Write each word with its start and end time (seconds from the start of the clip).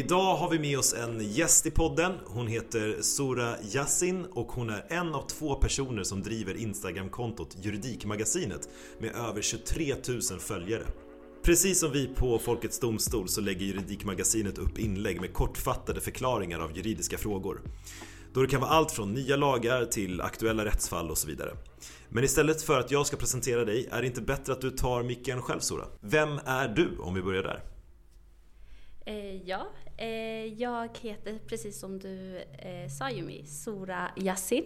Idag 0.00 0.36
har 0.36 0.50
vi 0.50 0.58
med 0.58 0.78
oss 0.78 0.94
en 0.94 1.32
gäst 1.32 1.66
i 1.66 1.70
podden. 1.70 2.12
Hon 2.26 2.46
heter 2.46 2.96
Sora 3.00 3.54
Yassin 3.62 4.24
och 4.24 4.52
hon 4.52 4.70
är 4.70 4.86
en 4.88 5.14
av 5.14 5.26
två 5.26 5.54
personer 5.54 6.02
som 6.02 6.22
driver 6.22 6.56
Instagramkontot 6.56 7.56
Juridikmagasinet 7.62 8.68
med 8.98 9.14
över 9.14 9.42
23 9.42 9.94
000 10.08 10.40
följare. 10.40 10.82
Precis 11.42 11.80
som 11.80 11.92
vi 11.92 12.06
på 12.06 12.38
Folkets 12.38 12.80
Domstol 12.80 13.28
så 13.28 13.40
lägger 13.40 13.66
Juridikmagasinet 13.66 14.58
upp 14.58 14.78
inlägg 14.78 15.20
med 15.20 15.32
kortfattade 15.32 16.00
förklaringar 16.00 16.58
av 16.58 16.76
juridiska 16.76 17.18
frågor. 17.18 17.60
Då 18.32 18.42
det 18.42 18.48
kan 18.48 18.60
vara 18.60 18.70
allt 18.70 18.92
från 18.92 19.14
nya 19.14 19.36
lagar 19.36 19.84
till 19.84 20.20
aktuella 20.20 20.64
rättsfall 20.64 21.10
och 21.10 21.18
så 21.18 21.28
vidare. 21.28 21.50
Men 22.08 22.24
istället 22.24 22.62
för 22.62 22.80
att 22.80 22.90
jag 22.90 23.06
ska 23.06 23.16
presentera 23.16 23.64
dig, 23.64 23.88
är 23.90 24.00
det 24.00 24.06
inte 24.06 24.22
bättre 24.22 24.52
att 24.52 24.60
du 24.60 24.70
tar 24.70 25.02
micken 25.02 25.42
själv 25.42 25.60
Sora? 25.60 25.84
Vem 26.00 26.40
är 26.44 26.68
du 26.68 26.98
om 26.98 27.14
vi 27.14 27.22
börjar 27.22 27.42
där? 27.42 27.62
Eh, 29.06 29.36
ja, 29.44 29.66
Eh, 30.00 30.46
jag 30.46 30.98
heter 31.00 31.38
precis 31.46 31.80
som 31.80 31.98
du 31.98 32.36
eh, 32.58 32.88
sa 32.98 33.10
Jumi, 33.10 33.44
Sora 33.46 34.10
Yassin. 34.16 34.64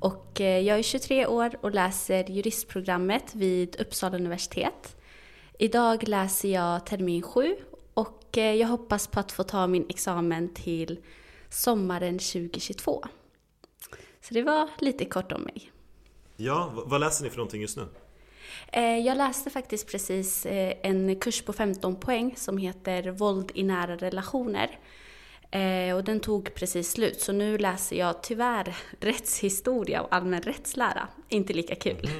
Och 0.00 0.40
eh, 0.40 0.60
jag 0.60 0.78
är 0.78 0.82
23 0.82 1.26
år 1.26 1.50
och 1.60 1.70
läser 1.70 2.30
juristprogrammet 2.30 3.34
vid 3.34 3.80
Uppsala 3.80 4.16
universitet. 4.16 4.96
Idag 5.58 6.08
läser 6.08 6.48
jag 6.48 6.86
termin 6.86 7.22
7 7.22 7.56
och 7.94 8.38
eh, 8.38 8.54
jag 8.54 8.68
hoppas 8.68 9.06
på 9.06 9.20
att 9.20 9.32
få 9.32 9.42
ta 9.42 9.66
min 9.66 9.86
examen 9.88 10.54
till 10.54 10.98
sommaren 11.48 12.18
2022. 12.18 13.04
Så 14.20 14.34
det 14.34 14.42
var 14.42 14.70
lite 14.78 15.04
kort 15.04 15.32
om 15.32 15.42
mig. 15.42 15.72
Ja, 16.36 16.72
vad 16.74 17.00
läser 17.00 17.24
ni 17.24 17.30
för 17.30 17.36
någonting 17.36 17.60
just 17.60 17.76
nu? 17.76 17.86
Eh, 18.72 18.98
Jag 18.98 19.16
läste 19.18 19.50
faktiskt 19.50 19.90
precis 19.90 20.46
eh, 20.46 20.74
en 20.82 21.16
kurs 21.20 21.42
på 21.42 21.52
15 21.52 21.96
poäng 22.00 22.34
som 22.36 22.58
heter 22.58 23.10
Våld 23.10 23.50
i 23.54 23.62
nära 23.62 23.96
relationer. 23.96 24.78
Eh, 25.50 25.96
Och 25.96 26.04
den 26.04 26.20
tog 26.20 26.54
precis 26.54 26.90
slut, 26.90 27.20
så 27.20 27.32
nu 27.32 27.58
läser 27.58 27.96
jag 27.96 28.22
tyvärr 28.22 28.76
rättshistoria 29.00 30.02
och 30.02 30.14
allmän 30.14 30.42
rättslära. 30.42 31.08
Inte 31.28 31.52
lika 31.52 31.74
kul. 31.74 32.10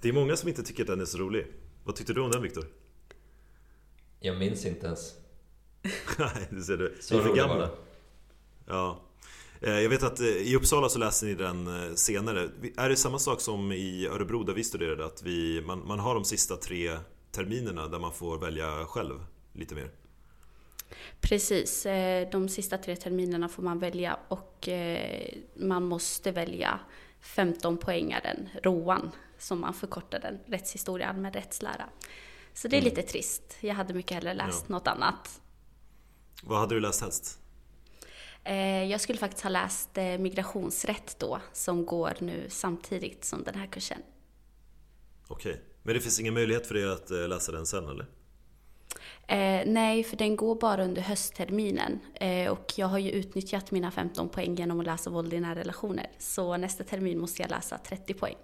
Det 0.00 0.08
är 0.08 0.12
många 0.12 0.36
som 0.36 0.48
inte 0.48 0.62
tycker 0.62 0.82
att 0.82 0.86
den 0.86 1.00
är 1.00 1.04
så 1.04 1.18
rolig. 1.18 1.46
Vad 1.84 1.96
tyckte 1.96 2.12
du 2.12 2.20
om 2.20 2.30
den 2.30 2.42
Viktor? 2.42 2.64
Jag 4.20 4.36
minns 4.38 4.66
inte 4.66 4.86
ens. 4.86 5.12
Nej, 6.18 6.48
det 6.50 6.62
ser 6.62 6.76
du. 6.76 6.96
Så 7.00 7.14
Vi 7.14 7.20
är 7.22 7.26
för 7.28 7.36
gamla. 7.36 7.70
Ja. 8.66 9.00
Eh, 9.66 9.80
Jag 9.80 9.88
vet 9.90 10.02
att 10.02 10.20
eh, 10.20 10.26
i 10.26 10.56
Uppsala 10.56 10.88
så 10.88 10.98
läser 10.98 11.26
ni 11.26 11.34
den 11.34 11.66
eh, 11.88 11.94
senare. 11.94 12.48
Är 12.76 12.88
det 12.88 12.96
samma 12.96 13.18
sak 13.18 13.40
som 13.40 13.72
i 13.72 14.06
Örebro 14.06 14.42
där 14.42 14.52
vi 14.54 14.64
studerade? 14.64 15.04
Att 15.06 15.22
vi, 15.22 15.62
man, 15.66 15.86
man 15.86 15.98
har 15.98 16.14
de 16.14 16.24
sista 16.24 16.56
tre 16.56 16.98
terminerna 17.32 17.88
där 17.88 17.98
man 17.98 18.12
får 18.12 18.38
välja 18.38 18.84
själv 18.86 19.24
lite 19.52 19.74
mer? 19.74 19.90
Precis, 21.20 21.86
de 22.32 22.48
sista 22.48 22.78
tre 22.78 22.96
terminerna 22.96 23.48
får 23.48 23.62
man 23.62 23.78
välja 23.78 24.18
och 24.28 24.68
man 25.54 25.84
måste 25.84 26.30
välja 26.30 26.80
15 27.20 27.76
poängaren, 27.76 28.48
ROAN, 28.62 29.10
som 29.38 29.60
man 29.60 29.74
förkortar 29.74 30.20
den, 30.20 30.38
rättshistoria, 30.46 31.08
allmän 31.08 31.32
rättslära. 31.32 31.88
Så 32.54 32.68
det 32.68 32.76
är 32.78 32.82
lite 32.82 33.02
trist. 33.02 33.56
Jag 33.60 33.74
hade 33.74 33.94
mycket 33.94 34.12
hellre 34.14 34.34
läst 34.34 34.64
Ja. 34.68 34.72
något 34.72 34.86
annat. 34.86 35.40
Vad 36.42 36.58
hade 36.58 36.74
du 36.74 36.80
läst 36.80 37.00
helst? 37.00 37.38
Eh, 38.44 38.84
Jag 38.84 39.00
skulle 39.00 39.18
faktiskt 39.18 39.42
ha 39.42 39.50
läst 39.50 39.98
eh, 39.98 40.18
migrationsrätt 40.18 41.16
då, 41.18 41.40
som 41.52 41.86
går 41.86 42.12
nu 42.20 42.46
samtidigt 42.48 43.24
som 43.24 43.42
den 43.42 43.54
här 43.54 43.66
kursen. 43.66 43.98
Okej. 45.28 45.60
Men 45.82 45.94
det 45.94 46.00
finns 46.00 46.20
ingen 46.20 46.34
möjlighet 46.34 46.66
för 46.66 46.76
er 46.76 46.86
att 46.86 47.10
eh, 47.10 47.28
läsa 47.28 47.52
den 47.52 47.66
sen 47.66 47.84
eller? 47.88 48.06
Eh, 49.28 49.62
nej, 49.72 50.04
för 50.04 50.16
den 50.16 50.36
går 50.36 50.54
bara 50.54 50.84
under 50.84 51.02
höstterminen. 51.02 52.00
Eh, 52.14 52.50
och 52.52 52.72
jag 52.76 52.86
har 52.86 52.98
ju 52.98 53.10
utnyttjat 53.10 53.70
mina 53.70 53.90
15 53.90 54.28
poäng 54.28 54.54
genom 54.54 54.80
att 54.80 54.86
läsa 54.86 55.10
våld 55.10 55.34
i 55.34 55.40
nära 55.40 55.54
relationer. 55.60 56.10
Så 56.18 56.56
nästa 56.56 56.84
termin 56.84 57.18
måste 57.20 57.42
jag 57.42 57.50
läsa 57.50 57.78
30 57.78 58.14
poäng. 58.14 58.34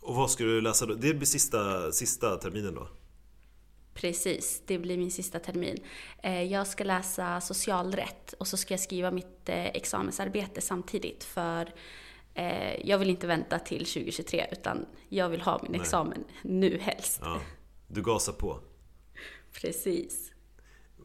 Och 0.00 0.14
vad 0.14 0.30
ska 0.30 0.44
du 0.44 0.60
läsa 0.60 0.86
då? 0.86 0.94
Det 0.94 1.14
blir 1.14 1.26
sista, 1.26 1.92
sista 1.92 2.36
terminen 2.36 2.74
då? 2.74 2.88
Precis, 4.00 4.62
det 4.66 4.78
blir 4.78 4.98
min 4.98 5.10
sista 5.10 5.38
termin. 5.38 5.78
Eh, 6.22 6.42
jag 6.42 6.66
ska 6.66 6.84
läsa 6.84 7.40
socialrätt 7.40 8.32
och 8.32 8.46
så 8.46 8.56
ska 8.56 8.72
jag 8.74 8.80
skriva 8.80 9.10
mitt 9.10 9.48
eh, 9.48 9.66
examensarbete 9.66 10.60
samtidigt. 10.60 11.24
För 11.24 11.72
eh, 12.34 12.86
jag 12.88 12.98
vill 12.98 13.10
inte 13.10 13.26
vänta 13.26 13.58
till 13.58 13.78
2023 13.78 14.46
utan 14.52 14.86
jag 15.08 15.28
vill 15.28 15.40
ha 15.40 15.60
min 15.62 15.72
Nej. 15.72 15.80
examen 15.80 16.24
nu 16.42 16.78
helst. 16.78 17.20
Ja. 17.22 17.40
Du 17.88 18.02
gasar 18.02 18.32
på. 18.32 18.60
Precis. 19.52 20.32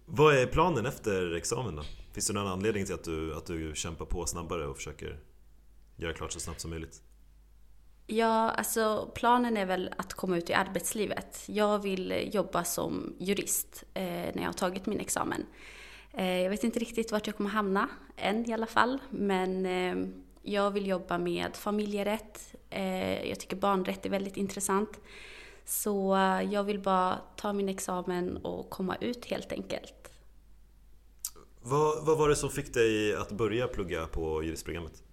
Vad 0.06 0.36
är 0.36 0.48
planen 0.48 0.86
efter 0.86 1.36
examen 1.36 1.76
då? 1.76 1.84
Finns 2.14 2.28
det 2.28 2.34
någon 2.34 2.48
anledning 2.48 2.86
till 2.86 2.96
att 2.96 3.04
du, 3.04 3.36
att 3.36 3.46
du 3.46 3.72
kämpar 3.76 4.06
på 4.06 4.26
snabbare 4.26 4.68
och 4.68 4.76
försöker 4.76 5.20
göra 5.96 6.14
klart 6.14 6.32
så 6.32 6.40
snabbt 6.40 6.62
som 6.62 6.70
möjligt? 6.70 7.02
Ja, 8.08 8.52
alltså 8.52 9.12
planen 9.16 9.58
är 9.58 9.66
väl 9.66 9.94
att 9.98 10.14
komma 10.14 10.38
ut 10.38 10.50
i 10.50 10.54
arbetslivet. 10.54 11.44
Jag 11.46 11.80
vill 11.80 12.30
jobba 12.34 12.64
som 12.64 13.16
jurist 13.20 13.84
eh, 13.94 14.04
när 14.04 14.40
jag 14.40 14.46
har 14.46 14.54
tagit 14.54 14.86
min 14.86 15.00
examen. 15.00 15.46
Eh, 16.12 16.42
jag 16.42 16.50
vet 16.50 16.64
inte 16.64 16.80
riktigt 16.80 17.12
vart 17.12 17.28
jag 17.28 17.38
kommer 17.38 17.50
hamna, 17.50 17.90
än 18.18 18.50
i 18.50 18.54
alla 18.54 18.66
fall. 18.66 19.00
Men 19.10 19.66
eh, 19.66 20.08
jag 20.42 20.72
vill 20.72 20.88
jobba 20.88 21.18
med 21.18 21.56
familjerätt. 21.56 22.56
Eh, 22.70 23.30
jag 23.30 23.40
tycker 23.40 23.56
barnrätt 23.56 24.06
är 24.06 24.10
väldigt 24.10 24.38
intressant. 24.38 25.00
Så 25.66 26.16
eh, 26.16 26.42
jag 26.54 26.64
vill 26.64 26.80
bara 26.80 27.20
ta 27.36 27.54
min 27.54 27.70
examen 27.70 28.38
och 28.38 28.70
komma 28.70 28.96
ut 28.96 29.26
helt 29.26 29.52
enkelt. 29.52 30.12
Vad, 31.62 32.06
vad 32.06 32.18
var 32.18 32.30
det 32.30 32.36
som 32.36 32.50
fick 32.50 32.74
dig 32.74 33.16
att 33.16 33.32
börja 33.32 33.68
plugga 33.68 34.06
på 34.06 34.44
juristprogrammet? 34.44 35.05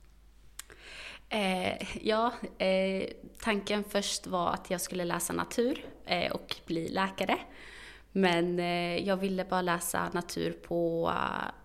Eh, 1.33 2.07
ja, 2.07 2.33
eh, 2.59 3.09
tanken 3.41 3.85
först 3.85 4.27
var 4.27 4.53
att 4.53 4.71
jag 4.71 4.81
skulle 4.81 5.05
läsa 5.05 5.33
natur 5.33 5.87
eh, 6.07 6.33
och 6.33 6.57
bli 6.67 6.89
läkare. 6.89 7.39
Men 8.13 8.59
eh, 8.59 9.07
jag 9.07 9.17
ville 9.17 9.45
bara 9.45 9.63
läsa 9.63 10.11
natur 10.13 10.53
på 10.53 11.13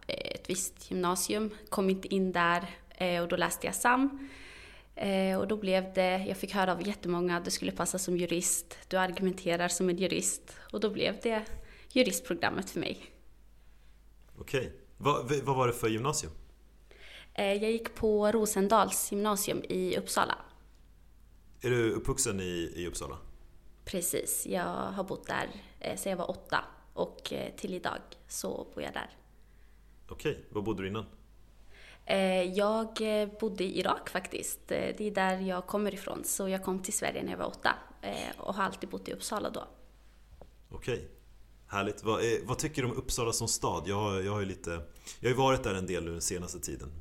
eh, 0.07 0.31
ett 0.31 0.50
visst 0.50 0.91
gymnasium, 0.91 1.50
kom 1.69 1.89
inte 1.89 2.16
in 2.16 2.31
där 2.31 2.69
eh, 2.89 3.22
och 3.22 3.28
då 3.28 3.35
läste 3.35 3.67
jag 3.67 3.75
SAM. 3.75 4.29
Eh, 4.95 5.39
och 5.39 5.47
då 5.47 5.57
blev 5.57 5.94
det, 5.94 6.25
jag 6.28 6.38
fick 6.38 6.53
höra 6.53 6.72
av 6.72 6.88
jättemånga, 6.88 7.39
du 7.39 7.51
skulle 7.51 7.72
passa 7.72 7.99
som 7.99 8.17
jurist, 8.17 8.78
du 8.88 8.97
argumenterar 8.97 9.67
som 9.67 9.89
en 9.89 9.97
jurist. 9.97 10.55
Och 10.72 10.79
då 10.79 10.89
blev 10.89 11.19
det 11.23 11.45
juristprogrammet 11.91 12.69
för 12.69 12.79
mig. 12.79 13.05
Okej. 14.39 14.73
Vad, 14.97 15.31
vad 15.44 15.55
var 15.55 15.67
det 15.67 15.73
för 15.73 15.88
gymnasium? 15.88 16.31
Eh, 17.37 17.53
jag 17.53 17.71
gick 17.71 17.95
på 17.95 18.31
Rosendals 18.31 19.11
gymnasium 19.11 19.61
i 19.69 19.97
Uppsala. 19.97 20.35
Är 21.61 21.69
du 21.69 21.91
uppvuxen 21.91 22.39
i, 22.39 22.71
i 22.75 22.87
Uppsala? 22.87 23.17
Precis, 23.85 24.47
jag 24.47 24.63
har 24.73 25.03
bott 25.03 25.27
där 25.27 25.49
eh, 25.79 25.97
sedan 25.97 26.09
jag 26.09 26.17
var 26.17 26.29
åtta 26.29 26.65
och 26.93 27.33
eh, 27.33 27.55
till 27.55 27.73
idag 27.73 27.97
så 28.27 28.67
bor 28.75 28.83
jag 28.83 28.93
där. 28.93 29.09
Okej, 30.09 30.45
var 30.49 30.61
bodde 30.61 30.81
du 30.83 30.87
innan? 30.87 31.05
Jag 32.55 32.87
bodde 33.39 33.63
i 33.63 33.79
Irak 33.79 34.09
faktiskt. 34.09 34.59
Det 34.67 35.01
är 35.01 35.11
där 35.11 35.37
jag 35.40 35.67
kommer 35.67 35.93
ifrån. 35.93 36.23
Så 36.23 36.49
jag 36.49 36.63
kom 36.63 36.83
till 36.83 36.93
Sverige 36.93 37.23
när 37.23 37.31
jag 37.31 37.37
var 37.37 37.45
åtta 37.45 37.75
och 38.37 38.55
har 38.55 38.63
alltid 38.63 38.90
bott 38.90 39.07
i 39.07 39.13
Uppsala 39.13 39.49
då. 39.49 39.67
Okej. 40.69 41.11
Härligt. 41.67 42.03
Vad, 42.03 42.22
vad 42.43 42.57
tycker 42.59 42.81
du 42.81 42.87
om 42.90 42.97
Uppsala 42.97 43.31
som 43.33 43.47
stad? 43.47 43.83
Jag, 43.85 43.95
har- 43.95 44.22
jag 44.22 44.31
har 44.31 44.45
lite... 44.45 44.69
Jag 45.19 45.29
har 45.29 45.29
ju 45.29 45.33
varit 45.33 45.63
där 45.63 45.73
en 45.73 45.85
del 45.87 46.03
nu 46.05 46.11
den 46.11 46.22
senaste 46.22 46.59
tiden. 46.59 46.91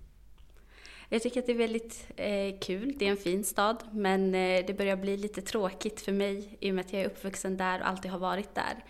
Jag 1.09 1.23
tycker 1.23 1.41
att 1.41 1.47
det 1.47 1.53
är 1.53 1.59
väldigt 1.59 2.09
eh, 2.17 2.59
kul. 2.61 2.95
Det 2.99 3.07
är 3.07 3.11
en 3.11 3.17
fin 3.17 3.45
stad, 3.45 3.85
men 3.93 4.35
eh, 4.35 4.67
det 4.67 4.79
börjar 4.79 4.97
bli 4.97 5.17
lite 5.17 5.43
tråkigt 5.43 6.01
för 6.01 6.13
mig 6.13 6.57
i 6.61 6.71
och 6.71 6.75
med 6.75 6.85
att 6.85 6.93
jag 6.93 7.03
är 7.03 7.07
uppvuxen 7.07 7.57
där 7.57 7.81
och 7.81 7.89
alltid 7.89 8.11
har 8.11 8.19
varit 8.19 8.55
där. 8.55 8.85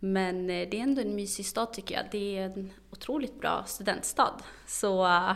Men 0.00 0.50
eh, 0.50 0.68
det 0.70 0.78
är 0.78 0.82
ändå 0.82 1.00
en 1.00 1.14
mysig 1.14 1.46
stad 1.46 1.72
tycker 1.72 1.94
jag. 1.94 2.04
Det 2.10 2.38
är 2.38 2.44
en 2.44 2.72
otroligt 2.90 3.40
bra 3.40 3.64
studentstad. 3.66 4.34
Så 4.66 5.06
eh, 5.06 5.32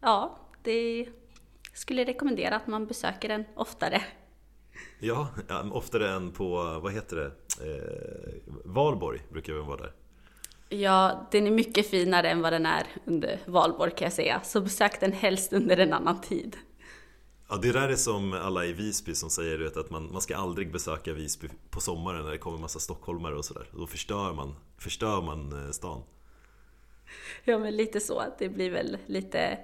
ja, 0.00 0.38
det 0.62 1.08
skulle 1.74 2.04
rekommendera 2.04 2.56
att 2.56 2.66
man 2.66 2.86
besöker 2.86 3.28
den 3.28 3.44
oftare. 3.54 4.02
Ja, 4.98 5.28
ja, 5.48 5.70
oftare 5.72 6.10
än 6.10 6.32
på, 6.32 6.78
vad 6.82 6.92
heter 6.92 7.16
det? 7.16 7.26
Eh, 7.66 8.52
Valborg 8.64 9.20
brukar 9.28 9.52
vi 9.52 9.58
vara 9.60 9.76
där. 9.76 9.92
Ja, 10.72 11.28
den 11.30 11.46
är 11.46 11.50
mycket 11.50 11.90
finare 11.90 12.30
än 12.30 12.42
vad 12.42 12.52
den 12.52 12.66
är 12.66 12.86
under 13.04 13.38
valborg 13.46 13.90
kan 13.90 14.06
jag 14.06 14.12
säga. 14.12 14.40
Så 14.44 14.60
besök 14.60 15.00
den 15.00 15.12
helst 15.12 15.52
under 15.52 15.76
en 15.76 15.92
annan 15.92 16.20
tid. 16.20 16.56
Ja, 17.48 17.56
det 17.56 17.72
där 17.72 17.88
är 17.88 17.96
som 17.96 18.32
alla 18.32 18.64
i 18.64 18.72
Visby 18.72 19.14
som 19.14 19.30
säger 19.30 19.58
vet, 19.58 19.76
att 19.76 19.90
man, 19.90 20.12
man 20.12 20.20
ska 20.20 20.36
aldrig 20.36 20.72
besöka 20.72 21.12
Visby 21.12 21.48
på 21.70 21.80
sommaren 21.80 22.24
när 22.24 22.30
det 22.30 22.38
kommer 22.38 22.58
massa 22.58 22.78
stockholmare 22.78 23.36
och 23.36 23.44
sådär. 23.44 23.66
Då 23.72 23.86
förstör 23.86 24.32
man, 24.32 24.54
förstör 24.78 25.22
man 25.22 25.64
eh, 25.64 25.70
stan. 25.70 26.02
Ja, 27.44 27.58
men 27.58 27.76
lite 27.76 28.00
så. 28.00 28.22
Det 28.38 28.48
blir 28.48 28.70
väl 28.70 28.98
lite 29.06 29.58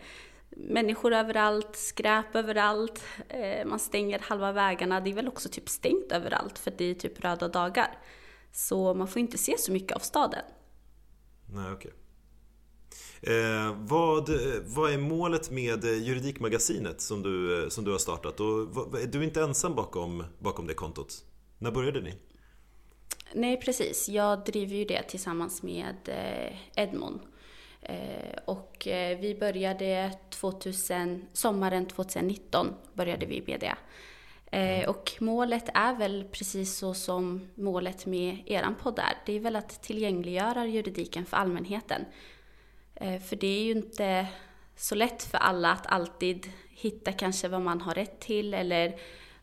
människor 0.51 1.13
överallt, 1.13 1.77
skräp 1.77 2.37
överallt, 2.37 3.05
eh, 3.29 3.67
man 3.67 3.79
stänger 3.79 4.19
halva 4.19 4.53
vägarna. 4.53 5.01
Det 5.01 5.11
är 5.11 5.15
väl 5.15 5.29
också 5.29 5.49
typ 5.49 5.69
stängt 5.69 6.13
överallt 6.13 6.59
för 6.59 6.73
det 6.79 6.85
är 6.85 6.95
typ 6.95 7.25
röda 7.25 7.49
dagar. 7.49 7.99
Så 8.53 8.95
man 8.95 9.09
får 9.09 9.21
inte 9.21 9.39
se 9.39 9.59
så 9.59 9.73
mycket 9.73 9.97
av 9.97 10.01
staden. 10.01 10.43
Nej, 11.47 11.73
okej. 11.73 11.93
Eh, 13.21 13.77
vad, 13.79 14.29
eh, 14.29 14.63
vad 14.65 14.93
är 14.93 14.99
målet 14.99 15.51
med 15.51 15.85
eh, 15.85 16.03
Juridikmagasinet 16.03 17.01
som 17.01 17.23
du, 17.23 17.63
eh, 17.63 17.69
som 17.69 17.85
du 17.85 17.91
har 17.91 17.99
startat? 17.99 18.41
Och 18.41 18.69
vad, 18.75 19.09
du 19.13 19.19
är 19.19 19.23
inte 19.23 19.43
ensam 19.43 19.75
bakom, 19.75 20.25
bakom 20.39 20.67
det 20.67 20.75
kontot. 20.75 21.25
När 21.59 21.71
började 21.71 22.01
ni? 22.01 22.15
Nej, 23.35 23.61
precis. 23.61 24.09
Jag 24.09 24.45
driver 24.45 24.77
ju 24.77 24.85
det 24.85 25.03
tillsammans 25.03 25.63
med 25.63 25.97
Edmond. 26.75 27.21
Och 28.45 28.83
vi 29.21 29.37
började 29.41 30.13
2000, 30.31 31.25
sommaren 31.33 31.87
2019 31.87 32.75
började 32.95 33.27
vi 33.27 33.45
med 33.47 33.61
det. 33.61 33.77
Eh, 34.57 34.89
och 34.89 35.13
målet 35.21 35.69
är 35.75 35.95
väl 35.95 36.25
precis 36.33 36.77
så 36.77 36.95
som 36.95 37.49
målet 37.55 38.07
med 38.07 38.43
er 38.47 38.75
podd 38.83 38.99
är. 38.99 39.23
Det 39.27 39.33
är 39.33 39.41
väl 39.41 39.57
att 39.57 39.83
tillgängliggöra 39.83 40.67
juridiken 40.67 41.27
för 41.27 41.37
allmänheten. 41.37 42.05
Eh, 42.95 43.23
för 43.23 43.37
det 43.37 43.47
är 43.47 43.63
ju 43.63 43.73
inte 43.73 44.29
så 44.77 44.95
lätt 44.95 45.23
för 45.23 45.39
alla 45.39 45.73
att 45.73 45.87
alltid 45.87 46.53
hitta 46.69 47.13
kanske 47.13 47.49
vad 47.49 47.61
man 47.61 47.81
har 47.81 47.95
rätt 47.95 48.21
till 48.21 48.55
eller 48.55 49.01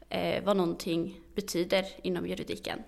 eh, 0.10 0.44
vad 0.44 0.58
någonting 0.58 1.22
betyder 1.36 1.86
inom 2.04 2.28
juridiken. 2.28 2.80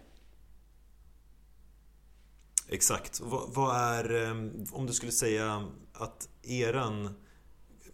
Exakt. 2.69 3.22
Vad, 3.24 3.75
är, 3.75 4.31
om 4.72 4.86
du 4.88 4.94
skulle 4.94 5.12
säga 5.12 5.68
att 5.94 6.30
eran, 6.44 7.16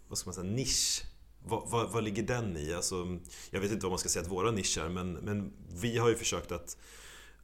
vad 0.08 0.18
ska 0.18 0.28
man 0.28 0.34
säga, 0.34 0.50
nisch 0.50 1.11
vad, 1.44 1.70
vad, 1.70 1.90
vad, 1.90 2.04
ligger 2.04 2.22
den 2.22 2.56
i? 2.56 2.74
Alltså, 2.74 3.18
jag 3.50 3.60
vet 3.60 3.72
inte 3.72 3.86
vad 3.86 3.92
man 3.92 3.98
ska 3.98 4.08
säga 4.08 4.22
att 4.22 4.30
våra 4.30 4.50
nischer 4.50 4.88
men, 4.88 5.12
men 5.12 5.52
vi 5.82 5.98
har 5.98 6.08
ju 6.08 6.14
försökt 6.14 6.52
att, 6.52 6.76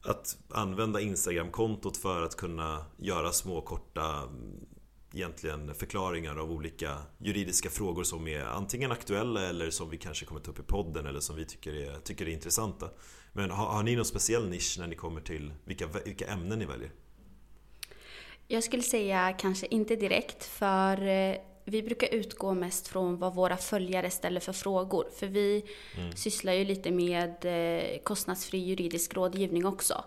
att 0.01 0.37
använda 0.49 1.01
Instagram-kontot 1.01 1.97
för 1.97 2.21
att 2.21 2.35
kunna 2.35 2.85
göra 2.97 3.31
små 3.31 3.61
korta 3.61 4.29
egentligen 5.13 5.75
förklaringar 5.75 6.35
av 6.35 6.51
olika 6.51 6.97
juridiska 7.17 7.69
frågor 7.69 8.03
som 8.03 8.27
är 8.27 8.45
antingen 8.45 8.91
aktuella 8.91 9.49
eller 9.49 9.69
som 9.69 9.89
vi 9.89 9.97
kanske 9.97 10.25
kommer 10.25 10.41
ta 10.41 10.51
upp 10.51 10.59
i 10.59 10.63
podden 10.63 11.05
eller 11.05 11.19
som 11.19 11.35
vi 11.35 11.45
tycker 11.45 11.73
är, 11.73 11.99
tycker 11.99 12.25
är 12.25 12.29
intressanta. 12.29 12.89
Men 13.33 13.51
har, 13.51 13.65
har 13.65 13.83
ni 13.83 13.95
någon 13.95 14.05
speciell 14.05 14.49
nisch 14.49 14.75
när 14.79 14.87
ni 14.87 14.95
kommer 14.95 15.21
till 15.21 15.53
vilka, 15.65 15.87
vilka 16.05 16.27
ämnen 16.27 16.59
ni 16.59 16.65
väljer? 16.65 16.91
Jag 18.47 18.63
skulle 18.63 18.83
säga 18.83 19.33
kanske 19.33 19.67
inte 19.67 19.95
direkt, 19.95 20.43
för 20.43 21.07
eh, 21.07 21.35
vi 21.69 21.83
brukar 21.83 22.13
utgå 22.13 22.53
mest 22.53 22.87
från 22.87 23.17
vad 23.17 23.35
våra 23.35 23.57
följare 23.57 24.09
ställer 24.09 24.39
för 24.39 24.53
frågor. 24.53 25.07
För 25.15 25.27
vi 25.27 25.63
mm. 25.97 26.11
sysslar 26.15 26.53
ju 26.53 26.65
lite 26.65 26.91
med 26.91 27.45
eh, 27.45 27.99
kostnadsfri 28.03 28.57
juridisk 28.57 29.13
rådgivning 29.13 29.65
också. 29.65 30.03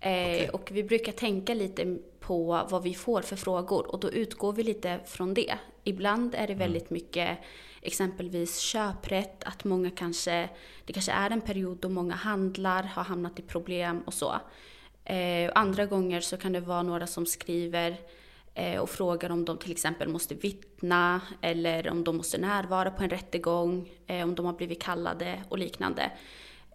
Eh, 0.00 0.10
okay. 0.10 0.48
Och 0.48 0.70
vi 0.72 0.82
brukar 0.82 1.12
tänka 1.12 1.54
lite 1.54 1.98
på 2.20 2.66
vad 2.70 2.82
vi 2.82 2.94
får 2.94 3.22
för 3.22 3.36
frågor 3.36 3.86
och 3.86 4.00
då 4.00 4.10
utgår 4.10 4.52
vi 4.52 4.62
lite 4.62 5.00
från 5.06 5.34
det. 5.34 5.58
Ibland 5.84 6.34
är 6.34 6.46
det 6.46 6.52
mm. 6.52 6.58
väldigt 6.58 6.90
mycket 6.90 7.38
exempelvis 7.82 8.58
köprätt, 8.58 9.44
att 9.44 9.64
många 9.64 9.90
kanske, 9.90 10.48
det 10.84 10.92
kanske 10.92 11.12
är 11.12 11.30
en 11.30 11.40
period 11.40 11.78
då 11.80 11.88
många 11.88 12.14
handlar, 12.14 12.82
har 12.82 13.04
hamnat 13.04 13.38
i 13.38 13.42
problem 13.42 14.00
och 14.06 14.14
så. 14.14 14.34
Eh, 15.04 15.50
andra 15.54 15.86
gånger 15.86 16.20
så 16.20 16.36
kan 16.36 16.52
det 16.52 16.60
vara 16.60 16.82
några 16.82 17.06
som 17.06 17.26
skriver 17.26 17.96
Eh, 18.56 18.80
och 18.80 18.90
frågar 18.90 19.30
om 19.30 19.44
de 19.44 19.58
till 19.58 19.70
exempel 19.70 20.08
måste 20.08 20.34
vittna 20.34 21.20
eller 21.40 21.90
om 21.90 22.04
de 22.04 22.16
måste 22.16 22.38
närvara 22.38 22.90
på 22.90 23.02
en 23.02 23.10
rättegång, 23.10 23.92
eh, 24.06 24.24
om 24.24 24.34
de 24.34 24.46
har 24.46 24.52
blivit 24.52 24.82
kallade 24.82 25.42
och 25.48 25.58
liknande. 25.58 26.12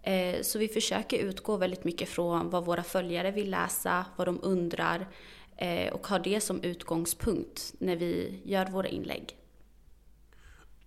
Eh, 0.02 0.42
så 0.42 0.58
vi 0.58 0.68
försöker 0.68 1.18
utgå 1.18 1.56
väldigt 1.56 1.84
mycket 1.84 2.08
från 2.08 2.50
vad 2.50 2.64
våra 2.64 2.82
följare 2.82 3.30
vill 3.30 3.50
läsa, 3.50 4.06
vad 4.16 4.28
de 4.28 4.38
undrar 4.42 5.08
eh, 5.56 5.92
och 5.92 6.06
har 6.06 6.18
det 6.18 6.40
som 6.40 6.62
utgångspunkt 6.62 7.74
när 7.78 7.96
vi 7.96 8.40
gör 8.44 8.66
våra 8.66 8.88
inlägg. 8.88 9.36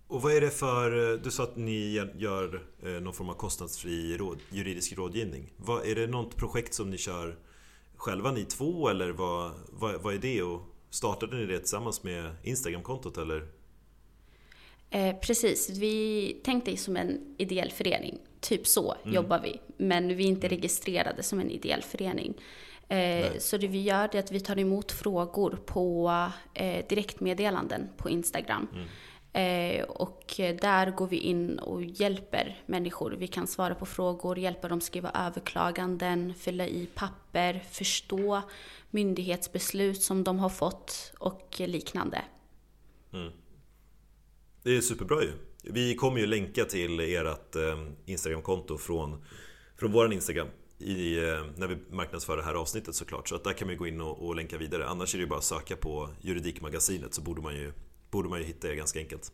Och 0.06 0.22
vad 0.22 0.32
är 0.32 0.40
det 0.40 0.50
för, 0.50 1.12
eh, 1.12 1.18
du 1.18 1.30
sa 1.30 1.42
att 1.42 1.56
ni 1.56 2.10
gör 2.16 2.62
eh, 2.82 2.90
någon 2.90 3.14
form 3.14 3.28
av 3.28 3.34
kostnadsfri 3.34 4.16
råd, 4.16 4.38
juridisk 4.50 4.98
rådgivning. 4.98 5.52
Vad, 5.56 5.86
är 5.86 5.94
det 5.94 6.06
något 6.06 6.36
projekt 6.36 6.74
som 6.74 6.90
ni 6.90 6.98
kör 6.98 7.36
själva 7.96 8.30
ni 8.30 8.44
två 8.44 8.88
eller 8.88 9.10
vad, 9.10 9.52
vad, 9.72 10.02
vad 10.02 10.14
är 10.14 10.18
det? 10.18 10.42
Och 10.42 10.75
startade 10.90 11.36
ni 11.36 11.46
det 11.46 11.58
tillsammans 11.58 12.02
med 12.02 12.30
Instagramkontot 12.42 13.18
eller? 13.18 13.48
Eh, 14.90 15.16
precis, 15.16 15.70
vi 15.70 16.36
tänkte 16.44 16.76
som 16.76 16.96
en 16.96 17.34
ideell 17.38 17.70
förening. 17.70 18.18
Typ 18.40 18.66
så 18.66 18.94
mm. 19.02 19.14
jobbar 19.14 19.40
vi. 19.40 19.60
Men 19.76 20.16
vi 20.16 20.24
är 20.24 20.28
inte 20.28 20.46
mm. 20.46 20.56
registrerade 20.58 21.22
som 21.22 21.40
en 21.40 21.50
ideell 21.50 21.82
förening. 21.82 22.34
Eh, 22.88 23.38
så 23.38 23.56
det 23.56 23.68
vi 23.68 23.82
gör 23.82 24.16
är 24.16 24.18
att 24.18 24.32
vi 24.32 24.40
tar 24.40 24.58
emot 24.58 24.92
frågor 24.92 25.58
på 25.66 26.10
eh, 26.54 26.86
direktmeddelanden 26.88 27.88
på 27.96 28.10
Instagram. 28.10 28.68
Mm. 28.72 28.86
Eh, 29.36 29.84
och 29.84 30.34
där 30.36 30.90
går 30.90 31.06
vi 31.06 31.16
in 31.16 31.58
och 31.58 31.84
hjälper 31.84 32.62
människor. 32.66 33.10
Vi 33.10 33.26
kan 33.26 33.46
svara 33.46 33.74
på 33.74 33.86
frågor, 33.86 34.38
hjälpa 34.38 34.68
dem 34.68 34.80
skriva 34.80 35.10
överklaganden, 35.14 36.34
fylla 36.34 36.66
i 36.66 36.88
papper, 36.94 37.62
förstå 37.70 38.42
myndighetsbeslut 38.90 40.02
som 40.02 40.24
de 40.24 40.38
har 40.38 40.48
fått 40.48 41.12
och 41.18 41.56
liknande. 41.58 42.24
Mm. 43.12 43.32
Det 44.62 44.76
är 44.76 44.80
superbra 44.80 45.22
ju. 45.22 45.32
Vi 45.62 45.94
kommer 45.94 46.20
ju 46.20 46.26
länka 46.26 46.64
till 46.64 47.00
ert 47.00 47.56
eh, 47.56 47.86
Instagramkonto 48.06 48.78
från, 48.78 49.24
från 49.78 49.92
vår 49.92 50.12
Instagram 50.12 50.48
i, 50.78 51.18
eh, 51.18 51.44
när 51.56 51.66
vi 51.66 51.76
marknadsför 51.90 52.36
det 52.36 52.42
här 52.42 52.54
avsnittet 52.54 52.94
såklart. 52.94 53.28
Så 53.28 53.34
att 53.34 53.44
där 53.44 53.52
kan 53.52 53.68
man 53.68 53.76
gå 53.76 53.86
in 53.86 54.00
och, 54.00 54.26
och 54.26 54.36
länka 54.36 54.58
vidare. 54.58 54.86
Annars 54.86 55.14
är 55.14 55.18
det 55.18 55.22
ju 55.22 55.28
bara 55.28 55.38
att 55.38 55.44
söka 55.44 55.76
på 55.76 56.08
Juridikmagasinet 56.20 57.14
så 57.14 57.22
borde 57.22 57.42
man 57.42 57.54
ju 57.54 57.72
borde 58.10 58.28
man 58.28 58.38
ju 58.38 58.44
hitta 58.44 58.68
er 58.68 58.74
ganska 58.74 58.98
enkelt. 58.98 59.32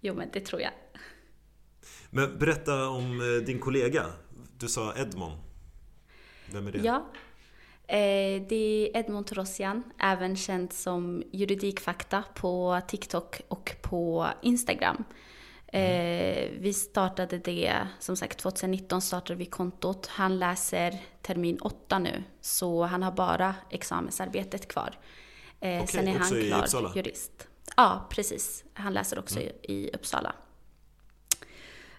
Jo, 0.00 0.14
men 0.14 0.28
det 0.32 0.40
tror 0.40 0.62
jag. 0.62 0.72
Men 2.10 2.38
berätta 2.38 2.88
om 2.88 3.20
eh, 3.20 3.46
din 3.46 3.58
kollega. 3.58 4.06
Du 4.58 4.68
sa 4.68 4.94
Edmond. 4.96 5.40
Vem 6.52 6.66
är 6.66 6.72
det? 6.72 6.78
Ja, 6.78 7.06
eh, 7.86 8.42
det 8.48 8.90
är 8.94 8.96
Edmond 8.96 9.26
Torossian, 9.26 9.82
även 9.98 10.36
känd 10.36 10.72
som 10.72 11.22
Juridikfakta 11.32 12.24
på 12.34 12.80
TikTok 12.88 13.40
och 13.48 13.76
på 13.82 14.26
Instagram. 14.42 15.04
Mm. 15.72 16.62
Vi 16.62 16.72
startade 16.72 17.38
det, 17.38 17.88
som 17.98 18.16
sagt 18.16 18.38
2019 18.38 19.00
startade 19.00 19.38
vi 19.38 19.46
kontot. 19.46 20.06
Han 20.06 20.38
läser 20.38 20.98
termin 21.22 21.58
8 21.60 21.98
nu, 21.98 22.22
så 22.40 22.82
han 22.82 23.02
har 23.02 23.12
bara 23.12 23.54
examensarbetet 23.70 24.68
kvar. 24.68 24.98
Eh, 25.60 25.82
okay, 25.82 25.86
sen 25.86 26.08
är 26.08 26.18
han 26.18 26.28
klar 26.28 26.62
Uppsala. 26.62 26.92
jurist. 26.94 27.48
Ja, 27.76 28.06
precis. 28.10 28.64
Han 28.74 28.94
läser 28.94 29.18
också 29.18 29.40
mm. 29.40 29.52
i 29.62 29.90
Uppsala. 29.92 30.34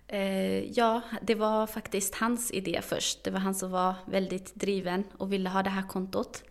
Eh, 0.08 0.72
ja, 0.72 1.02
det 1.22 1.36
var 1.36 1.68
faktiskt 1.68 2.16
hans 2.16 2.52
idé 2.52 2.82
först. 2.84 3.24
Det 3.24 3.32
var 3.32 3.40
han 3.40 3.56
som 3.56 3.72
var 3.72 3.94
väldigt 4.06 4.56
driven 4.56 5.04
och 5.18 5.34
ville 5.34 5.50
ha 5.50 5.64
det 5.64 5.70
här 5.70 5.88
kontot. 5.88 6.44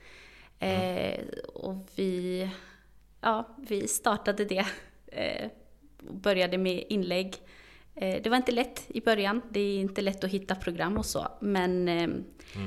Eh, 0.58 1.14
mm. 1.14 1.28
Och 1.54 1.88
vi, 1.94 2.48
ja, 3.20 3.56
vi 3.56 3.88
startade 3.88 4.44
det. 4.44 4.66
Eh, 5.06 5.50
började 5.98 6.58
med 6.58 6.84
inlägg 6.88 7.36
det 8.00 8.30
var 8.30 8.36
inte 8.36 8.52
lätt 8.52 8.84
i 8.88 9.00
början. 9.00 9.42
Det 9.50 9.60
är 9.60 9.80
inte 9.80 10.00
lätt 10.00 10.24
att 10.24 10.30
hitta 10.30 10.54
program 10.54 10.98
och 10.98 11.06
så. 11.06 11.28
Men 11.40 11.88
eh, 11.88 12.02
mm. 12.02 12.22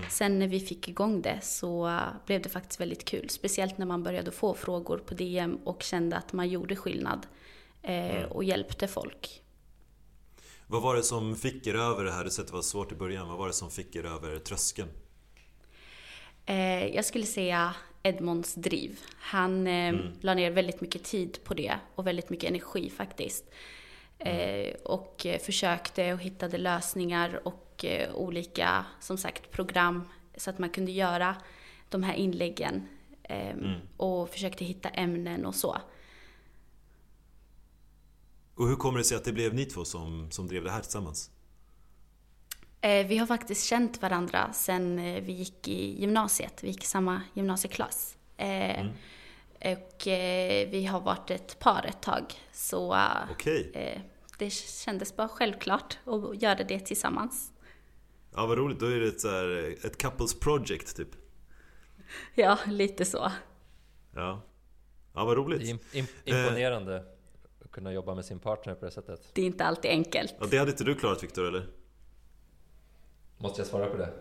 sen 0.09 0.39
när 0.39 0.47
vi 0.47 0.59
fick 0.59 0.87
igång 0.87 1.21
det 1.21 1.39
så 1.41 1.99
blev 2.25 2.41
det 2.41 2.49
faktiskt 2.49 2.81
väldigt 2.81 3.05
kul. 3.05 3.29
Speciellt 3.29 3.77
när 3.77 3.85
man 3.85 4.03
började 4.03 4.31
få 4.31 4.53
frågor 4.53 4.97
på 4.97 5.13
DM 5.13 5.55
och 5.55 5.83
kände 5.83 6.17
att 6.17 6.33
man 6.33 6.49
gjorde 6.49 6.75
skillnad 6.75 7.27
eh, 7.81 8.17
mm. 8.17 8.31
och 8.31 8.43
hjälpte 8.43 8.87
folk. 8.87 9.41
Vad 10.67 10.81
var 10.81 10.95
det 10.95 11.03
som 11.03 11.35
fick 11.35 11.67
er 11.67 11.75
över 11.75 12.03
det 12.03 12.11
här? 12.11 12.23
Du 12.23 12.29
sa 12.29 12.41
att 12.41 12.47
det 12.47 12.53
var 12.53 12.61
svårt 12.61 12.91
i 12.91 12.95
början. 12.95 13.27
Vad 13.27 13.37
var 13.37 13.47
det 13.47 13.53
som 13.53 13.71
fick 13.71 13.95
er 13.95 14.05
över 14.05 14.39
tröskeln? 14.39 14.89
Jag 16.93 17.05
skulle 17.05 17.25
säga 17.25 17.75
Edmonds 18.03 18.55
driv. 18.55 18.99
Han 19.17 19.67
mm. 19.67 20.01
la 20.21 20.33
ner 20.33 20.51
väldigt 20.51 20.81
mycket 20.81 21.03
tid 21.03 21.39
på 21.43 21.53
det 21.53 21.79
och 21.95 22.07
väldigt 22.07 22.29
mycket 22.29 22.49
energi 22.49 22.89
faktiskt. 22.89 23.45
Eh, 24.25 24.73
och 24.83 25.27
försökte 25.41 26.13
och 26.13 26.19
hittade 26.19 26.57
lösningar 26.57 27.47
och 27.47 27.85
eh, 27.85 28.15
olika, 28.15 28.85
som 28.99 29.17
sagt, 29.17 29.51
program 29.51 30.07
så 30.37 30.49
att 30.49 30.59
man 30.59 30.69
kunde 30.69 30.91
göra 30.91 31.35
de 31.89 32.03
här 32.03 32.13
inläggen 32.13 32.87
mm. 33.23 33.79
och 33.97 34.29
försökte 34.29 34.65
hitta 34.65 34.89
ämnen 34.89 35.45
och 35.45 35.55
så. 35.55 35.77
Och 38.55 38.67
hur 38.67 38.75
kommer 38.75 38.97
det 38.97 39.03
sig 39.03 39.17
att 39.17 39.23
det 39.23 39.33
blev 39.33 39.53
ni 39.53 39.65
två 39.65 39.85
som, 39.85 40.31
som 40.31 40.47
drev 40.47 40.63
det 40.63 40.71
här 40.71 40.81
tillsammans? 40.81 41.31
Eh, 42.81 43.07
vi 43.07 43.17
har 43.17 43.27
faktiskt 43.27 43.65
känt 43.65 44.01
varandra 44.01 44.53
sen 44.53 44.99
eh, 44.99 45.23
vi 45.23 45.33
gick 45.33 45.67
i 45.67 46.01
gymnasiet. 46.01 46.63
Vi 46.63 46.67
gick 46.67 46.83
i 46.83 46.87
samma 46.87 47.21
gymnasieklass. 47.33 48.17
Eh, 48.37 48.79
mm. 48.79 48.93
Och 49.59 50.01
vi 50.71 50.87
har 50.91 50.99
varit 50.99 51.31
ett 51.31 51.59
par 51.59 51.85
ett 51.85 52.01
tag. 52.01 52.23
Så 52.51 52.97
okay. 53.31 53.71
Det 54.43 54.49
kändes 54.53 55.15
bara 55.15 55.27
självklart 55.27 55.97
att 56.05 56.41
göra 56.41 56.63
det 56.63 56.79
tillsammans. 56.79 57.51
Ja, 58.35 58.45
vad 58.45 58.57
roligt. 58.57 58.79
Då 58.79 58.85
är 58.85 58.99
det 58.99 59.07
ett, 59.07 59.21
så 59.21 59.29
här, 59.29 59.75
ett 59.85 59.97
couples 59.97 60.39
project 60.39 60.95
typ. 60.97 61.09
Ja, 62.35 62.59
lite 62.67 63.05
så. 63.05 63.31
Ja, 64.15 64.41
ja 65.13 65.25
vad 65.25 65.37
roligt. 65.37 65.81
Det 65.91 65.99
är 65.99 66.05
imponerande 66.23 67.05
att 67.65 67.71
kunna 67.71 67.93
jobba 67.93 68.15
med 68.15 68.25
sin 68.25 68.39
partner 68.39 68.75
på 68.75 68.85
det 68.85 68.91
sättet. 68.91 69.29
Det 69.33 69.41
är 69.41 69.45
inte 69.45 69.65
alltid 69.65 69.91
enkelt. 69.91 70.35
Ja, 70.39 70.45
det 70.49 70.57
hade 70.57 70.71
inte 70.71 70.83
du 70.83 70.95
klarat 70.95 71.23
Viktor, 71.23 71.47
eller? 71.47 71.67
Måste 73.37 73.61
jag 73.61 73.67
svara 73.67 73.89
på 73.89 73.97
det? 73.97 74.13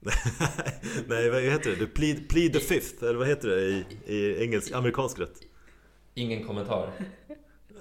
Nej, 1.06 1.30
vad 1.30 1.42
heter 1.42 1.70
det? 1.70 1.76
Du 1.76 1.86
plead, 1.86 2.28
plead 2.28 2.52
the 2.52 2.60
fifth, 2.60 3.04
eller 3.04 3.18
vad 3.18 3.28
heter 3.28 3.48
det 3.48 3.62
i, 3.62 3.84
i 4.06 4.42
engelsk, 4.42 4.72
amerikansk 4.72 5.18
rätt? 5.18 5.40
Ingen 6.14 6.46
kommentar. 6.46 6.92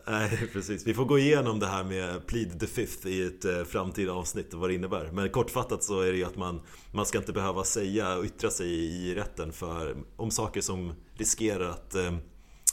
Nej, 0.07 0.49
precis. 0.53 0.87
Vi 0.87 0.93
får 0.93 1.05
gå 1.05 1.19
igenom 1.19 1.59
det 1.59 1.67
här 1.67 1.83
med 1.83 2.27
plead 2.27 2.59
the 2.59 2.67
fifth 2.67 3.07
i 3.07 3.23
ett 3.27 3.45
eh, 3.45 3.63
framtida 3.63 4.13
avsnitt 4.13 4.53
och 4.53 4.59
vad 4.59 4.69
det 4.69 4.73
innebär. 4.73 5.11
Men 5.11 5.29
kortfattat 5.29 5.83
så 5.83 6.01
är 6.01 6.11
det 6.11 6.17
ju 6.17 6.23
att 6.23 6.37
man, 6.37 6.61
man 6.91 7.05
ska 7.05 7.17
inte 7.17 7.33
behöva 7.33 7.63
säga 7.63 8.17
och 8.17 8.25
yttra 8.25 8.49
sig 8.49 8.67
i 8.69 9.15
rätten 9.15 9.51
för, 9.51 9.97
om 10.15 10.31
saker 10.31 10.61
som 10.61 10.93
riskerar 11.13 11.69
att 11.69 11.95
eh, 11.95 12.17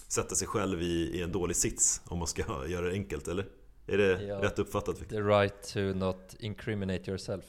sätta 0.09 0.35
sig 0.35 0.49
själv 0.49 0.83
i, 0.83 1.11
i 1.18 1.23
en 1.23 1.33
dålig 1.33 1.56
sits 1.56 2.00
om 2.04 2.18
man 2.18 2.28
ska 2.28 2.42
göra 2.68 2.87
det 2.87 2.92
enkelt, 2.92 3.28
eller? 3.28 3.47
Är 3.87 3.99
det 3.99 4.23
ja, 4.23 4.42
rätt 4.42 4.59
uppfattat? 4.59 5.09
The 5.09 5.21
right 5.21 5.62
to 5.73 5.78
not 5.80 6.35
incriminate 6.38 7.11
yourself. 7.11 7.45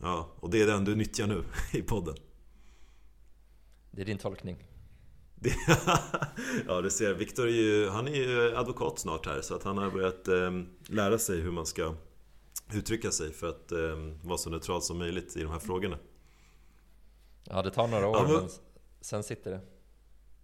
Ja, 0.00 0.32
och 0.36 0.50
det 0.50 0.62
är 0.62 0.66
den 0.66 0.84
du 0.84 0.94
nyttjar 0.94 1.26
nu 1.26 1.44
i 1.78 1.82
podden. 1.82 2.14
Det 3.90 4.02
är 4.02 4.06
din 4.06 4.18
tolkning. 4.18 4.73
ja, 6.66 6.80
du 6.80 6.90
ser. 6.90 7.14
Viktor 7.14 7.46
är 7.46 7.52
ju, 7.52 7.88
han 7.88 8.08
är 8.08 8.14
ju 8.14 8.56
advokat 8.56 8.98
snart 8.98 9.26
här 9.26 9.40
så 9.40 9.54
att 9.54 9.62
han 9.62 9.78
har 9.78 9.90
börjat 9.90 10.28
eh, 10.28 10.50
lära 10.86 11.18
sig 11.18 11.40
hur 11.40 11.50
man 11.50 11.66
ska 11.66 11.94
uttrycka 12.72 13.10
sig 13.10 13.32
för 13.32 13.48
att 13.48 13.72
eh, 13.72 13.78
vara 14.22 14.38
så 14.38 14.50
neutral 14.50 14.82
som 14.82 14.98
möjligt 14.98 15.36
i 15.36 15.42
de 15.42 15.50
här 15.50 15.58
frågorna. 15.58 15.98
Ja, 17.44 17.62
det 17.62 17.70
tar 17.70 17.88
några 17.88 18.08
år 18.08 18.16
ja, 18.16 18.22
men... 18.22 18.32
men 18.32 18.50
sen 19.00 19.22
sitter 19.22 19.50
det. 19.50 19.60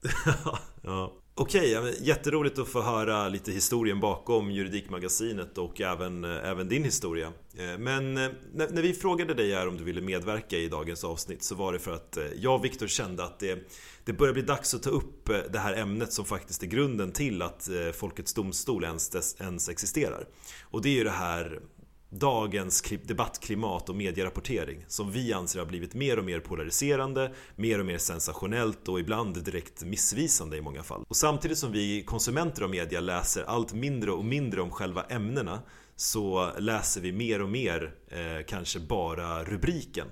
ja. 0.82 1.12
Okej, 1.42 1.78
okay, 1.78 1.94
jätteroligt 2.00 2.58
att 2.58 2.68
få 2.68 2.80
höra 2.82 3.28
lite 3.28 3.52
historien 3.52 4.00
bakom 4.00 4.50
Juridikmagasinet 4.50 5.58
och 5.58 5.80
även, 5.80 6.24
eh, 6.24 6.48
även 6.50 6.68
din 6.68 6.84
historia. 6.84 7.32
Eh, 7.56 7.78
men 7.78 8.16
eh, 8.16 8.30
när, 8.54 8.68
när 8.68 8.82
vi 8.82 8.92
frågade 8.92 9.34
dig 9.34 9.54
här 9.54 9.68
om 9.68 9.76
du 9.76 9.84
ville 9.84 10.00
medverka 10.00 10.56
i 10.56 10.68
dagens 10.68 11.04
avsnitt 11.04 11.42
så 11.42 11.54
var 11.54 11.72
det 11.72 11.78
för 11.78 11.90
att 11.90 12.18
jag 12.36 12.54
och 12.54 12.64
Viktor 12.64 12.86
kände 12.86 13.24
att 13.24 13.38
det, 13.38 13.58
det 14.04 14.12
börjar 14.12 14.34
bli 14.34 14.42
dags 14.42 14.74
att 14.74 14.82
ta 14.82 14.90
upp 14.90 15.30
det 15.52 15.58
här 15.58 15.74
ämnet 15.74 16.12
som 16.12 16.24
faktiskt 16.24 16.62
är 16.62 16.66
grunden 16.66 17.12
till 17.12 17.42
att 17.42 17.68
Folkets 17.94 18.34
Domstol 18.34 18.84
ens, 18.84 19.36
ens 19.40 19.68
existerar. 19.68 20.26
Och 20.62 20.82
det 20.82 20.88
är 20.88 20.94
ju 20.94 21.04
det 21.04 21.10
här 21.10 21.60
dagens 22.10 22.84
debattklimat 23.04 23.88
och 23.88 23.96
medierapportering 23.96 24.84
som 24.88 25.12
vi 25.12 25.32
anser 25.32 25.58
har 25.58 25.66
blivit 25.66 25.94
mer 25.94 26.18
och 26.18 26.24
mer 26.24 26.40
polariserande, 26.40 27.34
mer 27.56 27.78
och 27.78 27.86
mer 27.86 27.98
sensationellt 27.98 28.88
och 28.88 29.00
ibland 29.00 29.44
direkt 29.44 29.84
missvisande 29.84 30.56
i 30.56 30.60
många 30.60 30.82
fall. 30.82 31.04
Och 31.08 31.16
samtidigt 31.16 31.58
som 31.58 31.72
vi 31.72 32.02
konsumenter 32.02 32.62
av 32.62 32.70
media 32.70 33.00
läser 33.00 33.42
allt 33.42 33.72
mindre 33.72 34.10
och 34.10 34.24
mindre 34.24 34.60
om 34.60 34.70
själva 34.70 35.02
ämnena 35.02 35.62
så 35.96 36.50
läser 36.58 37.00
vi 37.00 37.12
mer 37.12 37.42
och 37.42 37.48
mer 37.48 37.94
eh, 38.08 38.46
kanske 38.46 38.80
bara 38.80 39.44
rubriken 39.44 40.06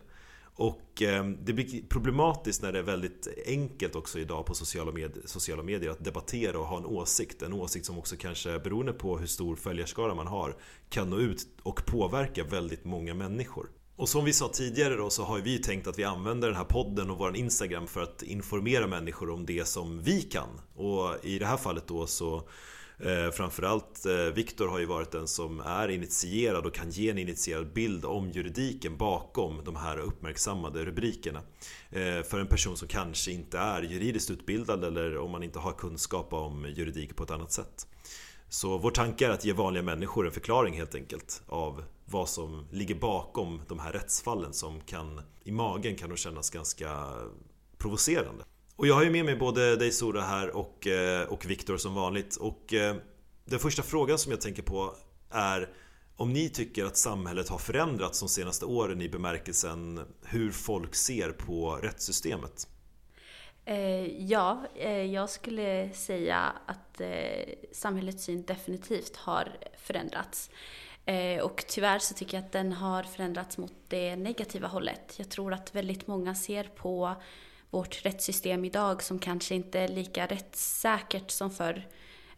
och 0.58 1.02
ehm, 1.02 1.36
det 1.44 1.52
blir 1.52 1.82
problematiskt 1.88 2.62
när 2.62 2.72
det 2.72 2.78
är 2.78 2.82
väldigt 2.82 3.28
enkelt 3.46 3.94
också 3.94 4.18
idag 4.18 4.46
på 4.46 4.54
sociala, 4.54 4.92
med 4.92 5.18
sociala 5.24 5.62
medier 5.62 5.90
att 5.90 6.04
debattera 6.04 6.58
och 6.58 6.66
ha 6.66 6.76
en 6.76 6.86
åsikt. 6.86 7.42
En 7.42 7.52
åsikt 7.52 7.86
som 7.86 7.98
också 7.98 8.16
kanske 8.16 8.58
beroende 8.58 8.92
på 8.92 9.18
hur 9.18 9.26
stor 9.26 9.56
följarskara 9.56 10.14
man 10.14 10.26
har 10.26 10.56
kan 10.88 11.10
nå 11.10 11.18
ut 11.18 11.46
och 11.62 11.86
påverka 11.86 12.44
väldigt 12.44 12.84
många 12.84 13.14
människor. 13.14 13.70
Och 13.96 14.08
som 14.08 14.24
vi 14.24 14.32
sa 14.32 14.48
tidigare 14.48 14.94
då 14.94 15.10
så 15.10 15.22
har 15.22 15.38
vi 15.38 15.58
tänkt 15.58 15.86
att 15.86 15.98
vi 15.98 16.04
använder 16.04 16.48
den 16.48 16.56
här 16.56 16.64
podden 16.64 17.10
och 17.10 17.18
vår 17.18 17.36
Instagram 17.36 17.86
för 17.86 18.02
att 18.02 18.22
informera 18.22 18.86
människor 18.86 19.30
om 19.30 19.46
det 19.46 19.68
som 19.68 20.02
vi 20.02 20.22
kan. 20.22 20.60
Och 20.74 21.24
i 21.24 21.38
det 21.38 21.46
här 21.46 21.56
fallet 21.56 21.86
då 21.86 22.06
så 22.06 22.48
Eh, 23.00 23.30
framförallt 23.30 24.06
eh, 24.06 24.14
Viktor 24.14 24.68
har 24.68 24.78
ju 24.78 24.86
varit 24.86 25.10
den 25.10 25.28
som 25.28 25.60
är 25.60 25.88
initierad 25.88 26.66
och 26.66 26.74
kan 26.74 26.90
ge 26.90 27.10
en 27.10 27.18
initierad 27.18 27.72
bild 27.72 28.04
om 28.04 28.30
juridiken 28.30 28.96
bakom 28.96 29.64
de 29.64 29.76
här 29.76 29.98
uppmärksammade 29.98 30.84
rubrikerna. 30.84 31.42
Eh, 31.90 32.22
för 32.22 32.40
en 32.40 32.46
person 32.46 32.76
som 32.76 32.88
kanske 32.88 33.32
inte 33.32 33.58
är 33.58 33.82
juridiskt 33.82 34.30
utbildad 34.30 34.84
eller 34.84 35.18
om 35.18 35.30
man 35.30 35.42
inte 35.42 35.58
har 35.58 35.72
kunskap 35.72 36.32
om 36.32 36.64
juridik 36.64 37.16
på 37.16 37.22
ett 37.22 37.30
annat 37.30 37.52
sätt. 37.52 37.86
Så 38.48 38.78
vår 38.78 38.90
tanke 38.90 39.26
är 39.26 39.30
att 39.30 39.44
ge 39.44 39.52
vanliga 39.52 39.82
människor 39.82 40.26
en 40.26 40.32
förklaring 40.32 40.74
helt 40.74 40.94
enkelt 40.94 41.42
av 41.46 41.84
vad 42.04 42.28
som 42.28 42.66
ligger 42.70 42.94
bakom 42.94 43.60
de 43.68 43.78
här 43.78 43.92
rättsfallen 43.92 44.52
som 44.52 44.80
kan 44.80 45.20
i 45.44 45.52
magen 45.52 45.96
kan 45.96 46.08
nog 46.08 46.18
kännas 46.18 46.50
ganska 46.50 47.06
provocerande. 47.78 48.44
Och 48.78 48.86
jag 48.86 48.94
har 48.94 49.04
ju 49.04 49.10
med 49.10 49.24
mig 49.24 49.36
både 49.36 49.76
dig 49.76 49.92
Sora 49.92 50.20
här 50.20 50.56
och, 50.56 50.86
eh, 50.86 51.28
och 51.28 51.46
Viktor 51.46 51.76
som 51.76 51.94
vanligt. 51.94 52.36
Och 52.36 52.74
eh, 52.74 52.96
den 53.44 53.58
första 53.58 53.82
frågan 53.82 54.18
som 54.18 54.32
jag 54.32 54.40
tänker 54.40 54.62
på 54.62 54.94
är 55.30 55.68
om 56.16 56.32
ni 56.32 56.48
tycker 56.48 56.84
att 56.84 56.96
samhället 56.96 57.48
har 57.48 57.58
förändrats 57.58 58.20
de 58.20 58.28
senaste 58.28 58.64
åren 58.64 59.02
i 59.02 59.08
bemärkelsen 59.08 60.00
hur 60.24 60.50
folk 60.50 60.94
ser 60.94 61.30
på 61.30 61.76
rättssystemet? 61.82 62.68
Eh, 63.64 64.24
ja, 64.24 64.66
jag 65.12 65.30
skulle 65.30 65.90
säga 65.92 66.52
att 66.66 67.00
samhällets 67.72 68.24
syn 68.24 68.42
definitivt 68.42 69.16
har 69.16 69.56
förändrats. 69.78 70.50
Och 71.42 71.64
tyvärr 71.68 71.98
så 71.98 72.14
tycker 72.14 72.36
jag 72.36 72.44
att 72.44 72.52
den 72.52 72.72
har 72.72 73.02
förändrats 73.02 73.58
mot 73.58 73.72
det 73.88 74.16
negativa 74.16 74.68
hållet. 74.68 75.14
Jag 75.16 75.28
tror 75.28 75.52
att 75.52 75.74
väldigt 75.74 76.06
många 76.06 76.34
ser 76.34 76.64
på 76.64 77.16
vårt 77.70 78.04
rättssystem 78.04 78.64
idag 78.64 79.02
som 79.02 79.18
kanske 79.18 79.54
inte 79.54 79.80
är 79.80 79.88
lika 79.88 80.26
rättssäkert 80.26 81.30
som 81.30 81.50
förr. 81.50 81.88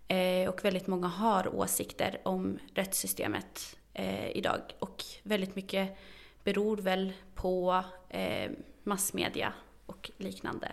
Eh, 0.08 0.48
och 0.48 0.64
väldigt 0.64 0.86
många 0.86 1.06
har 1.06 1.54
åsikter 1.54 2.20
om 2.24 2.58
rättssystemet 2.74 3.76
eh, 3.94 4.30
idag. 4.30 4.60
Och 4.78 5.04
väldigt 5.22 5.56
mycket 5.56 5.98
beror 6.44 6.76
väl 6.76 7.12
på 7.34 7.84
eh, 8.08 8.50
massmedia 8.84 9.52
och 9.86 10.10
liknande. 10.16 10.72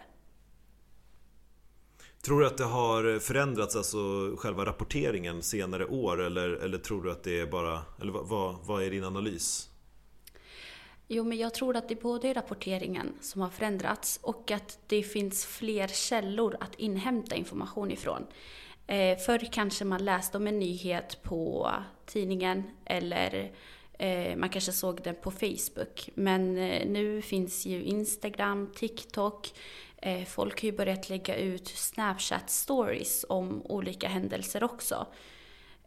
Tror 2.22 2.40
du 2.40 2.48
att 2.48 2.58
det 2.58 2.64
har 2.64 3.20
förändrats, 3.20 3.76
alltså 3.76 3.98
själva 4.38 4.66
rapporteringen 4.66 5.44
senare 5.44 5.86
år 5.86 6.22
eller, 6.22 6.50
eller 6.50 6.78
tror 6.78 7.04
du 7.04 7.12
att 7.12 7.24
det 7.24 7.40
är 7.40 7.46
bara, 7.46 7.82
eller 8.02 8.12
vad, 8.12 8.56
vad 8.66 8.84
är 8.84 8.92
din 8.92 9.04
analys? 9.04 9.67
Jo, 11.08 11.24
men 11.24 11.38
jag 11.38 11.54
tror 11.54 11.76
att 11.78 11.88
det 11.88 11.94
är 11.94 12.02
både 12.02 12.34
rapporteringen 12.34 13.14
som 13.22 13.42
har 13.42 13.50
förändrats 13.50 14.20
och 14.24 14.52
att 14.52 14.80
det 14.88 15.04
finns 15.04 15.46
fler 15.46 15.88
källor 15.88 16.58
att 16.60 16.76
inhämta 16.76 17.36
information 17.36 17.92
ifrån. 17.92 18.28
Eh, 18.88 19.18
förr 19.18 19.48
kanske 19.52 19.86
man 19.86 20.06
läste 20.06 20.38
om 20.38 20.48
en 20.48 20.60
nyhet 20.60 21.24
på 21.24 21.72
tidningen 22.06 22.64
eller 22.86 23.52
eh, 24.00 24.36
man 24.36 24.50
kanske 24.50 24.72
såg 24.72 25.02
den 25.04 25.16
på 25.16 25.32
Facebook. 25.32 26.10
Men 26.14 26.58
eh, 26.58 26.88
nu 26.88 27.22
finns 27.22 27.66
ju 27.66 27.84
Instagram, 27.84 28.72
TikTok. 28.76 29.54
Eh, 29.98 30.26
folk 30.26 30.62
har 30.62 30.66
ju 30.66 30.78
börjat 30.78 31.10
lägga 31.10 31.36
ut 31.36 31.68
Snapchat 31.68 32.50
stories 32.50 33.26
om 33.30 33.62
olika 33.66 34.08
händelser 34.08 34.64
också. 34.64 35.08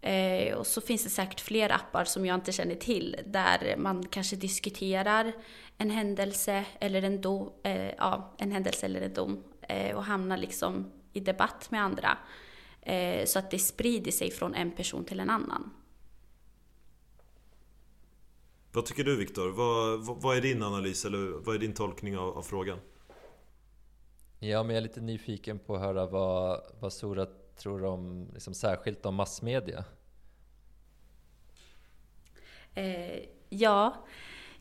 Eh, 0.02 0.54
och 0.54 0.66
så 0.66 0.80
finns 0.80 1.04
det 1.04 1.10
säkert 1.10 1.40
fler 1.40 1.72
appar 1.72 2.04
som 2.04 2.26
jag 2.26 2.34
inte 2.34 2.52
känner 2.52 2.74
till 2.74 3.16
där 3.26 3.74
man 3.78 4.06
kanske 4.06 4.36
diskuterar 4.36 5.32
en 5.78 5.90
händelse 5.90 6.64
eller 6.80 7.02
en, 7.02 7.20
do, 7.20 7.52
eh, 7.62 7.90
ja, 7.98 8.34
en 8.38 8.52
händelse 8.52 8.86
eller 8.86 9.00
en 9.00 9.14
dom 9.14 9.44
eh, 9.62 9.96
och 9.96 10.04
hamnar 10.04 10.36
liksom 10.36 10.90
i 11.12 11.20
debatt 11.20 11.70
med 11.70 11.82
andra. 11.82 12.18
Eh, 12.82 13.24
så 13.24 13.38
att 13.38 13.50
det 13.50 13.58
sprider 13.58 14.12
sig 14.12 14.30
från 14.30 14.54
en 14.54 14.70
person 14.70 15.04
till 15.04 15.20
en 15.20 15.30
annan. 15.30 15.70
Vad 18.72 18.86
tycker 18.86 19.04
du 19.04 19.16
Viktor? 19.16 19.48
Vad, 19.48 20.06
vad, 20.06 20.22
vad, 20.22 20.36
är 20.36 20.40
din 20.40 20.62
analys 20.62 21.04
eller 21.04 21.44
vad 21.44 21.54
är 21.54 21.58
din 21.58 21.74
tolkning 21.74 22.18
av, 22.18 22.38
av, 22.38 22.42
frågan? 22.42 22.78
Ja, 24.38 24.62
men 24.62 24.76
jag 24.76 24.76
är 24.76 24.80
lite 24.80 25.00
nyfiken 25.00 25.58
på 25.58 25.74
att 25.74 25.80
höra 25.80 26.06
vad, 26.06 26.60
vad 26.80 26.92
Sora 26.92 27.26
tror 27.60 27.84
om, 27.84 28.30
liksom 28.34 28.54
särskilt 28.54 29.06
om 29.06 29.14
massmedia? 29.14 29.84
Eh, 32.74 33.20
ja, 33.48 34.06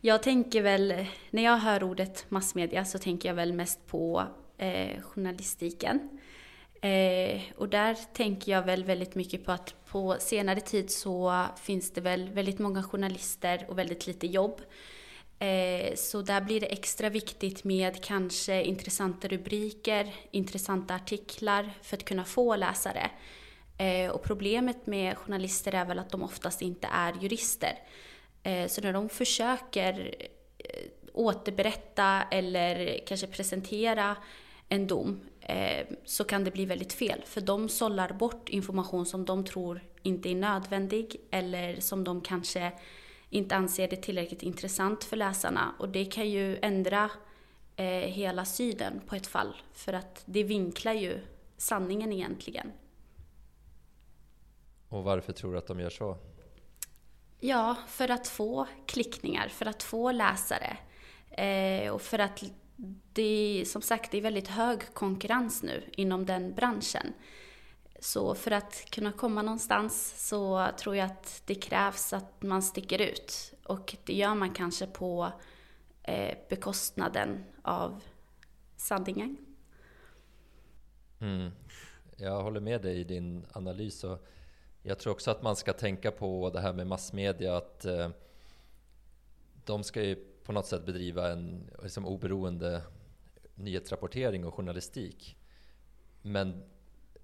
jag 0.02 0.24
tänker 0.24 0.62
väl, 0.62 1.06
när 1.30 1.44
jag 1.44 1.58
hör 1.58 1.84
ordet 1.84 2.26
massmedia 2.30 2.86
så 2.86 3.00
tänker 3.00 3.30
jag 3.30 3.36
väl 3.36 3.54
mest 3.54 3.88
på 3.88 4.24
eh, 4.58 5.02
journalistiken. 5.02 6.20
Eh, 6.82 7.42
och 7.56 7.70
där 7.70 7.98
tänker 8.14 8.52
jag 8.52 8.62
väl 8.62 8.84
väldigt 8.84 9.16
mycket 9.16 9.46
på 9.46 9.52
att 9.52 9.76
på 9.86 10.16
senare 10.20 10.62
tid 10.62 10.92
så 10.92 11.46
finns 11.58 11.92
det 11.92 12.02
väl 12.02 12.30
väldigt 12.30 12.60
många 12.60 12.84
journalister 12.84 13.66
och 13.70 13.78
väldigt 13.78 14.08
lite 14.08 14.28
jobb. 14.28 14.62
Eh, 15.40 15.96
så 15.96 16.22
där 16.22 16.42
blir 16.42 16.60
det 16.60 16.68
extra 16.68 17.10
viktigt 17.10 17.64
med 17.64 18.04
kanske 18.04 18.64
intressanta 18.64 19.28
rubriker, 19.28 20.16
intressanta 20.32 20.96
artiklar 20.96 21.72
för 21.82 21.98
att 21.98 22.06
kunna 22.06 22.26
få 22.26 22.56
läsare. 22.56 23.12
Eh, 23.78 24.12
och 24.12 24.24
problemet 24.24 24.88
med 24.88 25.18
journalister 25.18 25.76
är 25.76 25.86
väl 25.86 26.00
att 26.00 26.10
de 26.10 26.24
oftast 26.24 26.62
inte 26.62 26.88
är 26.94 27.14
jurister. 27.22 27.80
Eh, 28.44 28.68
så 28.68 28.82
när 28.82 28.94
de 28.94 29.10
försöker 29.10 30.16
återberätta 31.14 32.24
eller 32.32 33.00
kanske 33.08 33.28
presentera 33.28 34.16
en 34.70 34.88
dom 34.88 35.20
så 36.06 36.24
kan 36.24 36.44
det 36.44 36.52
bli 36.52 36.66
väldigt 36.66 36.94
fel. 36.94 37.24
För 37.26 37.42
de 37.42 37.70
sållar 37.70 38.14
bort 38.14 38.50
information 38.50 39.06
som 39.06 39.26
de 39.26 39.46
tror 39.46 39.82
inte 40.04 40.30
är 40.30 40.36
nödvändig 40.36 41.16
eller 41.32 41.80
som 41.80 42.04
de 42.04 42.22
kanske 42.22 42.72
inte 43.30 43.56
anser 43.56 43.88
det 43.88 43.96
tillräckligt 43.96 44.44
intressant 44.44 45.04
för 45.04 45.18
läsarna. 45.18 45.76
Och 45.80 45.90
det 45.90 46.06
kan 46.06 46.30
ju 46.30 46.58
ändra 46.62 47.12
eh, 47.76 47.86
hela 47.86 48.46
synen 48.46 49.02
på 49.08 49.16
ett 49.16 49.28
fall. 49.28 49.56
För 49.74 49.94
att 49.94 50.24
det 50.26 50.44
vinklar 50.44 50.94
ju 50.94 51.20
sanningen 51.58 52.14
egentligen. 52.14 52.72
Och 54.90 55.04
varför 55.04 55.34
tror 55.34 55.52
du 55.52 55.58
att 55.58 55.68
de 55.68 55.80
gör 55.80 55.90
så? 55.90 56.18
Ja, 57.40 57.76
för 57.88 58.12
att 58.12 58.28
få 58.28 58.68
klickningar, 58.86 59.48
för 59.48 59.66
att 59.66 59.84
få 59.84 60.12
läsare. 60.12 60.78
Eh, 61.30 61.92
och 61.92 62.02
för 62.02 62.20
att 62.20 62.44
det, 63.14 63.64
som 63.68 63.82
sagt, 63.82 64.12
det 64.12 64.18
är 64.18 64.22
väldigt 64.22 64.48
hög 64.48 64.94
konkurrens 64.94 65.64
nu 65.64 65.84
inom 65.92 66.26
den 66.26 66.54
branschen. 66.54 67.14
Så 68.02 68.36
för 68.36 68.52
att 68.52 68.86
kunna 68.90 69.12
komma 69.12 69.42
någonstans 69.42 70.28
så 70.28 70.68
tror 70.80 70.96
jag 70.96 71.06
att 71.06 71.42
det 71.46 71.56
krävs 71.56 72.14
att 72.14 72.44
man 72.44 72.64
sticker 72.64 73.02
ut. 73.02 73.54
Och 73.64 73.96
det 74.06 74.14
gör 74.14 74.36
man 74.36 74.54
kanske 74.54 74.88
på 74.88 75.32
eh, 76.04 76.38
bekostnaden 76.50 77.44
av 77.62 78.04
sanningen. 78.78 79.38
Mm. 81.20 81.52
Jag 82.18 82.44
håller 82.44 82.60
med 82.60 82.82
dig 82.82 83.00
i 83.00 83.04
din 83.04 83.46
analys. 83.52 84.04
Och 84.04 84.28
jag 84.82 85.00
tror 85.00 85.14
också 85.14 85.32
att 85.32 85.44
man 85.44 85.56
ska 85.56 85.74
tänka 85.74 86.12
på 86.12 86.50
det 86.50 86.62
här 86.62 86.74
med 86.74 86.88
massmedia. 86.88 87.58
Att 87.58 87.86
eh, 87.86 88.10
de 89.66 89.84
ska 89.84 90.04
ju 90.04 90.16
på 90.44 90.52
något 90.52 90.66
sätt 90.66 90.86
bedriva 90.86 91.32
en 91.32 91.70
liksom, 91.84 92.06
oberoende 92.06 92.82
nyhetsrapportering 93.56 94.46
och 94.46 94.54
journalistik. 94.54 95.38
Men 96.22 96.64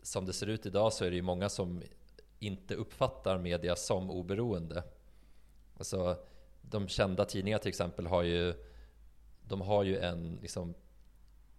som 0.06 0.26
det 0.26 0.34
ser 0.34 0.48
ut 0.48 0.66
idag 0.66 0.94
så 0.94 1.06
är 1.06 1.10
det 1.10 1.16
ju 1.16 1.22
många 1.22 1.50
som 1.50 1.82
inte 2.40 2.76
uppfattar 2.76 3.38
media 3.38 3.76
som 3.76 4.12
oberoende. 4.12 4.84
Alltså, 5.78 6.18
de 6.62 6.88
kända 6.88 7.26
tidningarna 7.26 7.60
till 7.60 7.70
exempel 7.70 8.08
har 8.08 8.24
ju, 8.24 8.54
de 9.42 9.62
har 9.62 9.84
ju 9.84 9.98
en 9.98 10.40
liksom, 10.42 10.74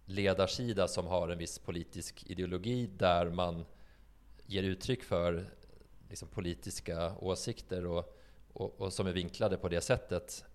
ledarsida 0.05 0.87
som 0.87 1.07
har 1.07 1.29
en 1.29 1.37
viss 1.37 1.59
politisk 1.59 2.23
ideologi 2.27 2.87
där 2.97 3.29
man 3.29 3.65
ger 4.45 4.63
uttryck 4.63 5.03
för 5.03 5.45
liksom, 6.09 6.27
politiska 6.27 7.17
åsikter 7.17 7.85
och, 7.85 8.17
och, 8.53 8.81
och, 8.81 8.93
som 8.93 9.07
är 9.07 9.13
vinklade 9.13 9.57
på 9.57 9.69
det 9.69 9.81
sättet. 9.81 10.45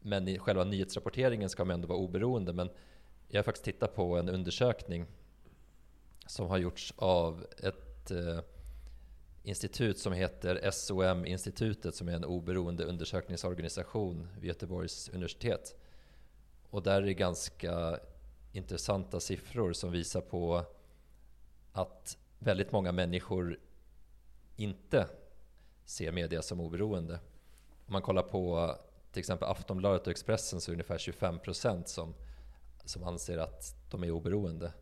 Men 0.00 0.28
i 0.28 0.38
själva 0.38 0.64
nyhetsrapporteringen 0.64 1.48
ska 1.48 1.64
man 1.64 1.74
ändå 1.74 1.88
vara 1.88 1.98
oberoende. 1.98 2.52
Men 2.52 2.70
jag 3.28 3.38
har 3.38 3.44
faktiskt 3.44 3.64
tittat 3.64 3.94
på 3.94 4.16
en 4.16 4.28
undersökning 4.28 5.06
som 6.28 6.46
har 6.46 6.58
gjorts 6.58 6.94
av 6.96 7.46
ett 7.58 8.10
eh, 8.10 8.40
institut 9.42 9.98
som 9.98 10.12
heter 10.12 10.70
SOM-institutet 10.70 11.94
som 11.94 12.08
är 12.08 12.12
en 12.12 12.24
oberoende 12.24 12.84
undersökningsorganisation 12.84 14.28
vid 14.40 14.48
Göteborgs 14.48 15.08
universitet. 15.08 15.74
Och 16.70 16.82
där 16.82 17.02
är 17.02 17.06
det 17.06 17.14
ganska 17.14 17.98
intressanta 18.52 19.20
siffror 19.20 19.72
som 19.72 19.92
visar 19.92 20.20
på 20.20 20.64
att 21.72 22.18
väldigt 22.38 22.72
många 22.72 22.92
människor 22.92 23.58
inte 24.56 25.06
ser 25.84 26.12
media 26.12 26.42
som 26.42 26.60
oberoende. 26.60 27.20
Om 27.86 27.92
man 27.92 28.02
kollar 28.02 28.22
på 28.22 28.74
till 29.12 29.20
exempel 29.20 29.48
Aftonbladet 29.48 30.06
och 30.06 30.10
Expressen 30.10 30.60
så 30.60 30.70
är 30.70 30.72
det 30.72 30.74
ungefär 30.74 30.98
25% 30.98 31.84
som, 31.84 32.14
som 32.84 33.04
anser 33.04 33.38
att 33.38 33.76
de 33.90 34.04
är 34.04 34.10
oberoende. 34.10 34.72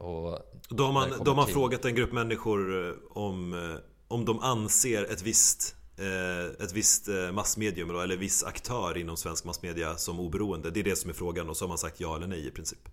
Och 0.00 0.38
då 0.68 0.84
har 0.84 0.92
man, 0.92 1.10
då 1.10 1.30
har 1.30 1.36
man 1.36 1.46
frågat 1.46 1.84
en 1.84 1.94
grupp 1.94 2.12
människor 2.12 2.88
eh, 2.88 2.94
om, 3.10 3.54
eh, 3.54 3.80
om 4.08 4.24
de 4.24 4.40
anser 4.40 5.04
ett 5.04 5.22
visst 5.22 5.76
eh, 5.98 6.64
ett 6.64 6.72
visst 6.72 7.08
massmedium 7.32 7.90
eller 7.90 8.16
viss 8.16 8.44
aktör 8.44 8.96
inom 8.96 9.16
svensk 9.16 9.44
massmedia 9.44 9.96
som 9.96 10.20
oberoende. 10.20 10.70
Det 10.70 10.80
är 10.80 10.84
det 10.84 10.96
som 10.96 11.10
är 11.10 11.14
frågan 11.14 11.48
och 11.48 11.56
så 11.56 11.64
har 11.64 11.68
man 11.68 11.78
sagt 11.78 12.00
ja 12.00 12.16
eller 12.16 12.26
nej 12.26 12.46
i 12.46 12.50
princip. 12.50 12.88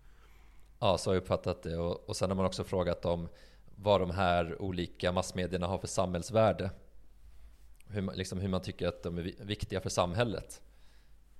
Ja, 0.80 0.98
så 0.98 1.10
har 1.10 1.15
jag 1.15 1.22
uppfattat 1.22 1.63
det. 1.63 1.78
Och, 1.78 2.10
och 2.10 2.15
sen 2.15 2.30
har 2.30 2.36
man 2.36 2.46
också 2.46 2.63
frågat 2.63 3.06
om 3.06 3.28
vad 3.76 4.02
de 4.02 4.12
här 4.12 4.62
olika 4.62 5.12
massmedierna 5.12 5.67
har 5.67 5.78
för 5.78 5.88
samhällsvärde. 5.88 6.72
Hur, 7.88 8.15
liksom 8.15 8.39
hur 8.39 8.50
man 8.50 8.62
tycker 8.62 8.88
att 8.88 9.04
de 9.04 9.17
är 9.17 9.34
viktiga 9.43 9.82
för 9.82 9.89
samhället. 9.89 10.62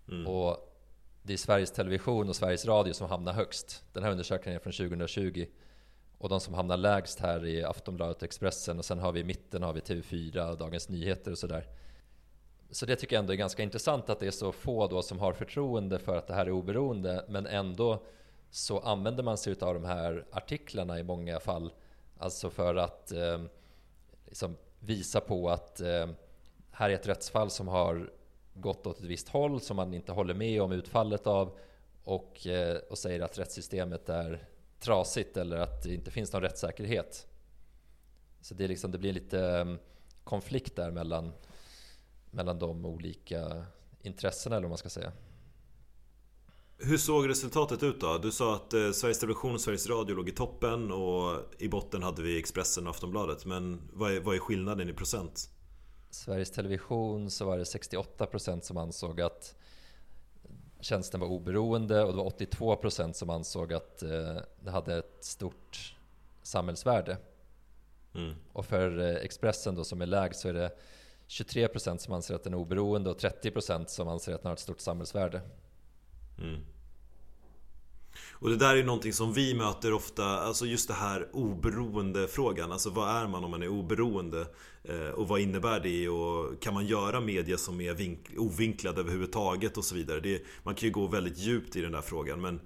Mm. 0.08 0.27
Och 0.27 0.66
det 1.27 1.33
är 1.33 1.37
Sveriges 1.37 1.71
Television 1.71 2.29
och 2.29 2.35
Sveriges 2.35 2.65
Radio 2.65 2.93
som 2.93 3.09
hamnar 3.09 3.33
högst. 3.33 3.83
Den 3.93 4.03
här 4.03 4.11
undersökningen 4.11 4.59
är 4.59 4.63
från 4.63 4.73
2020. 4.73 5.45
Och 6.17 6.29
de 6.29 6.39
som 6.39 6.53
hamnar 6.53 6.77
lägst 6.77 7.19
här 7.19 7.45
är 7.45 7.65
Aftonbladet 7.65 8.17
och 8.17 8.23
Expressen 8.23 8.79
och 8.79 8.85
sen 8.85 8.99
har 8.99 9.11
vi 9.11 9.19
i 9.19 9.23
mitten 9.23 9.63
har 9.63 9.73
vi 9.73 9.79
TV4 9.79 10.51
och 10.51 10.57
Dagens 10.57 10.89
Nyheter 10.89 11.31
och 11.31 11.37
sådär. 11.37 11.67
Så 12.71 12.85
det 12.85 12.95
tycker 12.95 13.15
jag 13.15 13.19
ändå 13.19 13.33
är 13.33 13.37
ganska 13.37 13.63
intressant 13.63 14.09
att 14.09 14.19
det 14.19 14.27
är 14.27 14.31
så 14.31 14.51
få 14.51 14.87
då 14.87 15.01
som 15.01 15.19
har 15.19 15.33
förtroende 15.33 15.99
för 15.99 16.17
att 16.17 16.27
det 16.27 16.33
här 16.33 16.45
är 16.45 16.51
oberoende 16.51 17.25
men 17.29 17.47
ändå 17.47 18.03
så 18.49 18.79
använder 18.79 19.23
man 19.23 19.37
sig 19.37 19.55
av 19.61 19.73
de 19.73 19.85
här 19.85 20.25
artiklarna 20.31 20.99
i 20.99 21.03
många 21.03 21.39
fall. 21.39 21.73
Alltså 22.17 22.49
för 22.49 22.75
att 22.75 23.11
eh, 23.11 23.41
liksom 24.25 24.57
visa 24.79 25.21
på 25.21 25.49
att 25.49 25.81
eh, 25.81 26.07
här 26.71 26.89
är 26.89 26.93
ett 26.93 27.07
rättsfall 27.07 27.49
som 27.49 27.67
har 27.67 28.11
gått 28.62 28.88
åt 28.88 29.00
ett 29.00 29.06
visst 29.06 29.30
håll 29.30 29.62
som 29.62 29.76
man 29.76 29.93
inte 29.93 30.12
håller 30.12 30.34
med 30.34 30.62
om 30.62 30.72
utfallet 30.72 31.28
av 31.28 31.58
och, 32.04 32.48
eh, 32.48 32.78
och 32.89 32.98
säger 32.98 33.20
att 33.20 33.38
rättssystemet 33.38 34.10
är 34.10 34.48
trasigt 34.80 35.38
eller 35.38 35.58
att 35.58 35.84
det 35.84 35.93
inte 35.93 36.12
finns 36.12 36.34
någon 36.34 36.41
rättssäkerhet. 36.41 37.28
Så 38.41 38.54
det, 38.54 38.63
är 38.63 38.67
liksom, 38.67 38.91
det 38.91 38.98
blir 38.98 39.13
lite 39.13 39.39
mm, 39.39 39.80
konflikt 40.24 40.76
där 40.76 40.91
mellan, 40.91 41.32
mellan 42.32 42.60
de 42.60 42.86
olika 42.86 43.65
intressena 44.02 44.56
eller 44.56 44.63
vad 44.63 44.72
man 44.72 44.78
ska 44.78 44.89
säga. 44.89 45.12
Hur 46.80 46.98
såg 46.98 47.30
resultatet 47.30 47.84
ut 47.84 48.02
då? 48.02 48.17
Du 48.17 48.32
sa 48.32 48.56
att 48.56 48.74
eh, 48.74 48.91
Sveriges 48.91 49.20
Television 49.20 49.54
och 49.54 49.62
Sveriges 49.62 49.89
Radio 49.89 50.15
låg 50.15 50.30
i 50.30 50.32
toppen 50.32 50.91
och 50.91 51.39
i 51.58 51.67
botten 51.67 52.04
hade 52.04 52.22
vi 52.22 52.39
Expressen 52.39 52.88
och 52.88 52.89
Aftonbladet. 52.89 53.46
Men 53.46 53.82
vad 53.93 54.12
är, 54.12 54.20
vad 54.20 54.36
är 54.36 54.39
skillnaden 54.39 54.89
i 54.89 54.93
procent? 54.93 55.50
Sveriges 56.17 56.51
Television 56.51 57.32
så 57.32 57.45
var 57.45 57.58
det 57.58 57.63
68% 57.63 58.62
som 58.62 58.77
ansåg 58.77 59.21
att 59.21 59.56
tjänsten 60.80 61.19
var 61.19 61.27
oberoende 61.27 62.03
och 62.03 62.12
det 62.12 62.17
var 62.17 62.30
82% 62.30 63.13
som 63.13 63.30
ansåg 63.30 63.73
att 63.73 64.03
eh, 64.03 64.38
det 64.60 64.71
hade 64.71 64.97
ett 64.97 65.23
stort 65.23 65.95
samhällsvärde. 66.41 67.17
Mm. 68.15 68.36
Och 68.53 68.65
för 68.65 68.99
eh, 68.99 69.15
Expressen 69.15 69.75
då 69.75 69.84
som 69.84 70.01
är 70.01 70.06
lägst 70.06 70.39
så 70.39 70.49
är 70.49 70.53
det 70.53 70.71
23% 71.27 71.97
som 71.97 72.13
anser 72.13 72.36
att 72.36 72.43
den 72.43 72.53
är 72.53 72.58
oberoende 72.58 73.10
och 73.10 73.19
30% 73.19 73.86
som 73.88 74.08
anser 74.08 74.34
att 74.34 74.41
den 74.41 74.49
har 74.49 74.53
ett 74.53 74.60
stort 74.60 74.80
samhällsvärde. 74.82 75.41
Mm. 76.38 76.62
Och 78.39 78.50
det 78.50 78.56
där 78.56 78.76
är 78.76 78.84
någonting 78.84 79.13
som 79.13 79.34
vi 79.34 79.54
möter 79.54 79.93
ofta, 79.93 80.26
alltså 80.26 80.65
just 80.65 80.88
det 80.88 80.93
här 80.93 81.28
oberoende 81.34 82.28
frågan. 82.28 82.71
Alltså 82.71 82.89
vad 82.89 83.10
är 83.10 83.28
man 83.28 83.43
om 83.43 83.52
man 83.52 83.63
är 83.63 83.67
oberoende? 83.67 84.47
Eh, 84.84 85.10
och 85.10 85.28
vad 85.28 85.39
innebär 85.39 85.80
det? 85.80 86.10
Och 86.10 86.62
kan 86.62 86.73
man 86.73 86.86
göra 86.86 87.19
media 87.19 87.58
som 87.58 87.82
är 87.82 87.93
vink- 87.93 88.38
ovinklad 88.38 89.00
överhuvudtaget 89.00 89.78
och 89.78 89.86
så 89.86 89.95
vidare? 89.95 90.19
Det, 90.19 90.41
man 90.63 90.76
kan 90.76 90.88
ju 90.88 90.93
gå 90.93 91.08
väldigt 91.08 91.38
djupt 91.38 91.76
i 91.76 91.82
den 91.82 91.91
där 91.91 92.02
frågan. 92.02 92.41
Men, 92.41 92.60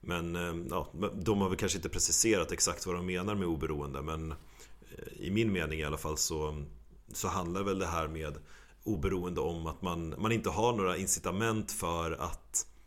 men 0.00 0.36
eh, 0.36 0.66
ja, 0.70 0.92
de 1.14 1.40
har 1.40 1.48
väl 1.48 1.58
kanske 1.58 1.78
inte 1.78 1.88
preciserat 1.88 2.52
exakt 2.52 2.86
vad 2.86 2.94
de 2.94 3.06
menar 3.06 3.34
med 3.34 3.48
oberoende. 3.48 4.02
Men 4.02 4.30
eh, 4.30 5.20
i 5.20 5.30
min 5.30 5.52
mening 5.52 5.80
i 5.80 5.84
alla 5.84 5.98
fall 5.98 6.16
så, 6.16 6.64
så 7.12 7.28
handlar 7.28 7.62
väl 7.62 7.78
det 7.78 7.86
här 7.86 8.08
med 8.08 8.38
oberoende 8.84 9.40
om 9.40 9.66
att 9.66 9.82
man, 9.82 10.14
man 10.18 10.32
inte 10.32 10.50
har 10.50 10.72
några 10.72 10.96
incitament 10.96 11.72
för 11.72 12.12
att 12.12 12.66
Eh, 12.66 12.77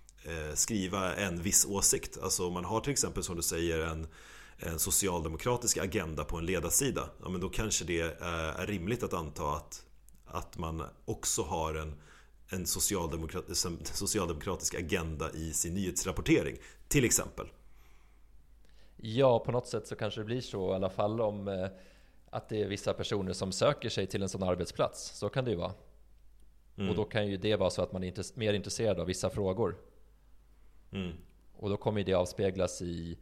skriva 0.54 1.16
en 1.16 1.42
viss 1.42 1.66
åsikt. 1.66 2.18
Alltså 2.22 2.48
om 2.48 2.54
man 2.54 2.66
har 2.66 2.80
till 2.80 2.92
exempel 2.92 3.24
som 3.24 3.36
du 3.36 3.42
säger 3.42 3.80
en, 3.80 4.08
en 4.58 4.80
socialdemokratisk 4.80 5.78
agenda 5.78 6.24
på 6.24 6.38
en 6.38 6.46
ledarsida. 6.46 7.10
Ja, 7.24 7.30
men 7.30 7.42
då 7.42 7.50
kanske 7.50 7.86
det 7.86 8.00
är 8.22 8.68
rimligt 8.68 9.04
att 9.04 9.14
anta 9.14 9.44
att, 9.44 9.86
att 10.26 10.58
man 10.58 10.84
också 11.06 11.42
har 11.42 11.76
en, 11.76 11.96
en 12.50 12.66
socialdemokratisk, 12.66 13.68
socialdemokratisk 13.84 14.76
agenda 14.76 15.32
i 15.32 15.54
sin 15.54 15.74
nyhetsrapportering. 15.74 16.58
Till 16.88 17.06
exempel. 17.06 17.48
Ja, 18.98 19.40
på 19.40 19.52
något 19.52 19.68
sätt 19.68 19.88
så 19.88 19.96
kanske 19.96 20.22
det 20.22 20.26
blir 20.26 20.42
så 20.42 20.72
i 20.72 20.76
alla 20.76 20.90
fall 20.90 21.22
om 21.22 21.48
eh, 21.48 21.68
att 22.30 22.50
det 22.50 22.62
är 22.62 22.68
vissa 22.68 22.94
personer 22.94 23.34
som 23.34 23.52
söker 23.52 23.90
sig 23.90 24.08
till 24.08 24.22
en 24.22 24.30
sån 24.30 24.44
arbetsplats. 24.44 25.18
Så 25.18 25.30
kan 25.30 25.46
det 25.46 25.52
ju 25.52 25.58
vara. 25.58 25.74
Mm. 26.78 26.90
Och 26.90 26.96
då 26.96 27.04
kan 27.04 27.28
ju 27.28 27.38
det 27.38 27.56
vara 27.56 27.70
så 27.70 27.82
att 27.82 27.92
man 27.92 28.04
är 28.04 28.40
mer 28.40 28.54
intresserad 28.54 29.00
av 29.00 29.08
vissa 29.08 29.30
frågor. 29.30 29.78
Mm. 30.92 31.12
Och 31.54 31.70
då 31.70 31.78
kommer 31.78 32.04
det 32.04 32.14
avspeglas 32.14 32.82
i 32.82 33.18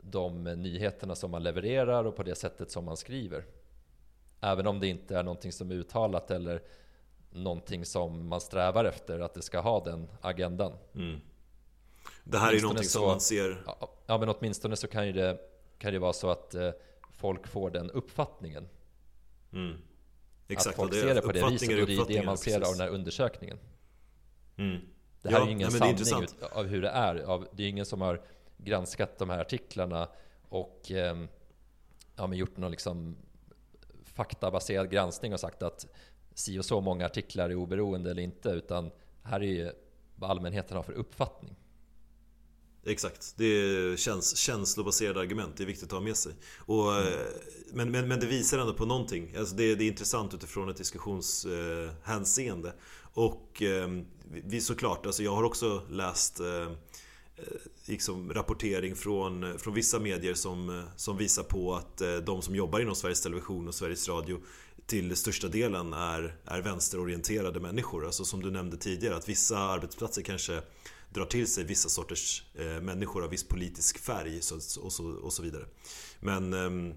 de 0.00 0.44
nyheterna 0.44 1.14
som 1.14 1.30
man 1.30 1.42
levererar 1.42 2.04
och 2.04 2.16
på 2.16 2.22
det 2.22 2.34
sättet 2.34 2.70
som 2.70 2.84
man 2.84 2.96
skriver. 2.96 3.44
Även 4.40 4.66
om 4.66 4.80
det 4.80 4.86
inte 4.86 5.16
är 5.16 5.22
någonting 5.22 5.52
som 5.52 5.70
är 5.70 5.74
uttalat 5.74 6.30
eller 6.30 6.62
någonting 7.30 7.84
som 7.84 8.28
man 8.28 8.40
strävar 8.40 8.84
efter 8.84 9.20
att 9.20 9.34
det 9.34 9.42
ska 9.42 9.60
ha 9.60 9.84
den 9.84 10.08
agendan. 10.20 10.72
Mm. 10.94 11.20
Det 12.24 12.38
här 12.38 12.50
är 12.50 12.56
ju 12.56 12.62
någonting 12.62 12.84
så, 12.84 12.98
som 12.98 13.06
man 13.06 13.20
ser... 13.20 13.62
Ja, 14.06 14.18
men 14.18 14.28
åtminstone 14.28 14.76
så 14.76 14.88
kan 14.88 15.06
ju 15.06 15.12
det, 15.12 15.38
kan 15.78 15.92
det 15.92 15.98
vara 15.98 16.12
så 16.12 16.30
att 16.30 16.54
eh, 16.54 16.70
folk 17.10 17.46
får 17.46 17.70
den 17.70 17.90
uppfattningen. 17.90 18.68
Mm. 19.52 19.76
Exakt, 20.48 20.68
att 20.68 20.76
folk 20.76 20.94
ser 20.94 21.14
det 21.14 21.20
på 21.20 21.32
det 21.32 21.50
viset 21.50 21.80
och 21.80 21.86
det 21.86 21.96
är 21.96 22.20
det 22.20 22.26
man 22.26 22.38
ser 22.38 22.58
precis. 22.58 22.68
av 22.68 22.78
den 22.78 22.88
här 22.88 22.94
undersökningen. 22.94 23.58
Mm. 24.56 24.80
Det 25.22 25.28
här 25.28 25.36
ja, 25.36 25.42
är 25.42 25.46
ju 25.46 25.52
ingen 25.52 25.70
nej, 25.80 26.04
sanning 26.04 26.28
av 26.52 26.66
hur 26.66 26.82
det 26.82 26.88
är. 26.88 27.46
Det 27.52 27.62
är 27.62 27.68
ingen 27.68 27.86
som 27.86 28.00
har 28.00 28.22
granskat 28.56 29.18
de 29.18 29.30
här 29.30 29.38
artiklarna 29.38 30.08
och 30.48 30.90
eh, 30.90 31.16
ja, 32.16 32.26
men 32.26 32.38
gjort 32.38 32.56
någon 32.56 32.70
liksom 32.70 33.16
faktabaserad 34.04 34.90
granskning 34.90 35.32
och 35.32 35.40
sagt 35.40 35.62
att 35.62 35.86
si 36.34 36.58
och 36.58 36.64
så 36.64 36.80
många 36.80 37.06
artiklar 37.06 37.50
är 37.50 37.54
oberoende 37.54 38.10
eller 38.10 38.22
inte. 38.22 38.48
Utan 38.48 38.90
här 39.22 39.40
är 39.40 39.46
ju 39.46 39.72
vad 40.16 40.30
allmänheten 40.30 40.76
har 40.76 40.84
för 40.84 40.92
uppfattning. 40.92 41.56
Exakt, 42.84 43.34
det 43.36 43.44
är 43.44 43.96
käns 43.96 44.36
känslobaserade 44.36 45.20
argument, 45.20 45.56
det 45.56 45.64
är 45.64 45.66
viktigt 45.66 45.88
att 45.88 45.92
ha 45.92 46.00
med 46.00 46.16
sig. 46.16 46.32
Och, 46.58 46.96
mm. 46.96 47.12
men, 47.72 47.90
men, 47.90 48.08
men 48.08 48.20
det 48.20 48.26
visar 48.26 48.58
ändå 48.58 48.74
på 48.74 48.86
någonting. 48.86 49.36
Alltså 49.36 49.56
det, 49.56 49.74
det 49.74 49.84
är 49.84 49.88
intressant 49.88 50.34
utifrån 50.34 50.68
ett 50.68 50.76
diskussionshänseende. 50.76 52.68
Eh, 52.68 52.74
och 53.14 53.62
eh, 53.62 53.88
vi 54.44 54.60
såklart, 54.60 55.06
alltså 55.06 55.22
jag 55.22 55.34
har 55.34 55.42
också 55.42 55.82
läst 55.90 56.40
eh, 56.40 56.46
eh 56.46 56.72
liksom 57.84 58.32
rapportering 58.32 58.96
från, 58.96 59.44
eh, 59.44 59.56
från 59.56 59.74
vissa 59.74 59.98
medier 59.98 60.34
som, 60.34 60.70
eh, 60.78 60.84
som 60.96 61.16
visar 61.16 61.42
på 61.42 61.74
att 61.74 62.00
eh, 62.00 62.16
de 62.16 62.42
som 62.42 62.56
jobbar 62.56 62.80
inom 62.80 62.94
Sveriges 62.94 63.22
Television 63.22 63.68
och 63.68 63.74
Sveriges 63.74 64.08
Radio 64.08 64.40
till 64.86 65.16
största 65.16 65.48
delen 65.48 65.92
är, 65.92 66.36
är 66.44 66.60
vänsterorienterade 66.62 67.60
människor. 67.60 68.06
Alltså 68.06 68.24
som 68.24 68.42
du 68.42 68.50
nämnde 68.50 68.76
tidigare, 68.76 69.16
att 69.16 69.28
vissa 69.28 69.58
arbetsplatser 69.58 70.22
kanske 70.22 70.62
drar 71.12 71.24
till 71.24 71.46
sig 71.46 71.64
vissa 71.64 71.88
sorters 71.88 72.44
eh, 72.54 72.80
människor 72.80 73.24
av 73.24 73.30
viss 73.30 73.48
politisk 73.48 73.98
färg 73.98 74.42
så, 74.42 74.54
och, 74.56 74.92
så, 74.92 75.10
och 75.10 75.32
så 75.32 75.42
vidare. 75.42 75.64
Men, 76.20 76.52
eh, 76.52 76.94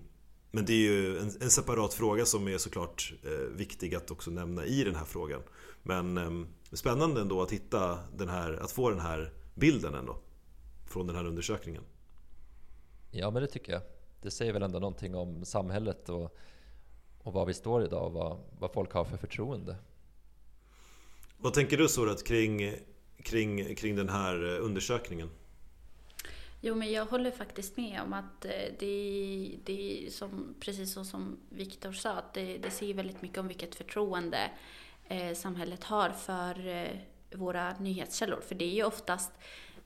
men 0.52 0.66
det 0.66 0.74
är 0.74 0.78
ju 0.78 1.20
en, 1.20 1.32
en, 1.42 1.52
separat 1.52 1.94
fråga 1.94 2.26
som 2.26 2.48
är 2.48 2.58
såklart 2.58 3.14
eh, 3.24 3.56
viktig 3.56 3.96
att 3.96 4.12
också 4.12 4.32
nämna 4.32 4.66
i 4.66 4.84
den 4.84 4.96
här 4.96 5.06
frågan. 5.06 5.42
Men 5.88 6.18
ehm, 6.18 6.48
spännande 6.72 7.22
ändå 7.22 7.42
att 7.42 7.52
hitta 7.52 8.00
den 8.18 8.30
här, 8.30 8.54
att 8.54 8.72
få 8.72 8.90
den 8.90 9.00
här 9.00 9.34
bilden 9.54 9.96
ändå. 9.96 10.18
Från 10.86 11.08
den 11.08 11.16
här 11.16 11.26
undersökningen. 11.26 11.84
Ja 13.12 13.32
men 13.32 13.42
det 13.42 13.48
tycker 13.48 13.74
jag. 13.74 13.82
Det 14.22 14.32
säger 14.32 14.54
väl 14.54 14.64
ändå 14.64 14.80
någonting 14.80 15.16
om 15.16 15.46
samhället 15.46 16.10
och, 16.10 16.38
och 17.24 17.34
var 17.34 17.46
vi 17.46 17.54
står 17.54 17.84
idag 17.84 18.06
och 18.06 18.14
vad, 18.14 18.40
vad 18.60 18.74
folk 18.74 18.92
har 18.92 19.06
för 19.06 19.18
förtroende. 19.18 19.76
Vad 21.38 21.54
tänker 21.54 21.78
du 21.78 21.88
Sorat 21.88 22.24
kring 22.24 22.76
kring, 23.26 23.76
kring 23.76 23.96
den 23.96 24.10
här 24.10 24.56
eh, 24.56 24.66
undersökningen? 24.66 25.30
Jo, 26.62 26.76
men 26.76 26.92
jag 26.92 27.06
håller 27.06 27.32
faktiskt 27.32 27.78
med 27.78 28.02
om 28.02 28.14
att 28.14 28.46
eh, 28.46 28.52
det, 28.80 29.52
det 29.64 30.08
som, 30.14 30.56
precis 30.60 30.94
så 30.94 31.06
som 31.06 31.38
Viktor 31.50 31.92
sa, 31.92 32.12
att 32.12 32.34
det, 32.34 32.58
det 32.58 32.72
säger 32.72 32.94
väldigt 32.94 33.22
mycket 33.22 33.38
om 33.38 33.48
vilket 33.48 33.76
förtroende 33.76 34.52
eh, 35.08 35.34
samhället 35.34 35.84
har 35.84 36.10
för 36.10 36.68
eh, 36.68 36.98
våra 37.32 37.74
nyhetskällor. 37.80 38.42
För 38.48 38.56
det 38.56 38.66
är 38.66 38.74
ju 38.74 38.84
oftast 38.84 39.32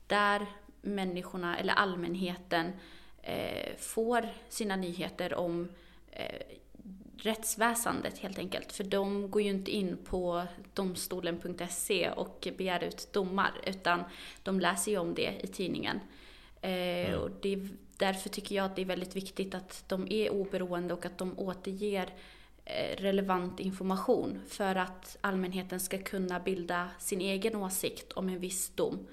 där 0.06 0.46
människorna, 0.82 1.58
eller 1.58 1.72
allmänheten, 1.72 2.72
eh, 3.22 3.76
får 3.78 4.28
sina 4.48 4.76
nyheter 4.76 5.34
om 5.34 5.68
rättsväsendet 7.16 8.18
helt 8.18 8.38
enkelt. 8.38 8.72
För 8.72 8.84
de 8.84 9.30
går 9.30 9.42
ju 9.42 9.50
inte 9.50 9.70
in 9.70 9.96
på 10.04 10.46
domstolen.se 10.74 12.10
och 12.10 12.48
begär 12.56 12.84
ut 12.84 13.12
domar, 13.12 13.52
utan 13.66 14.04
de 14.42 14.60
läser 14.60 14.92
ju 14.92 14.98
om 14.98 15.14
det 15.14 15.34
i 15.42 15.46
tidningen. 15.46 16.00
Mm. 16.62 17.20
och 17.20 17.30
det, 17.42 17.68
därför 17.96 18.28
tycker 18.28 18.54
jag 18.54 18.64
att 18.64 18.76
det 18.76 18.82
är 18.82 18.86
väldigt 18.86 19.16
viktigt 19.16 19.54
att 19.54 19.84
de 19.88 20.06
är 20.10 20.30
oberoende 20.30 20.94
och 20.94 21.06
att 21.06 21.18
de 21.18 21.38
återger 21.38 22.14
relevant 22.96 23.60
information 23.60 24.40
för 24.48 24.74
att 24.74 25.16
allmänheten 25.20 25.80
ska 25.80 25.98
kunna 25.98 26.40
bilda 26.40 26.88
sin 26.98 27.20
egen 27.20 27.56
åsikt 27.56 28.12
om 28.12 28.28
en 28.28 28.38
viss 28.38 28.70
dom. 28.70 29.06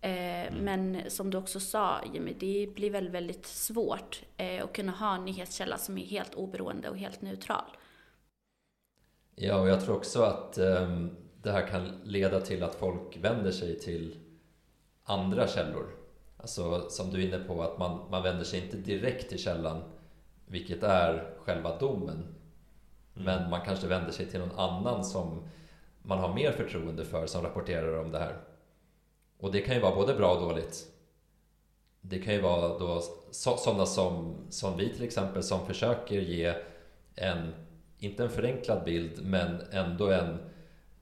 Eh, 0.00 0.46
mm. 0.46 0.64
Men 0.64 1.10
som 1.10 1.30
du 1.30 1.38
också 1.38 1.60
sa 1.60 2.00
Jimmy, 2.14 2.34
det 2.38 2.74
blir 2.74 2.90
väl 2.90 3.08
väldigt 3.08 3.46
svårt 3.46 4.22
eh, 4.36 4.64
att 4.64 4.72
kunna 4.72 4.92
ha 4.92 5.14
en 5.14 5.24
nyhetskälla 5.24 5.78
som 5.78 5.98
är 5.98 6.04
helt 6.04 6.34
oberoende 6.34 6.88
och 6.88 6.98
helt 6.98 7.22
neutral. 7.22 7.64
Ja, 9.34 9.60
och 9.60 9.68
jag 9.68 9.84
tror 9.84 9.96
också 9.96 10.22
att 10.22 10.58
um, 10.58 11.16
det 11.42 11.50
här 11.50 11.66
kan 11.66 12.00
leda 12.04 12.40
till 12.40 12.62
att 12.62 12.74
folk 12.74 13.16
vänder 13.16 13.50
sig 13.50 13.78
till 13.78 14.18
andra 15.04 15.48
källor. 15.48 15.86
Alltså 16.36 16.90
som 16.90 17.10
du 17.10 17.22
är 17.22 17.26
inne 17.26 17.38
på, 17.38 17.62
att 17.62 17.78
man, 17.78 18.10
man 18.10 18.22
vänder 18.22 18.44
sig 18.44 18.64
inte 18.64 18.76
direkt 18.76 19.28
till 19.28 19.38
källan, 19.38 19.82
vilket 20.46 20.82
är 20.82 21.34
själva 21.38 21.78
domen. 21.78 22.34
Mm. 23.18 23.24
Men 23.24 23.50
man 23.50 23.60
kanske 23.60 23.86
vänder 23.86 24.12
sig 24.12 24.26
till 24.26 24.40
någon 24.40 24.58
annan 24.58 25.04
som 25.04 25.42
man 26.02 26.18
har 26.18 26.34
mer 26.34 26.52
förtroende 26.52 27.04
för, 27.04 27.26
som 27.26 27.42
rapporterar 27.42 27.98
om 27.98 28.10
det 28.10 28.18
här. 28.18 28.36
Och 29.38 29.52
det 29.52 29.60
kan 29.60 29.74
ju 29.74 29.80
vara 29.80 29.94
både 29.94 30.14
bra 30.14 30.34
och 30.34 30.40
dåligt. 30.40 30.86
Det 32.00 32.18
kan 32.18 32.34
ju 32.34 32.40
vara 32.40 32.78
då 32.78 33.02
sådana 33.30 33.86
som, 33.86 34.36
som 34.50 34.76
vi 34.76 34.94
till 34.94 35.04
exempel 35.04 35.42
som 35.42 35.66
försöker 35.66 36.20
ge 36.20 36.54
en, 37.14 37.54
inte 37.98 38.22
en 38.22 38.30
förenklad 38.30 38.84
bild, 38.84 39.24
men 39.24 39.60
ändå 39.72 40.10
en 40.10 40.38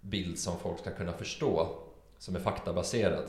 bild 0.00 0.38
som 0.38 0.58
folk 0.58 0.78
ska 0.78 0.90
kunna 0.90 1.12
förstå, 1.12 1.68
som 2.18 2.36
är 2.36 2.40
faktabaserad. 2.40 3.24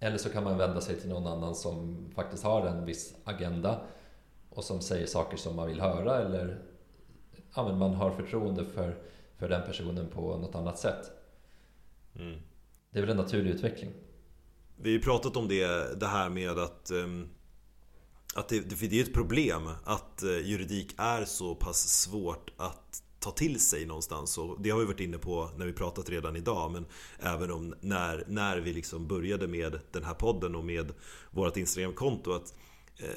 Eller 0.00 0.18
så 0.18 0.30
kan 0.30 0.44
man 0.44 0.58
vända 0.58 0.80
sig 0.80 1.00
till 1.00 1.10
någon 1.10 1.26
annan 1.26 1.54
som 1.54 2.06
faktiskt 2.14 2.44
har 2.44 2.66
en 2.66 2.84
viss 2.84 3.14
agenda 3.24 3.80
och 4.50 4.64
som 4.64 4.80
säger 4.80 5.06
saker 5.06 5.36
som 5.36 5.56
man 5.56 5.68
vill 5.68 5.80
höra 5.80 6.18
eller 6.18 6.58
ja, 7.58 7.76
man 7.76 7.94
har 7.94 8.10
förtroende 8.10 8.64
för, 8.64 8.96
för 9.38 9.48
den 9.48 9.62
personen 9.66 10.08
på 10.08 10.36
något 10.36 10.54
annat 10.54 10.78
sätt. 10.78 11.10
Mm. 12.16 12.40
Det 12.90 12.98
är 12.98 13.00
väl 13.00 13.10
en 13.10 13.16
naturlig 13.16 13.50
utveckling. 13.50 13.92
Vi 14.76 14.90
har 14.90 14.98
ju 14.98 15.02
pratat 15.02 15.36
om 15.36 15.48
det, 15.48 16.00
det 16.00 16.06
här 16.06 16.28
med 16.28 16.58
att 16.58 16.90
ehm, 16.90 17.28
att 18.34 18.48
det, 18.48 18.60
det 18.60 19.00
är 19.00 19.02
ett 19.02 19.14
problem 19.14 19.68
att 19.84 20.22
eh, 20.22 20.38
juridik 20.38 20.94
är 20.96 21.24
så 21.24 21.54
pass 21.54 21.88
svårt 21.88 22.50
att 22.56 23.02
ta 23.20 23.30
till 23.30 23.60
sig 23.60 23.86
någonstans 23.86 24.38
och 24.38 24.62
det 24.62 24.70
har 24.70 24.78
vi 24.78 24.84
varit 24.84 25.00
inne 25.00 25.18
på 25.18 25.50
när 25.56 25.66
vi 25.66 25.72
pratat 25.72 26.10
redan 26.10 26.36
idag 26.36 26.72
men 26.72 26.86
även 27.18 27.50
om 27.50 27.74
när, 27.80 28.24
när 28.28 28.58
vi 28.58 28.72
liksom 28.72 29.06
började 29.06 29.46
med 29.46 29.80
den 29.92 30.04
här 30.04 30.14
podden 30.14 30.54
och 30.54 30.64
med 30.64 30.92
vårt 31.30 31.56
Instagramkonto 31.56 32.32
att 32.32 32.54
eh, 32.96 33.08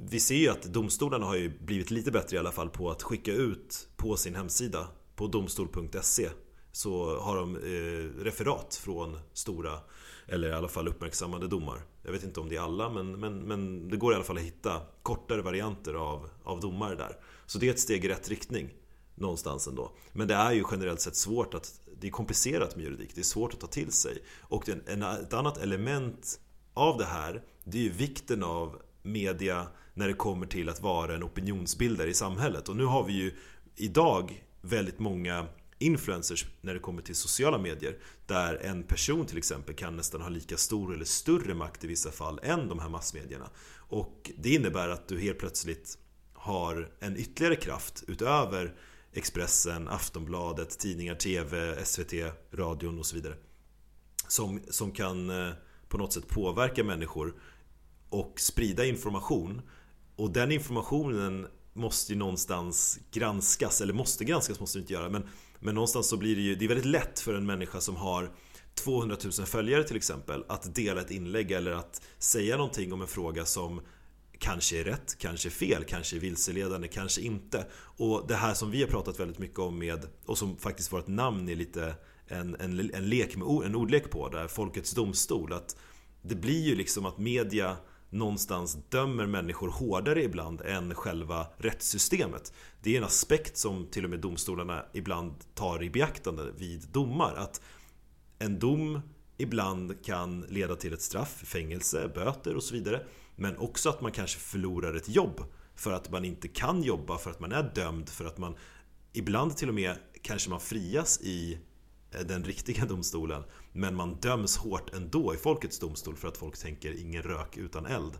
vi 0.00 0.20
ser 0.20 0.34
ju 0.34 0.48
att 0.48 0.62
domstolarna 0.62 1.26
har 1.26 1.36
ju 1.36 1.58
blivit 1.58 1.90
lite 1.90 2.10
bättre 2.10 2.36
i 2.36 2.38
alla 2.38 2.52
fall 2.52 2.70
på 2.70 2.90
att 2.90 3.02
skicka 3.02 3.32
ut 3.32 3.88
på 3.96 4.16
sin 4.16 4.34
hemsida 4.34 4.88
på 5.16 5.26
domstol.se 5.26 6.28
så 6.72 7.20
har 7.20 7.36
de 7.36 7.56
eh, 7.56 8.24
referat 8.24 8.74
från 8.74 9.18
stora 9.32 9.78
eller 10.26 10.48
i 10.48 10.52
alla 10.52 10.68
fall 10.68 10.88
uppmärksammade 10.88 11.48
domar. 11.48 11.82
Jag 12.02 12.12
vet 12.12 12.24
inte 12.24 12.40
om 12.40 12.48
det 12.48 12.56
är 12.56 12.60
alla 12.60 12.90
men, 12.90 13.20
men, 13.20 13.38
men 13.38 13.88
det 13.88 13.96
går 13.96 14.12
i 14.12 14.16
alla 14.16 14.24
fall 14.24 14.36
att 14.36 14.42
hitta 14.42 14.80
kortare 15.02 15.42
varianter 15.42 15.94
av, 15.94 16.28
av 16.44 16.60
domar 16.60 16.94
där. 16.94 17.16
Så 17.46 17.58
det 17.58 17.68
är 17.68 17.70
ett 17.70 17.80
steg 17.80 18.04
i 18.04 18.08
rätt 18.08 18.28
riktning 18.28 18.74
någonstans 19.14 19.66
ändå. 19.66 19.92
Men 20.12 20.28
det 20.28 20.34
är 20.34 20.52
ju 20.52 20.64
generellt 20.70 21.00
sett 21.00 21.16
svårt 21.16 21.54
att 21.54 21.80
det 22.00 22.06
är 22.06 22.10
komplicerat 22.10 22.76
med 22.76 22.84
juridik, 22.84 23.14
det 23.14 23.20
är 23.20 23.24
svårt 23.24 23.54
att 23.54 23.60
ta 23.60 23.66
till 23.66 23.92
sig. 23.92 24.22
Och 24.40 24.68
en, 24.68 25.02
ett 25.02 25.32
annat 25.32 25.58
element 25.58 26.40
av 26.74 26.98
det 26.98 27.04
här, 27.04 27.42
det 27.64 27.78
är 27.78 27.82
ju 27.82 27.92
vikten 27.92 28.42
av 28.42 28.82
media 29.06 29.66
när 29.94 30.08
det 30.08 30.14
kommer 30.14 30.46
till 30.46 30.68
att 30.68 30.82
vara 30.82 31.14
en 31.14 31.24
opinionsbildare 31.24 32.10
i 32.10 32.14
samhället. 32.14 32.68
Och 32.68 32.76
nu 32.76 32.84
har 32.84 33.04
vi 33.04 33.12
ju 33.12 33.32
idag 33.76 34.44
väldigt 34.60 34.98
många 34.98 35.46
influencers 35.78 36.46
när 36.60 36.74
det 36.74 36.80
kommer 36.80 37.02
till 37.02 37.14
sociala 37.14 37.58
medier. 37.58 37.98
Där 38.26 38.54
en 38.54 38.82
person 38.82 39.26
till 39.26 39.38
exempel 39.38 39.74
kan 39.74 39.96
nästan 39.96 40.20
ha 40.20 40.28
lika 40.28 40.56
stor 40.56 40.94
eller 40.94 41.04
större 41.04 41.54
makt 41.54 41.84
i 41.84 41.86
vissa 41.86 42.10
fall 42.10 42.40
än 42.42 42.68
de 42.68 42.78
här 42.78 42.88
massmedierna. 42.88 43.50
Och 43.88 44.30
det 44.38 44.54
innebär 44.54 44.88
att 44.88 45.08
du 45.08 45.20
helt 45.20 45.38
plötsligt 45.38 45.98
har 46.32 46.88
en 47.00 47.16
ytterligare 47.16 47.56
kraft 47.56 48.04
utöver 48.06 48.74
Expressen, 49.12 49.88
Aftonbladet, 49.88 50.78
tidningar, 50.78 51.14
TV, 51.14 51.84
SVT, 51.84 52.12
radion 52.52 52.98
och 52.98 53.06
så 53.06 53.16
vidare. 53.16 53.34
Som, 54.28 54.60
som 54.68 54.92
kan 54.92 55.30
eh, 55.30 55.52
på 55.88 55.98
något 55.98 56.12
sätt 56.12 56.28
påverka 56.28 56.84
människor 56.84 57.34
och 58.10 58.40
sprida 58.40 58.84
information. 58.84 59.62
Och 60.16 60.30
den 60.30 60.52
informationen 60.52 61.46
måste 61.72 62.12
ju 62.12 62.18
någonstans 62.18 62.98
granskas, 63.10 63.80
eller 63.80 63.92
måste 63.92 64.24
granskas 64.24 64.60
måste 64.60 64.78
det 64.78 64.80
inte 64.80 64.92
göra, 64.92 65.08
men, 65.08 65.28
men 65.60 65.74
någonstans 65.74 66.08
så 66.08 66.16
blir 66.16 66.36
det 66.36 66.42
ju, 66.42 66.54
det 66.54 66.64
är 66.64 66.68
väldigt 66.68 66.86
lätt 66.86 67.20
för 67.20 67.34
en 67.34 67.46
människa 67.46 67.80
som 67.80 67.96
har 67.96 68.30
200 68.74 69.16
000 69.24 69.32
följare 69.46 69.84
till 69.84 69.96
exempel 69.96 70.44
att 70.48 70.74
dela 70.74 71.00
ett 71.00 71.10
inlägg 71.10 71.50
eller 71.50 71.70
att 71.70 72.02
säga 72.18 72.56
någonting 72.56 72.92
om 72.92 73.02
en 73.02 73.08
fråga 73.08 73.44
som 73.44 73.80
kanske 74.38 74.80
är 74.80 74.84
rätt, 74.84 75.18
kanske 75.18 75.48
är 75.48 75.50
fel, 75.50 75.84
kanske 75.84 76.16
är 76.16 76.20
vilseledande, 76.20 76.88
kanske 76.88 77.20
inte. 77.20 77.66
Och 77.74 78.24
det 78.28 78.34
här 78.34 78.54
som 78.54 78.70
vi 78.70 78.82
har 78.82 78.88
pratat 78.88 79.20
väldigt 79.20 79.38
mycket 79.38 79.58
om 79.58 79.78
med, 79.78 80.06
och 80.26 80.38
som 80.38 80.56
faktiskt 80.56 80.92
vårt 80.92 81.06
namn 81.06 81.48
är 81.48 81.56
lite 81.56 81.94
en, 82.26 82.56
en, 82.60 82.90
en 82.94 83.08
lek 83.08 83.36
med 83.36 83.46
en 83.64 83.74
ordlek 83.74 84.10
på, 84.10 84.28
där 84.28 84.48
Folkets 84.48 84.92
Domstol, 84.92 85.52
att 85.52 85.76
det 86.22 86.34
blir 86.34 86.62
ju 86.62 86.74
liksom 86.74 87.06
att 87.06 87.18
media 87.18 87.76
någonstans 88.18 88.78
dömer 88.88 89.26
människor 89.26 89.68
hårdare 89.68 90.22
ibland 90.22 90.60
än 90.60 90.94
själva 90.94 91.46
rättssystemet. 91.58 92.52
Det 92.82 92.94
är 92.94 92.98
en 92.98 93.04
aspekt 93.04 93.56
som 93.56 93.86
till 93.86 94.04
och 94.04 94.10
med 94.10 94.20
domstolarna 94.20 94.84
ibland 94.92 95.34
tar 95.54 95.82
i 95.82 95.90
beaktande 95.90 96.52
vid 96.56 96.88
domar. 96.92 97.34
Att 97.36 97.60
en 98.38 98.58
dom 98.58 99.00
ibland 99.36 100.04
kan 100.04 100.40
leda 100.40 100.76
till 100.76 100.92
ett 100.92 101.02
straff, 101.02 101.42
fängelse, 101.44 102.10
böter 102.14 102.56
och 102.56 102.62
så 102.62 102.74
vidare. 102.74 103.02
Men 103.36 103.56
också 103.56 103.88
att 103.88 104.00
man 104.00 104.12
kanske 104.12 104.38
förlorar 104.38 104.94
ett 104.94 105.08
jobb 105.08 105.44
för 105.74 105.92
att 105.92 106.10
man 106.10 106.24
inte 106.24 106.48
kan 106.48 106.82
jobba, 106.82 107.18
för 107.18 107.30
att 107.30 107.40
man 107.40 107.52
är 107.52 107.72
dömd, 107.74 108.08
för 108.08 108.24
att 108.24 108.38
man 108.38 108.56
ibland 109.12 109.56
till 109.56 109.68
och 109.68 109.74
med 109.74 109.96
kanske 110.22 110.50
man 110.50 110.60
frias 110.60 111.20
i 111.20 111.58
den 112.24 112.44
riktiga 112.44 112.84
domstolen 112.84 113.42
men 113.76 113.94
man 113.94 114.14
döms 114.14 114.56
hårt 114.56 114.94
ändå 114.94 115.34
i 115.34 115.36
folkets 115.36 115.78
domstol 115.78 116.16
för 116.16 116.28
att 116.28 116.36
folk 116.36 116.58
tänker 116.58 117.00
ingen 117.00 117.22
rök 117.22 117.56
utan 117.56 117.86
eld. 117.86 118.12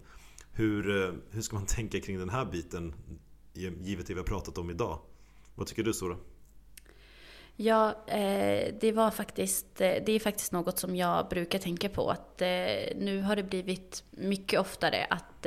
Hur, 0.52 1.04
eh, 1.04 1.12
hur 1.30 1.42
ska 1.42 1.56
man 1.56 1.66
tänka 1.76 2.00
kring 2.00 2.18
den 2.18 2.30
här 2.30 2.44
biten 2.44 2.94
givet 3.54 4.06
det 4.06 4.14
vi 4.14 4.20
har 4.20 4.26
pratat 4.26 4.58
om 4.58 4.70
idag? 4.70 4.98
Vad 5.54 5.66
tycker 5.66 5.82
du 5.82 5.92
Sora? 5.92 6.16
Ja, 7.56 8.04
eh, 8.06 8.74
det 8.80 8.92
var 8.92 9.10
faktiskt, 9.10 9.80
eh, 9.80 9.94
det 10.06 10.12
är 10.12 10.20
faktiskt 10.20 10.52
något 10.52 10.78
som 10.78 10.96
jag 10.96 11.28
brukar 11.28 11.58
tänka 11.58 11.88
på. 11.88 12.10
Att 12.10 12.40
nu 12.96 13.22
har 13.26 13.36
det 13.36 13.42
blivit 13.42 14.04
mycket 14.10 14.60
oftare 14.60 15.06
att 15.10 15.46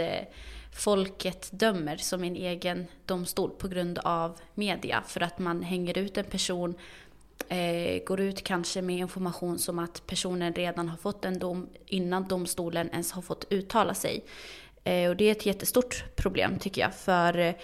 folket 0.71 1.49
dömer 1.51 1.97
som 1.97 2.23
en 2.23 2.35
egen 2.35 2.87
domstol 3.05 3.51
på 3.51 3.67
grund 3.67 3.99
av 3.99 4.39
media. 4.53 5.03
För 5.07 5.23
att 5.23 5.39
man 5.39 5.63
hänger 5.63 5.97
ut 5.97 6.17
en 6.17 6.25
person, 6.25 6.75
eh, 7.49 8.03
går 8.03 8.19
ut 8.19 8.43
kanske 8.43 8.81
med 8.81 8.97
information 8.97 9.59
som 9.59 9.79
att 9.79 10.07
personen 10.07 10.53
redan 10.53 10.89
har 10.89 10.97
fått 10.97 11.25
en 11.25 11.39
dom 11.39 11.69
innan 11.85 12.27
domstolen 12.27 12.89
ens 12.89 13.11
har 13.11 13.21
fått 13.21 13.45
uttala 13.49 13.93
sig. 13.93 14.25
Eh, 14.83 15.09
och 15.09 15.15
det 15.15 15.25
är 15.25 15.31
ett 15.31 15.45
jättestort 15.45 16.03
problem 16.15 16.59
tycker 16.59 16.81
jag. 16.81 16.95
För 16.95 17.55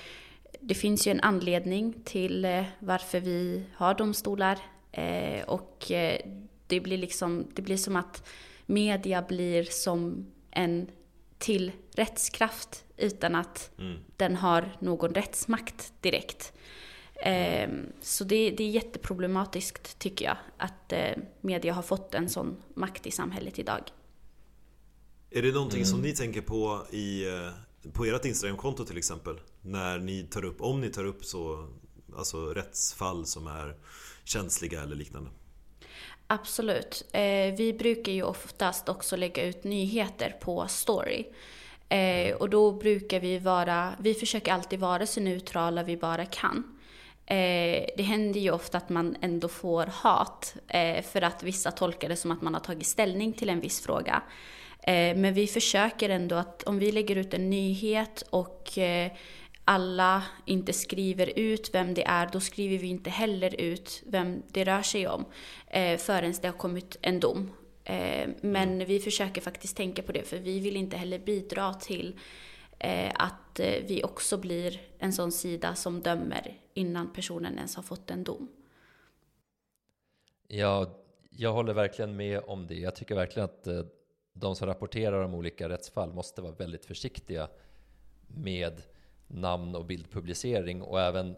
det 0.59 0.75
finns 0.75 1.07
ju 1.07 1.11
en 1.11 1.19
anledning 1.19 1.93
till 2.03 2.45
eh, 2.45 2.63
varför 2.79 3.19
vi 3.19 3.63
har 3.73 3.93
domstolar. 3.93 4.59
Eh, 4.91 5.43
och 5.45 5.91
eh, 5.91 6.19
det 6.67 6.79
blir, 6.79 6.97
liksom, 6.97 7.47
det 7.53 7.61
blir 7.61 7.77
som 7.77 7.95
att 7.95 8.27
media 8.65 9.21
blir 9.21 9.63
som 9.63 10.25
en 10.51 10.87
till 11.37 11.71
rättskraft 11.95 12.83
utan 12.97 13.35
att 13.35 13.71
mm. 13.79 13.97
den 14.17 14.35
har 14.35 14.77
någon 14.79 15.13
rättsmakt 15.13 15.93
direkt. 16.01 16.53
Så 18.01 18.23
det, 18.23 18.51
det 18.51 18.63
är 18.63 18.69
jätteproblematiskt 18.69 19.99
tycker 19.99 20.25
jag 20.25 20.37
att 20.57 20.93
media 21.41 21.73
har 21.73 21.81
fått 21.81 22.13
en 22.13 22.29
sån 22.29 22.57
makt 22.73 23.07
i 23.07 23.11
samhället 23.11 23.59
idag. 23.59 23.81
Är 25.29 25.41
det 25.41 25.51
någonting 25.51 25.79
mm. 25.79 25.85
som 25.85 26.01
ni 26.01 26.13
tänker 26.13 26.41
på 26.41 26.85
i 26.91 27.25
på 27.93 28.05
ert 28.05 28.25
Instagramkonto 28.25 28.85
till 28.85 28.97
exempel 28.97 29.39
När 29.61 29.99
ni 29.99 30.23
tar 30.23 30.45
upp, 30.45 30.61
om 30.61 30.81
ni 30.81 30.89
tar 30.89 31.05
upp 31.05 31.25
så 31.25 31.67
Alltså 32.17 32.53
rättsfall 32.53 33.25
som 33.25 33.47
är 33.47 33.75
känsliga 34.23 34.83
eller 34.83 34.95
liknande 34.95 35.29
Absolut. 36.27 37.05
Eh, 37.11 37.55
vi 37.57 37.75
brukar 37.79 38.11
ju 38.11 38.23
oftast 38.23 38.89
också 38.89 39.15
lägga 39.15 39.43
ut 39.43 39.63
nyheter 39.63 40.35
på 40.41 40.67
story. 40.67 41.25
Eh, 41.89 42.35
och 42.35 42.49
då 42.49 42.71
brukar 42.71 43.19
vi 43.19 43.39
vara, 43.39 43.93
vi 43.99 44.13
försöker 44.13 44.53
alltid 44.53 44.79
vara 44.79 45.07
så 45.07 45.19
neutrala 45.19 45.83
vi 45.83 45.97
bara 45.97 46.25
kan. 46.25 46.74
Eh, 47.27 47.85
det 47.97 48.03
händer 48.03 48.39
ju 48.39 48.51
ofta 48.51 48.77
att 48.77 48.89
man 48.89 49.15
ändå 49.21 49.47
får 49.47 49.85
hat 49.85 50.55
eh, 50.67 51.01
för 51.01 51.21
att 51.21 51.43
vissa 51.43 51.71
tolkar 51.71 52.09
det 52.09 52.15
som 52.15 52.31
att 52.31 52.41
man 52.41 52.53
har 52.53 52.61
tagit 52.61 52.87
ställning 52.87 53.33
till 53.33 53.49
en 53.49 53.59
viss 53.59 53.81
fråga. 53.81 54.21
Eh, 54.87 55.17
men 55.17 55.33
vi 55.33 55.47
försöker 55.47 56.09
ändå 56.09 56.35
att 56.35 56.63
om 56.63 56.79
vi 56.79 56.91
lägger 56.91 57.15
ut 57.15 57.33
en 57.33 57.49
nyhet 57.49 58.23
och 58.29 58.77
eh, 58.77 59.11
alla 59.65 60.23
inte 60.45 60.73
skriver 60.73 61.39
ut 61.39 61.69
vem 61.73 61.93
det 61.93 62.03
är, 62.03 62.29
då 62.31 62.39
skriver 62.39 62.77
vi 62.77 62.87
inte 62.87 63.09
heller 63.09 63.61
ut 63.61 64.03
vem 64.05 64.43
det 64.51 64.63
rör 64.63 64.81
sig 64.81 65.07
om 65.07 65.25
eh, 65.67 65.97
förrän 65.97 66.33
det 66.41 66.47
har 66.47 66.57
kommit 66.57 66.97
en 67.01 67.19
dom. 67.19 67.51
Men 68.41 68.73
mm. 68.73 68.87
vi 68.87 68.99
försöker 68.99 69.41
faktiskt 69.41 69.77
tänka 69.77 70.01
på 70.01 70.11
det, 70.11 70.23
för 70.23 70.37
vi 70.37 70.59
vill 70.59 70.75
inte 70.75 70.97
heller 70.97 71.19
bidra 71.19 71.73
till 71.73 72.19
Eh, 72.85 73.11
att 73.15 73.59
eh, 73.59 73.83
vi 73.87 74.03
också 74.03 74.37
blir 74.37 74.81
en 74.99 75.13
sån 75.13 75.31
sida 75.31 75.75
som 75.75 76.01
dömer 76.01 76.59
innan 76.73 77.13
personen 77.13 77.57
ens 77.57 77.75
har 77.75 77.83
fått 77.83 78.11
en 78.11 78.23
dom. 78.23 78.47
Ja, 80.47 80.89
jag 81.29 81.53
håller 81.53 81.73
verkligen 81.73 82.15
med 82.15 82.41
om 82.47 82.67
det. 82.67 82.75
Jag 82.75 82.95
tycker 82.95 83.15
verkligen 83.15 83.45
att 83.45 83.67
eh, 83.67 83.81
de 84.33 84.55
som 84.55 84.67
rapporterar 84.67 85.23
om 85.23 85.33
olika 85.33 85.69
rättsfall 85.69 86.13
måste 86.13 86.41
vara 86.41 86.51
väldigt 86.51 86.85
försiktiga 86.85 87.49
med 88.27 88.81
namn 89.27 89.75
och 89.75 89.85
bildpublicering 89.85 90.81
och 90.81 91.01
även 91.01 91.35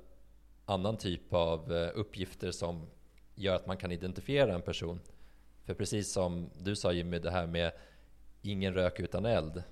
annan 0.66 0.98
typ 0.98 1.34
av 1.34 1.72
uppgifter 1.74 2.52
som 2.52 2.88
gör 3.36 3.56
att 3.56 3.68
man 3.68 3.78
kan 3.78 3.92
identifiera 3.92 4.56
en 4.56 4.62
person. 4.62 5.00
För 5.66 5.74
precis 5.74 6.12
som 6.12 6.50
du 6.60 6.76
sa 6.76 6.92
Jimmy, 6.92 7.20
det 7.20 7.32
här 7.32 7.48
med 7.48 7.72
ingen 8.42 8.74
rök 8.74 9.00
utan 9.00 9.26
eld. 9.26 9.64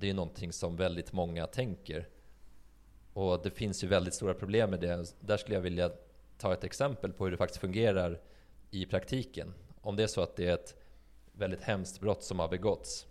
Det 0.00 0.06
är 0.06 0.08
ju 0.08 0.14
någonting 0.14 0.52
som 0.52 0.76
väldigt 0.76 1.12
många 1.12 1.46
tänker. 1.46 2.08
Och 3.12 3.42
det 3.42 3.50
finns 3.50 3.84
ju 3.84 3.88
väldigt 3.88 4.14
stora 4.14 4.34
problem 4.34 4.70
med 4.70 4.80
det. 4.80 5.14
Där 5.20 5.36
skulle 5.36 5.56
jag 5.56 5.62
vilja 5.62 5.90
ta 6.38 6.52
ett 6.52 6.64
exempel 6.64 7.12
på 7.12 7.24
hur 7.24 7.30
det 7.30 7.36
faktiskt 7.36 7.60
fungerar 7.60 8.20
i 8.70 8.86
praktiken. 8.86 9.54
Om 9.80 9.96
det 9.96 10.02
är 10.02 10.06
så 10.06 10.20
att 10.20 10.36
det 10.36 10.46
är 10.46 10.54
ett 10.54 10.74
väldigt 11.32 11.62
hemskt 11.62 12.00
brott 12.00 12.22
som 12.22 12.38
har 12.38 12.48
begåtts. 12.48 13.06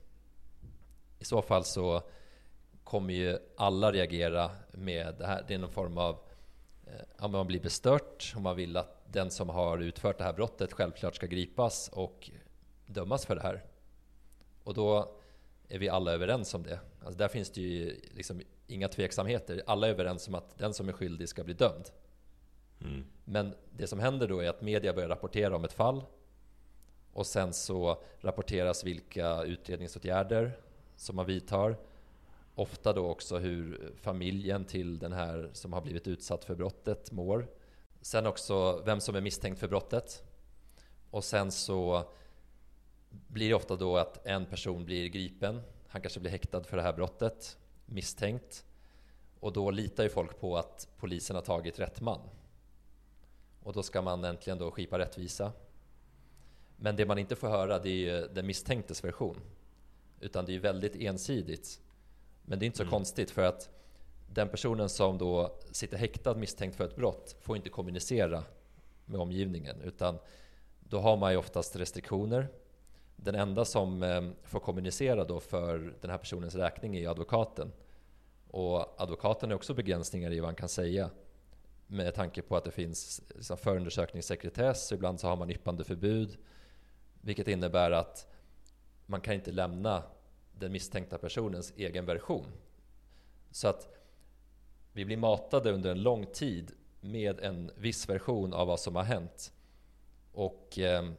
I 1.19 1.25
så 1.25 1.41
fall 1.41 1.63
så 1.63 2.02
kommer 2.84 3.13
ju 3.13 3.38
alla 3.58 3.91
reagera 3.91 4.52
med 4.71 5.15
det 5.17 5.25
här. 5.25 5.45
Det 5.47 5.54
är 5.54 5.58
någon 5.58 5.71
form 5.71 5.97
av, 5.97 6.19
eh, 6.88 7.06
ja, 7.19 7.28
man 7.28 7.47
blir 7.47 7.60
bestört 7.60 8.34
och 8.36 8.41
man 8.41 8.56
vill 8.56 8.78
att 8.78 9.04
den 9.12 9.32
som 9.32 9.49
har 9.49 9.78
utfört 9.78 10.17
det 10.17 10.23
här 10.23 10.34
brottet 10.34 10.73
självklart 10.73 11.15
ska 11.15 11.25
gripas 11.25 11.89
och 11.93 12.30
dömas 12.86 13.25
för 13.25 13.36
det 13.36 13.41
här. 13.41 13.63
Och 14.63 14.73
då 14.73 15.18
är 15.69 15.79
vi 15.79 15.89
alla 15.89 16.12
överens 16.12 16.53
om 16.53 16.63
det. 16.63 16.79
Alltså 16.99 17.17
där 17.17 17.27
finns 17.27 17.49
det 17.49 17.62
ju 17.62 18.01
liksom 18.12 18.41
inga 18.67 18.88
tveksamheter. 18.88 19.63
Alla 19.65 19.88
är 19.88 19.91
överens 19.91 20.27
om 20.27 20.36
att 20.36 20.58
den 20.58 20.73
som 20.73 20.89
är 20.89 20.93
skyldig 20.93 21.29
ska 21.29 21.43
bli 21.43 21.53
dömd. 21.53 21.89
Mm. 22.82 23.05
Men 23.25 23.53
det 23.77 23.88
som 23.88 23.99
händer 23.99 24.27
då 24.27 24.39
är 24.39 24.49
att 24.49 24.62
media 24.62 24.93
börjar 24.93 25.10
rapportera 25.10 25.55
om 25.55 25.63
ett 25.63 25.73
fall 25.73 26.03
och 27.13 27.27
sen 27.27 27.53
så 27.53 28.03
rapporteras 28.19 28.84
vilka 28.84 29.43
utredningsåtgärder 29.43 30.60
som 30.95 31.15
man 31.15 31.25
vidtar. 31.25 31.77
Ofta 32.55 32.93
då 32.93 33.08
också 33.08 33.38
hur 33.38 33.91
familjen 34.01 34.65
till 34.65 34.99
den 34.99 35.13
här 35.13 35.49
som 35.53 35.73
har 35.73 35.82
blivit 35.82 36.08
utsatt 36.08 36.45
för 36.45 36.55
brottet 36.55 37.12
mår. 37.12 37.47
Sen 38.01 38.25
också 38.25 38.82
vem 38.86 38.99
som 39.01 39.15
är 39.15 39.21
misstänkt 39.21 39.60
för 39.60 39.67
brottet. 39.67 40.23
Och 41.12 41.23
sen 41.23 41.51
så 41.51 42.10
blir 43.10 43.50
det 43.50 43.56
ofta 43.56 43.76
då 43.76 43.98
att 43.98 44.26
en 44.26 44.45
person 44.45 44.86
blir 44.86 45.08
gripen. 45.10 45.62
Han 45.88 46.02
kanske 46.02 46.19
blir 46.19 46.32
häktad 46.32 46.63
för 46.63 46.78
det 46.78 46.84
här 46.84 46.93
brottet, 46.93 47.58
misstänkt. 47.86 48.65
Och 49.39 49.54
då 49.54 49.72
litar 49.72 50.04
ju 50.04 50.10
folk 50.10 50.39
på 50.39 50.58
att 50.58 50.88
polisen 50.98 51.36
har 51.36 51.43
tagit 51.43 51.80
rätt 51.80 52.02
man. 52.02 52.19
Och 53.63 53.74
då 53.74 53.84
ska 53.84 54.02
man 54.02 54.24
äntligen 54.24 54.60
då 54.60 54.72
skipa 54.72 55.00
rättvisa 55.00 55.52
men 56.82 56.95
det 56.95 57.06
man 57.06 57.17
inte 57.17 57.36
får 57.36 57.48
höra 57.48 57.80
det 57.80 57.89
är 57.89 57.93
ju 57.93 58.28
den 58.28 58.48
misstänktes 58.48 59.04
version. 59.04 59.41
Utan 60.19 60.45
det 60.45 60.56
är 60.56 60.60
väldigt 60.60 60.95
ensidigt. 60.95 61.82
Men 62.45 62.60
det 62.60 62.63
är 62.63 62.67
inte 62.67 62.78
så 62.78 62.84
mm. 62.84 62.91
konstigt 62.91 63.32
för 63.32 63.43
att 63.43 63.69
den 64.34 64.50
personen 64.50 64.89
som 64.89 65.17
då 65.17 65.60
sitter 65.72 65.98
häktad 65.98 66.36
misstänkt 66.36 66.76
för 66.76 66.84
ett 66.84 66.95
brott 66.95 67.36
får 67.41 67.56
inte 67.56 67.69
kommunicera 67.69 68.43
med 69.06 69.22
omgivningen. 69.22 69.82
Utan 69.82 70.19
då 70.80 71.00
har 71.00 71.17
man 71.17 71.32
ju 71.32 71.38
oftast 71.38 71.76
restriktioner. 71.76 72.48
Den 73.23 73.36
enda 73.36 73.65
som 73.65 74.03
eh, 74.03 74.29
får 74.43 74.60
kommunicera 74.60 75.23
då 75.23 75.39
för 75.39 75.93
den 76.01 76.12
här 76.12 76.17
personens 76.17 76.55
räkning 76.55 76.95
är 76.95 77.10
advokaten. 77.10 77.71
Och 78.47 79.01
advokaten 79.01 79.49
har 79.49 79.55
också 79.55 79.73
begränsningar 79.73 80.32
i 80.32 80.39
vad 80.39 80.47
han 80.47 80.55
kan 80.55 80.69
säga. 80.69 81.10
Med 81.88 82.15
tanke 82.15 82.41
på 82.41 82.58
att 82.58 82.63
det 82.63 82.71
finns 82.71 83.21
förundersökningssekretess, 83.58 84.91
ibland 84.91 85.19
så 85.19 85.27
har 85.27 85.36
man 85.36 85.49
yppandeförbud. 85.49 86.38
Vilket 87.21 87.47
innebär 87.47 87.91
att 87.91 88.27
man 89.05 89.21
kan 89.21 89.34
inte 89.34 89.51
lämna 89.51 90.03
den 90.51 90.71
misstänkta 90.71 91.17
personens 91.17 91.73
egen 91.75 92.05
version. 92.05 92.45
Så 93.51 93.67
att 93.67 93.95
vi 94.93 95.05
blir 95.05 95.17
matade 95.17 95.71
under 95.71 95.91
en 95.91 96.01
lång 96.01 96.25
tid 96.25 96.71
med 97.01 97.39
en 97.39 97.71
viss 97.75 98.10
version 98.10 98.53
av 98.53 98.67
vad 98.67 98.79
som 98.79 98.95
har 98.95 99.03
hänt. 99.03 99.53
Och 100.32 100.79
eh, 100.79 101.12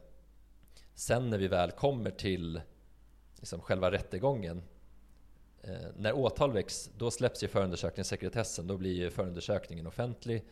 sen 0.95 1.29
när 1.29 1.37
vi 1.37 1.47
väl 1.47 1.71
kommer 1.71 2.11
till 2.11 2.61
liksom 3.35 3.61
själva 3.61 3.91
rättegången 3.91 4.63
eh, 5.61 5.87
när 5.97 6.13
åtal 6.13 6.51
väcks, 6.51 6.89
då 6.97 7.11
släpps 7.11 7.43
ju 7.43 7.47
förundersökningssekretessen. 7.47 8.67
Då 8.67 8.77
blir 8.77 8.93
ju 8.93 9.09
förundersökningen 9.09 9.87
offentlig. 9.87 10.45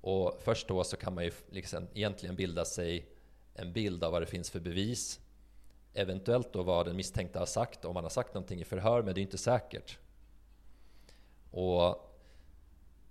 Och 0.00 0.40
först 0.42 0.68
då 0.68 0.84
så 0.84 0.96
kan 0.96 1.14
man 1.14 1.24
ju 1.24 1.32
liksom 1.50 1.88
egentligen 1.94 2.36
bilda 2.36 2.64
sig 2.64 3.06
en 3.54 3.72
bild 3.72 4.04
av 4.04 4.12
vad 4.12 4.22
det 4.22 4.26
finns 4.26 4.50
för 4.50 4.60
bevis. 4.60 5.20
Eventuellt 5.94 6.52
då 6.52 6.62
vad 6.62 6.86
den 6.86 6.96
misstänkta 6.96 7.38
har 7.38 7.46
sagt, 7.46 7.84
om 7.84 7.96
han 7.96 8.04
har 8.04 8.10
sagt 8.10 8.34
någonting 8.34 8.60
i 8.60 8.64
förhör, 8.64 9.02
men 9.02 9.14
det 9.14 9.20
är 9.20 9.22
inte 9.22 9.38
säkert. 9.38 9.98
Och 11.50 12.16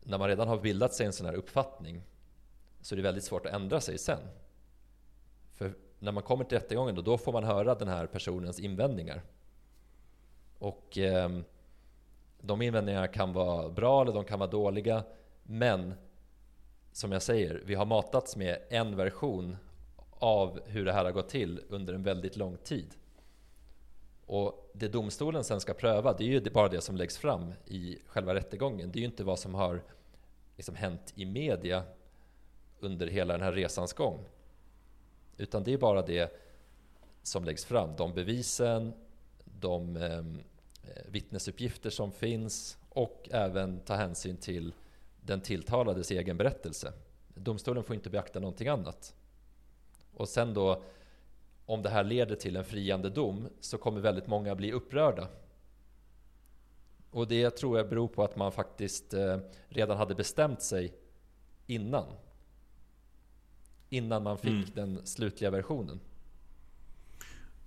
när 0.03 0.17
man 0.17 0.27
redan 0.27 0.47
har 0.47 0.58
bildat 0.58 0.93
sig 0.93 1.05
en 1.05 1.13
sån 1.13 1.25
här 1.25 1.34
uppfattning 1.34 2.01
så 2.82 2.95
är 2.95 2.97
det 2.97 3.03
väldigt 3.03 3.23
svårt 3.23 3.45
att 3.45 3.53
ändra 3.53 3.82
sig 3.82 3.97
sen. 3.97 4.19
För 5.51 5.73
när 5.99 6.12
man 6.12 6.23
kommer 6.23 6.43
till 6.43 6.57
rättegången 6.57 6.95
då, 6.95 7.01
då 7.01 7.17
får 7.17 7.33
man 7.33 7.43
höra 7.43 7.75
den 7.75 7.88
här 7.88 8.07
personens 8.07 8.59
invändningar. 8.59 9.21
Och 10.59 10.97
eh, 10.97 11.29
de 12.41 12.62
invändningarna 12.62 13.07
kan 13.07 13.33
vara 13.33 13.69
bra 13.69 14.01
eller 14.01 14.13
de 14.13 14.23
kan 14.23 14.39
vara 14.39 14.49
dåliga. 14.49 15.03
Men 15.43 15.93
som 16.91 17.12
jag 17.12 17.21
säger, 17.21 17.62
vi 17.65 17.75
har 17.75 17.85
matats 17.85 18.35
med 18.35 18.59
en 18.69 18.95
version 18.95 19.57
av 20.09 20.59
hur 20.65 20.85
det 20.85 20.93
här 20.93 21.05
har 21.05 21.12
gått 21.12 21.29
till 21.29 21.62
under 21.69 21.93
en 21.93 22.03
väldigt 22.03 22.35
lång 22.35 22.57
tid. 22.57 22.95
Och 24.25 24.71
det 24.73 24.88
domstolen 24.88 25.43
sen 25.43 25.59
ska 25.59 25.73
pröva, 25.73 26.13
det 26.13 26.23
är 26.23 26.27
ju 26.27 26.49
bara 26.49 26.67
det 26.67 26.81
som 26.81 26.97
läggs 26.97 27.17
fram 27.17 27.53
i 27.65 27.97
själva 28.05 28.33
rättegången. 28.33 28.91
Det 28.91 28.97
är 28.97 29.01
ju 29.01 29.05
inte 29.05 29.23
vad 29.23 29.39
som 29.39 29.55
har 29.55 29.83
liksom 30.55 30.75
hänt 30.75 31.13
i 31.15 31.25
media 31.25 31.83
under 32.79 33.07
hela 33.07 33.33
den 33.33 33.43
här 33.43 33.51
resans 33.51 33.93
gång. 33.93 34.25
Utan 35.39 35.63
det 35.63 35.73
är 35.73 35.78
bara 35.78 36.02
det 36.02 36.34
som 37.23 37.43
läggs 37.43 37.65
fram. 37.65 37.95
De 37.95 38.13
bevisen, 38.13 38.93
de 39.45 39.97
ehm, 39.97 40.39
eh, 40.84 41.04
vittnesuppgifter 41.12 41.89
som 41.89 42.12
finns 42.12 42.78
och 42.89 43.30
även 43.32 43.80
ta 43.80 43.93
hänsyn 43.93 44.38
till 44.38 44.73
den 45.21 45.41
tilltalades 45.41 46.12
egen 46.12 46.38
berättelse. 46.38 46.93
Domstolen 47.36 47.84
får 47.84 47.95
inte 47.95 48.10
beakta 48.10 48.39
någonting 48.39 48.67
annat. 48.67 49.15
Och 50.13 50.30
sen 50.30 50.54
då, 50.54 50.84
om 51.65 51.82
det 51.82 51.89
här 51.89 52.04
leder 52.04 52.36
till 52.36 52.56
en 52.56 52.65
friande 52.65 53.10
dom 53.10 53.49
så 53.60 53.78
kommer 53.78 54.02
väldigt 54.02 54.28
många 54.28 54.56
bli 54.56 54.71
upprörda. 54.71 55.28
Och 57.12 57.28
det 57.28 57.49
tror 57.49 57.78
jag 57.78 57.89
beror 57.89 58.08
på 58.08 58.23
att 58.23 58.36
man 58.36 58.52
faktiskt 58.52 59.13
eh, 59.13 59.38
redan 59.67 59.97
hade 59.97 60.15
bestämt 60.15 60.62
sig 60.62 60.93
innan. 61.67 62.06
Innan 63.89 64.23
man 64.23 64.38
fick 64.38 64.49
mm. 64.49 64.69
den 64.73 65.06
slutliga 65.06 65.52
versionen. 65.52 65.99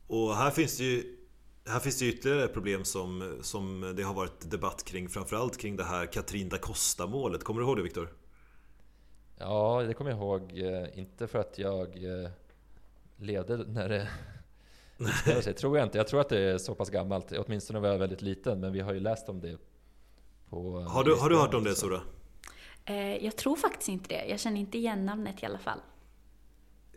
Och 0.06 0.36
här 0.36 0.50
finns 0.50 0.78
det 0.78 0.84
ju 0.84 1.16
här 1.64 1.80
finns 1.80 1.98
det 1.98 2.06
ytterligare 2.06 2.48
problem 2.48 2.84
som, 2.84 3.38
som 3.42 3.94
det 3.96 4.02
har 4.02 4.14
varit 4.14 4.50
debatt 4.50 4.84
kring 4.84 5.08
Framförallt 5.08 5.58
kring 5.58 5.76
det 5.76 5.84
här 5.84 6.06
Katrin 6.06 6.48
da 6.48 6.58
Costa 6.58 7.06
målet 7.06 7.44
Kommer 7.44 7.60
du 7.60 7.66
ihåg 7.66 7.76
det 7.76 7.82
Viktor? 7.82 8.08
Ja, 9.38 9.82
det 9.86 9.94
kommer 9.94 10.10
jag 10.10 10.18
ihåg. 10.18 10.58
Eh, 10.58 10.98
inte 10.98 11.26
för 11.26 11.38
att 11.38 11.58
jag 11.58 12.04
eh, 12.04 12.30
levde 13.16 13.56
när 13.56 13.88
det 13.88 14.08
det 15.24 15.52
tror 15.52 15.78
jag 15.78 15.86
inte. 15.86 15.98
Jag 15.98 16.08
tror 16.08 16.20
att 16.20 16.28
det 16.28 16.38
är 16.38 16.58
så 16.58 16.74
pass 16.74 16.90
gammalt. 16.90 17.32
Åtminstone 17.32 17.80
var 17.80 17.88
jag 17.88 17.98
väldigt 17.98 18.22
liten. 18.22 18.60
Men 18.60 18.72
vi 18.72 18.80
har 18.80 18.92
ju 18.92 19.00
läst 19.00 19.28
om 19.28 19.40
det. 19.40 19.58
På 20.48 20.80
har, 20.80 21.04
du, 21.04 21.14
har 21.14 21.30
du 21.30 21.36
hört 21.36 21.54
om 21.54 21.64
det 21.64 21.74
Sora? 21.74 22.00
Eh, 22.84 23.24
jag 23.24 23.36
tror 23.36 23.56
faktiskt 23.56 23.88
inte 23.88 24.08
det. 24.08 24.26
Jag 24.26 24.40
känner 24.40 24.60
inte 24.60 24.78
igen 24.78 25.06
namnet 25.06 25.42
i 25.42 25.46
alla 25.46 25.58
fall. 25.58 25.78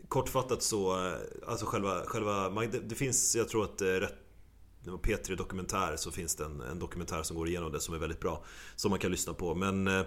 Kortfattat 0.08 0.62
så, 0.62 1.06
eh, 1.06 1.14
alltså 1.46 1.66
själva, 1.66 2.02
själva 2.06 2.48
det, 2.48 2.80
det 2.80 2.94
finns, 2.94 3.36
jag 3.36 3.48
tror 3.48 3.64
att 3.64 3.80
eh, 3.80 3.86
rätt 3.86 4.14
P3 4.90 5.36
Dokumentär 5.36 5.96
så 5.96 6.10
finns 6.10 6.34
det 6.36 6.44
en, 6.44 6.60
en, 6.60 6.78
dokumentär 6.78 7.22
som 7.22 7.36
går 7.36 7.48
igenom 7.48 7.72
det 7.72 7.80
som 7.80 7.94
är 7.94 7.98
väldigt 7.98 8.20
bra. 8.20 8.44
Som 8.76 8.90
man 8.90 8.98
kan 8.98 9.10
lyssna 9.10 9.34
på. 9.34 9.54
Men 9.54 9.86
eh, 9.86 9.98
eh 9.98 10.04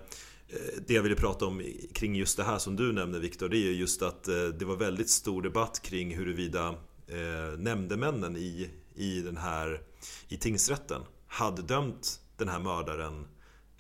det 0.88 0.94
jag 0.94 1.04
ville 1.04 1.16
prata 1.16 1.46
om 1.46 1.64
kring 1.94 2.16
just 2.16 2.38
det 2.38 2.44
här 2.44 2.58
som 2.58 2.76
du 2.76 2.94
nämner 2.94 3.20
Viktor, 3.20 3.50
det 3.50 3.58
är 3.58 3.72
just 3.72 4.02
att 4.02 4.28
eh, 4.28 4.44
det 4.44 4.66
var 4.66 4.76
väldigt 4.76 5.10
stor 5.10 5.42
debatt 5.42 5.82
kring 5.82 6.16
huruvida 6.16 6.68
eh, 7.08 7.58
nämndemännen 7.58 8.38
i, 8.38 8.70
i 8.96 9.22
den 9.22 9.38
här 9.38 9.82
i 10.28 10.38
tingsrätten 10.38 11.02
hade 11.28 11.62
dömt 11.62 12.20
den 12.38 12.50
här 12.50 12.60
mördaren 12.60 13.28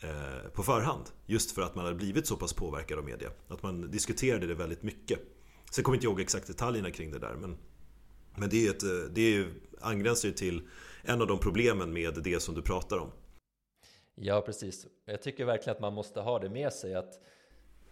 eh, 0.01 0.49
på 0.53 0.63
förhand. 0.63 1.03
Just 1.25 1.51
för 1.51 1.61
att 1.61 1.75
man 1.75 1.85
hade 1.85 1.97
blivit 1.97 2.27
så 2.27 2.35
pass 2.35 2.53
påverkad 2.53 2.97
av 2.97 3.05
media. 3.05 3.29
Att 3.47 3.63
man 3.63 3.91
diskuterade 3.91 4.47
det 4.47 4.55
väldigt 4.55 4.83
mycket. 4.83 5.19
Sen 5.71 5.83
kommer 5.83 5.95
jag 5.95 5.97
inte 5.97 6.07
ihåg 6.07 6.21
exakt 6.21 6.47
detaljerna 6.47 6.91
kring 6.91 7.11
det 7.11 7.19
där 7.19 7.33
men, 7.33 7.57
men 8.35 8.49
det, 8.49 8.67
är 8.67 8.69
ett, 8.69 8.83
eh, 8.83 8.89
det 9.11 9.21
är, 9.21 9.53
angränsar 9.81 10.27
ju 10.27 10.33
till 10.33 10.61
en 11.03 11.21
av 11.21 11.27
de 11.27 11.39
problemen 11.39 11.93
med 11.93 12.13
det 12.23 12.39
som 12.39 12.55
du 12.55 12.61
pratar 12.61 12.97
om. 12.97 13.11
Ja, 14.15 14.41
precis. 14.41 14.87
Jag 15.05 15.21
tycker 15.21 15.45
verkligen 15.45 15.75
att 15.75 15.81
man 15.81 15.93
måste 15.93 16.21
ha 16.21 16.39
det 16.39 16.49
med 16.49 16.73
sig 16.73 16.95
att 16.95 17.19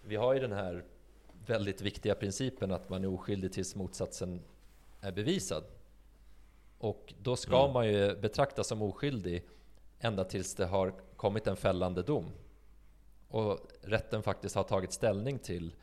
vi 0.06 0.16
har 0.16 0.34
ju 0.34 0.40
den 0.40 0.52
här 0.52 0.86
väldigt 1.46 1.82
viktiga 1.82 2.16
principen 2.16 2.72
att 2.72 2.90
man 2.90 3.04
är 3.04 3.08
oskyldig 3.08 3.54
tills 3.54 3.76
motsatsen 3.76 4.42
är 5.02 5.12
bevisad. 5.12 5.64
Och 6.78 7.14
då 7.22 7.36
ska 7.36 7.62
mm. 7.62 7.74
man 7.74 7.88
ju 7.88 8.16
betraktas 8.16 8.68
som 8.68 8.82
oskyldig 8.82 9.46
ända 10.00 10.24
tills 10.24 10.56
det 10.56 10.66
har 10.66 10.94
kommit 11.16 11.48
en 11.48 11.58
fällande 11.58 12.04
dom. 12.04 12.32
Och 13.28 13.60
rätten 13.82 14.24
faktiskt 14.24 14.56
har 14.56 14.64
tagit 14.64 14.94
ställning 14.94 15.40
till 15.40 15.74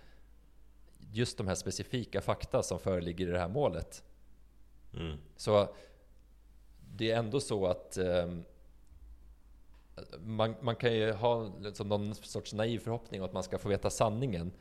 just 1.15 1.39
de 1.39 1.49
här 1.49 1.55
specifika 1.55 2.21
fakta 2.21 2.63
som 2.63 2.79
föreligger 2.79 3.29
i 3.29 3.31
det 3.31 3.39
här 3.39 3.49
målet. 3.49 4.03
Mm. 4.95 5.19
Så 5.37 5.75
det 6.97 7.11
är 7.11 7.19
ändå 7.19 7.41
så 7.41 7.67
att 7.67 7.97
eh, 7.97 8.29
man, 10.19 10.55
man 10.61 10.77
kan 10.77 10.95
ju 10.95 11.13
ha 11.13 11.59
liksom 11.61 11.89
någon 11.89 12.15
sorts 12.15 12.53
naiv 12.53 12.79
förhoppning 12.79 13.21
om 13.21 13.27
att 13.27 13.33
man 13.33 13.43
ska 13.43 13.59
få 13.59 13.69
veta 13.69 13.91
sanningen. 13.91 14.53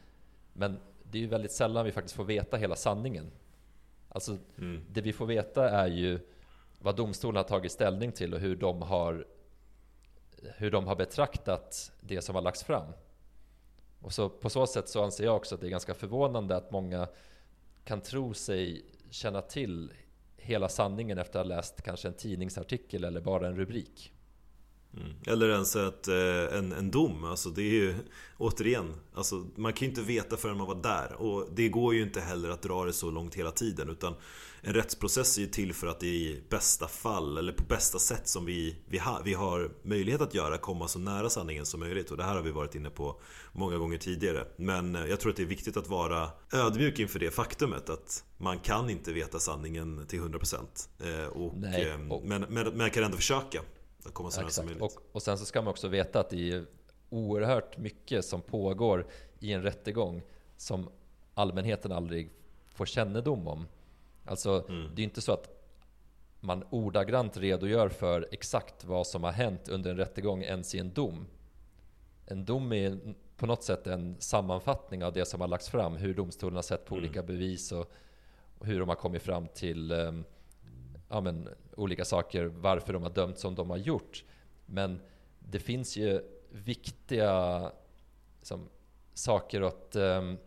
Men 0.53 0.79
det 1.03 1.17
är 1.17 1.21
ju 1.21 1.27
väldigt 1.27 1.51
sällan 1.51 1.85
vi 1.85 1.91
faktiskt 1.91 2.15
får 2.15 2.23
veta 2.23 2.57
hela 2.57 2.75
sanningen. 2.75 3.31
Alltså, 4.09 4.37
mm. 4.57 4.85
det 4.91 5.01
vi 5.01 5.13
får 5.13 5.25
veta 5.25 5.69
är 5.69 5.87
ju 5.87 6.19
vad 6.79 6.95
domstolen 6.95 7.35
har 7.35 7.43
tagit 7.43 7.71
ställning 7.71 8.11
till 8.11 8.33
och 8.33 8.39
hur 8.39 8.55
de 8.55 8.81
har 8.81 9.27
hur 10.57 10.71
de 10.71 10.87
har 10.87 10.95
betraktat 10.95 11.91
det 12.01 12.21
som 12.21 12.35
har 12.35 12.41
lagts 12.41 12.63
fram. 12.63 12.93
Och 14.03 14.13
så 14.13 14.29
på 14.29 14.49
så 14.49 14.67
sätt 14.67 14.89
så 14.89 15.03
anser 15.03 15.23
jag 15.23 15.35
också 15.35 15.55
att 15.55 15.61
det 15.61 15.67
är 15.67 15.71
ganska 15.71 15.93
förvånande 15.93 16.55
att 16.55 16.71
många 16.71 17.07
kan 17.83 18.01
tro 18.01 18.33
sig 18.33 18.85
känna 19.09 19.41
till 19.41 19.93
hela 20.37 20.69
sanningen 20.69 21.17
efter 21.17 21.39
att 21.39 21.45
ha 21.45 21.55
läst 21.55 21.81
kanske 21.81 22.07
en 22.07 22.13
tidningsartikel 22.13 23.03
eller 23.03 23.21
bara 23.21 23.47
en 23.47 23.55
rubrik. 23.55 24.12
Mm. 24.97 25.11
Eller 25.25 25.49
ens 25.49 25.75
ett, 25.75 26.07
eh, 26.07 26.57
en, 26.57 26.71
en 26.71 26.91
dom, 26.91 27.23
alltså 27.23 27.49
det 27.49 27.61
är 27.61 27.73
ju 27.73 27.95
återigen 28.37 28.93
alltså 29.13 29.45
Man 29.55 29.73
kan 29.73 29.85
ju 29.85 29.89
inte 29.89 30.01
veta 30.01 30.37
förrän 30.37 30.57
man 30.57 30.67
var 30.67 30.75
där. 30.75 31.13
Och 31.13 31.47
det 31.55 31.69
går 31.69 31.93
ju 31.93 32.03
inte 32.03 32.21
heller 32.21 32.49
att 32.49 32.61
dra 32.61 32.85
det 32.85 32.93
så 32.93 33.11
långt 33.11 33.35
hela 33.35 33.51
tiden 33.51 33.89
utan 33.89 34.15
En 34.61 34.73
rättsprocess 34.73 35.37
är 35.37 35.41
ju 35.41 35.47
till 35.47 35.73
för 35.73 35.87
att 35.87 36.03
i 36.03 36.43
bästa 36.49 36.87
fall 36.87 37.37
eller 37.37 37.53
på 37.53 37.63
bästa 37.63 37.99
sätt 37.99 38.27
som 38.27 38.45
vi, 38.45 38.75
vi, 38.87 38.97
ha, 38.97 39.21
vi 39.25 39.33
har 39.33 39.71
möjlighet 39.83 40.21
att 40.21 40.33
göra 40.33 40.57
komma 40.57 40.87
så 40.87 40.99
nära 40.99 41.29
sanningen 41.29 41.65
som 41.65 41.79
möjligt. 41.79 42.11
Och 42.11 42.17
det 42.17 42.23
här 42.23 42.35
har 42.35 42.41
vi 42.41 42.51
varit 42.51 42.75
inne 42.75 42.89
på 42.89 43.21
många 43.53 43.77
gånger 43.77 43.97
tidigare. 43.97 44.47
Men 44.57 44.95
eh, 44.95 45.05
jag 45.05 45.19
tror 45.19 45.31
att 45.31 45.37
det 45.37 45.43
är 45.43 45.47
viktigt 45.47 45.77
att 45.77 45.87
vara 45.87 46.29
ödmjuk 46.53 46.99
inför 46.99 47.19
det 47.19 47.31
faktumet 47.31 47.89
att 47.89 48.23
man 48.37 48.59
kan 48.59 48.89
inte 48.89 49.13
veta 49.13 49.39
sanningen 49.39 50.05
till 50.07 50.21
100% 50.21 50.57
eh, 50.99 51.27
och, 51.27 51.57
Nej, 51.57 51.93
och... 52.09 52.23
Men, 52.25 52.41
men, 52.41 52.53
men 52.53 52.77
man 52.77 52.89
kan 52.89 53.03
ändå 53.03 53.17
försöka 53.17 53.61
att 54.07 54.13
komma 54.13 54.31
så 54.31 54.41
nära 54.41 54.49
som. 54.49 54.81
Och, 54.81 54.91
och 55.11 55.21
sen 55.21 55.37
så 55.37 55.45
ska 55.45 55.61
man 55.61 55.71
också 55.71 55.87
veta 55.87 56.19
att 56.19 56.29
det 56.29 56.51
är 56.51 56.65
oerhört 57.09 57.77
mycket 57.77 58.25
som 58.25 58.41
pågår 58.41 59.07
i 59.39 59.53
en 59.53 59.63
rättegång 59.63 60.21
som 60.57 60.89
allmänheten 61.33 61.91
aldrig 61.91 62.29
får 62.69 62.85
kännedom 62.85 63.47
om. 63.47 63.67
Alltså, 64.25 64.65
mm. 64.69 64.91
det 64.95 65.01
är 65.01 65.03
inte 65.03 65.21
så 65.21 65.33
att 65.33 65.49
man 66.39 66.63
ordagrant 66.69 67.37
redogör 67.37 67.89
för 67.89 68.27
exakt 68.31 68.85
vad 68.85 69.07
som 69.07 69.23
har 69.23 69.31
hänt 69.31 69.69
under 69.69 69.91
en 69.91 69.97
rättegång 69.97 70.43
ens 70.43 70.75
i 70.75 70.79
en 70.79 70.93
dom. 70.93 71.25
En 72.25 72.45
dom 72.45 72.73
är 72.73 73.15
på 73.37 73.45
något 73.45 73.63
sätt 73.63 73.87
en 73.87 74.15
sammanfattning 74.19 75.03
av 75.03 75.13
det 75.13 75.25
som 75.25 75.41
har 75.41 75.47
lagts 75.47 75.69
fram, 75.69 75.95
hur 75.95 76.13
domstolen 76.13 76.55
har 76.55 76.63
sett 76.63 76.85
på 76.85 76.95
mm. 76.95 77.03
olika 77.03 77.23
bevis 77.23 77.71
och, 77.71 77.91
och, 78.57 78.65
hur 78.65 78.79
de 78.79 78.89
har 78.89 78.95
kommit 78.95 79.21
fram 79.21 79.47
till 79.47 79.91
um, 79.91 80.23
ja, 81.09 81.21
men, 81.21 81.49
olika 81.75 82.05
saker, 82.05 82.45
varför 82.45 82.93
de 82.93 83.03
har 83.03 83.09
dömt 83.09 83.39
som 83.39 83.55
de 83.55 83.69
har 83.69 83.77
gjort. 83.77 84.23
Men 84.65 84.99
det 85.39 85.59
finns 85.59 85.97
ju 85.97 86.21
viktiga 86.49 87.71
liksom, 88.39 88.69
saker 89.13 89.61
att 89.61 89.95
um, 89.95 90.37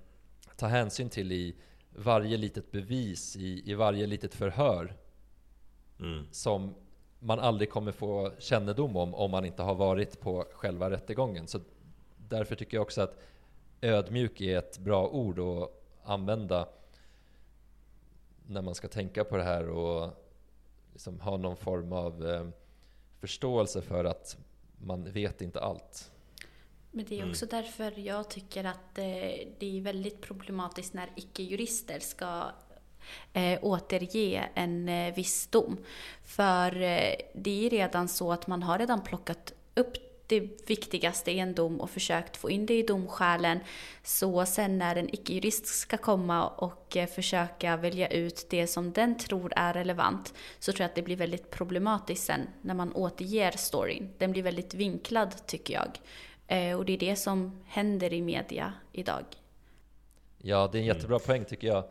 ta 0.57 0.67
hänsyn 0.67 1.09
till 1.09 1.33
i 1.33 1.57
varje 1.91 2.37
litet 2.37 2.71
bevis, 2.73 3.37
i, 3.37 3.71
i 3.71 3.75
varje 3.75 4.07
litet 4.07 4.35
förhör. 4.35 4.97
Mm. 6.01 6.27
Som 6.31 6.75
man 7.19 7.41
aldrig 7.41 7.71
kommer 7.71 7.93
få 7.93 8.33
kännedom 8.39 8.97
om 8.97 9.15
om 9.15 9.31
man 9.31 9.45
inte 9.45 9.63
har 9.63 9.75
varit 9.75 10.21
på 10.21 10.47
själva 10.53 10.91
rättegången. 10.91 11.47
Så 11.47 11.61
därför 12.17 12.55
tycker 12.55 12.77
jag 12.77 12.83
också 12.83 13.03
att 13.03 13.19
ödmjuk 13.81 14.41
är 14.41 14.59
ett 14.59 14.79
bra 14.79 15.09
ord 15.09 15.39
att 15.39 15.71
använda 16.05 16.69
när 18.47 18.63
man 18.63 18.75
ska 18.75 18.89
tänka 18.89 19.25
på 19.25 19.37
det 19.37 19.43
här 19.43 19.69
och 19.69 20.26
liksom 20.97 21.21
ha 21.21 21.37
någon 21.37 21.57
form 21.57 21.93
av 21.93 22.27
eh, 22.27 22.47
förståelse 23.21 23.83
för 23.83 24.05
att 24.05 24.37
man 24.79 25.05
vet 25.13 25.43
inte 25.43 25.61
allt. 25.61 26.11
Men 26.91 27.05
det 27.05 27.15
är 27.15 27.19
Mm. 27.19 27.31
också 27.31 27.47
därför 27.47 27.99
jag 27.99 28.31
tycker 28.31 28.65
att 28.65 28.99
eh, 28.99 29.05
det 29.59 29.79
är 29.79 29.81
väldigt 29.81 30.21
problematiskt 30.21 30.95
när 30.95 31.09
icke-jurister 31.17 31.99
ska 32.01 32.51
eh, 33.33 33.59
återge 33.63 34.49
en 34.55 34.89
eh, 34.89 35.15
viss 35.15 35.47
dom. 35.47 35.77
För 36.25 36.83
eh, 36.83 37.15
det 37.35 37.67
är 37.67 37.71
redan 37.71 38.09
så 38.09 38.33
att 38.33 38.47
man 38.47 38.63
har 38.63 38.79
redan 38.79 39.03
plockat 39.03 39.53
upp 39.75 39.97
det 40.27 40.69
viktigaste 40.69 41.31
i 41.31 41.39
en 41.39 41.55
dom 41.55 41.81
och 41.81 41.91
försökt 41.91 42.37
få 42.37 42.51
in 42.51 42.67
det 42.67 42.79
i 42.79 42.83
domskälen. 42.83 43.61
Så 44.03 44.47
sen 44.47 44.79
när 44.79 44.97
en 44.97 45.15
icke-jurist 45.15 45.67
ska 45.67 45.97
komma 45.97 46.49
och 46.49 46.97
eh, 46.97 47.07
försöka 47.07 47.77
välja 47.77 48.09
ut 48.09 48.47
det 48.51 48.67
som 48.67 48.93
den 48.93 49.19
tror 49.19 49.53
är 49.57 49.73
relevant 49.73 50.35
så 50.59 50.73
tror 50.73 50.83
jag 50.83 50.89
att 50.89 50.95
det 50.95 51.03
blir 51.03 51.17
väldigt 51.17 51.51
problematiskt 51.51 52.25
sen 52.25 52.49
när 52.63 52.75
man 52.75 52.93
återger 52.93 53.51
storyn. 53.51 54.11
Den 54.19 54.33
blir 54.33 54.43
väldigt 54.43 54.75
vinklad 54.75 55.47
tycker 55.47 55.75
jag. 55.75 56.01
Eh, 56.47 56.77
och 56.79 56.85
det 56.85 56.93
är 56.93 56.99
det 56.99 57.17
som 57.17 57.61
händer 57.67 58.13
i 58.13 58.23
media 58.23 58.73
idag. 58.93 59.25
Ja, 60.39 60.69
det 60.73 60.79
är 60.79 60.81
en 60.81 60.87
jättebra 60.87 61.19
poäng 61.19 61.45
tycker 61.45 61.69
jag. 61.69 61.85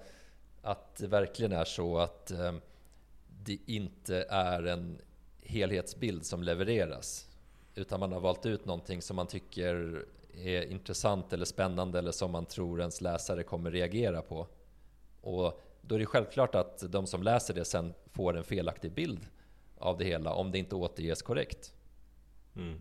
Att 0.62 0.96
det 0.96 1.08
verkligen 1.08 1.52
är 1.52 1.66
så 1.66 1.98
att 1.98 2.32
eh, 2.32 2.54
det 3.44 3.58
inte 3.66 4.26
är 4.30 4.64
en 4.64 4.98
helhetsbild 5.42 6.26
som 6.26 6.44
levereras. 6.44 7.28
Utan 7.76 8.00
man 8.00 8.12
har 8.12 8.20
valt 8.20 8.46
ut 8.46 8.66
någonting 8.66 9.02
som 9.02 9.16
man 9.16 9.28
tycker 9.28 10.06
är 10.34 10.72
intressant 10.72 11.34
eller 11.34 11.46
spännande 11.46 12.00
eller 12.00 12.12
som 12.12 12.32
man 12.32 12.46
tror 12.46 12.80
ens 12.80 13.02
läsare 13.02 13.44
kommer 13.44 13.72
reagera 13.72 14.22
på. 14.22 14.48
Och 15.22 15.62
då 15.82 15.96
är 15.96 16.00
det 16.00 16.06
självklart 16.06 16.56
att 16.56 16.92
de 16.92 17.08
som 17.08 17.24
läser 17.24 17.54
det 17.54 17.66
sen 17.66 17.94
får 18.12 18.38
en 18.38 18.44
felaktig 18.44 18.92
bild 18.92 19.28
av 19.78 19.98
det 19.98 20.06
hela 20.06 20.34
om 20.34 20.52
det 20.52 20.58
inte 20.58 20.76
återges 20.76 21.22
korrekt. 21.22 21.74
Mm. 22.56 22.80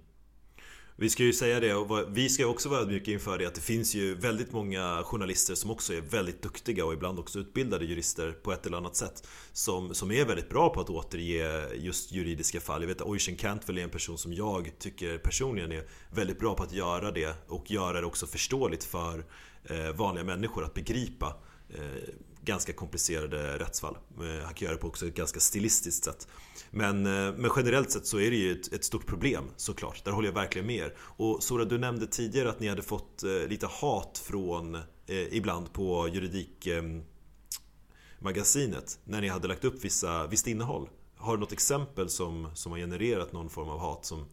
Vi 0.96 1.10
ska 1.10 1.22
ju 1.22 1.32
säga 1.32 1.60
det 1.60 1.74
och 1.74 2.16
vi 2.16 2.28
ska 2.28 2.46
också 2.46 2.68
vara 2.68 2.80
ödmjuka 2.80 3.10
inför 3.10 3.38
det 3.38 3.46
att 3.46 3.54
det 3.54 3.60
finns 3.60 3.94
ju 3.94 4.14
väldigt 4.14 4.52
många 4.52 5.02
journalister 5.04 5.54
som 5.54 5.70
också 5.70 5.94
är 5.94 6.00
väldigt 6.00 6.42
duktiga 6.42 6.84
och 6.84 6.92
ibland 6.92 7.18
också 7.18 7.38
utbildade 7.38 7.84
jurister 7.84 8.32
på 8.32 8.52
ett 8.52 8.66
eller 8.66 8.76
annat 8.76 8.96
sätt 8.96 9.28
som, 9.52 9.94
som 9.94 10.10
är 10.10 10.24
väldigt 10.24 10.48
bra 10.48 10.68
på 10.68 10.80
att 10.80 10.90
återge 10.90 11.74
just 11.74 12.12
juridiska 12.12 12.60
fall. 12.60 12.82
Jag 12.82 12.88
vet 12.88 13.00
att 13.00 13.06
Oisin 13.06 13.36
Cantwell 13.36 13.78
är 13.78 13.82
en 13.82 13.90
person 13.90 14.18
som 14.18 14.32
jag 14.32 14.70
tycker 14.78 15.18
personligen 15.18 15.72
är 15.72 15.84
väldigt 16.10 16.38
bra 16.38 16.54
på 16.54 16.62
att 16.62 16.72
göra 16.72 17.10
det 17.10 17.34
och 17.48 17.70
göra 17.70 18.00
det 18.00 18.06
också 18.06 18.26
förståeligt 18.26 18.84
för 18.84 19.24
eh, 19.64 19.90
vanliga 19.94 20.24
människor 20.24 20.64
att 20.64 20.74
begripa 20.74 21.36
eh, 21.68 22.14
ganska 22.44 22.72
komplicerade 22.72 23.58
rättsfall. 23.58 23.96
Eh, 24.20 24.44
han 24.44 24.54
kan 24.54 24.66
göra 24.66 24.74
det 24.74 24.80
på 24.80 24.88
också 24.88 25.06
ett 25.06 25.14
ganska 25.14 25.40
stilistiskt 25.40 26.04
sätt. 26.04 26.28
Men, 26.70 27.06
eh, 27.06 27.34
men 27.36 27.50
generellt 27.56 27.90
sett 27.90 28.06
så 28.06 28.20
är 28.20 28.30
det 28.30 28.36
ju 28.36 28.52
ett, 28.52 28.72
ett 28.72 28.84
stort 28.84 29.06
problem 29.06 29.44
såklart. 29.56 30.04
Där 30.04 30.12
håller 30.12 30.28
jag 30.28 30.34
verkligen 30.34 30.66
med 30.66 30.76
er. 30.76 30.94
Och 30.98 31.42
Sora, 31.42 31.64
du 31.64 31.78
nämnde 31.78 32.06
tidigare 32.06 32.50
att 32.50 32.60
ni 32.60 32.68
hade 32.68 32.82
fått 32.82 33.22
eh, 33.22 33.48
lite 33.48 33.66
hat 33.66 34.22
från 34.24 34.74
eh, 34.74 34.82
ibland 35.06 35.72
på 35.72 36.08
juridikmagasinet. 36.08 38.74
eh, 38.74 39.10
när 39.10 39.20
ni 39.20 39.28
hade 39.28 39.48
lagt 39.48 39.64
upp 39.64 39.84
vissa, 39.84 40.26
visst 40.26 40.46
innehåll. 40.46 40.88
Har 41.16 41.36
du 41.36 41.40
något 41.40 41.52
exempel 41.52 42.08
som, 42.08 42.48
som 42.54 42.72
har 42.72 42.78
genererat 42.78 43.32
någon 43.32 43.50
form 43.50 43.68
av 43.68 43.78
hat 43.78 44.04
som, 44.04 44.26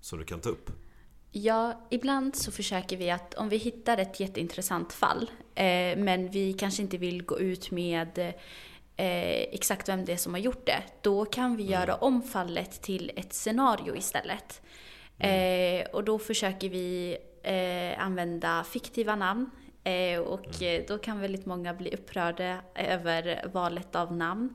som 0.00 0.18
du 0.18 0.24
kan 0.24 0.40
ta 0.40 0.48
upp? 0.48 0.70
Ja, 1.32 1.86
ibland 1.90 2.36
så 2.36 2.52
försöker 2.52 2.96
vi 2.96 3.10
att 3.10 3.34
om 3.34 3.48
vi 3.48 3.56
hittar 3.56 3.98
ett 3.98 4.20
jätteintressant 4.20 4.92
fall, 4.92 5.30
eh, 5.54 5.96
men 5.98 6.30
vi 6.30 6.52
kanske 6.52 6.82
inte 6.82 6.98
vill 6.98 7.22
gå 7.22 7.40
ut 7.40 7.70
med 7.70 8.18
eh, 8.96 9.40
exakt 9.40 9.88
vem 9.88 10.04
det 10.04 10.12
är 10.12 10.16
som 10.16 10.34
har 10.34 10.40
gjort 10.40 10.66
det, 10.66 10.82
då 11.00 11.24
kan 11.24 11.56
vi 11.56 11.62
göra 11.62 11.94
om 11.94 12.22
fallet 12.22 12.82
till 12.82 13.12
ett 13.16 13.32
scenario 13.32 13.96
istället. 13.96 14.62
Eh, 15.18 15.86
och 15.92 16.04
då 16.04 16.18
försöker 16.18 16.68
vi 16.68 17.16
eh, 17.42 18.04
använda 18.04 18.64
fiktiva 18.64 19.16
namn. 19.16 19.50
Eh, 19.84 20.20
och 20.20 20.62
eh, 20.62 20.82
då 20.88 20.98
kan 20.98 21.20
väldigt 21.20 21.46
många 21.46 21.74
bli 21.74 21.94
upprörda 21.94 22.62
över 22.74 23.50
valet 23.52 23.96
av 23.96 24.16
namn. 24.16 24.54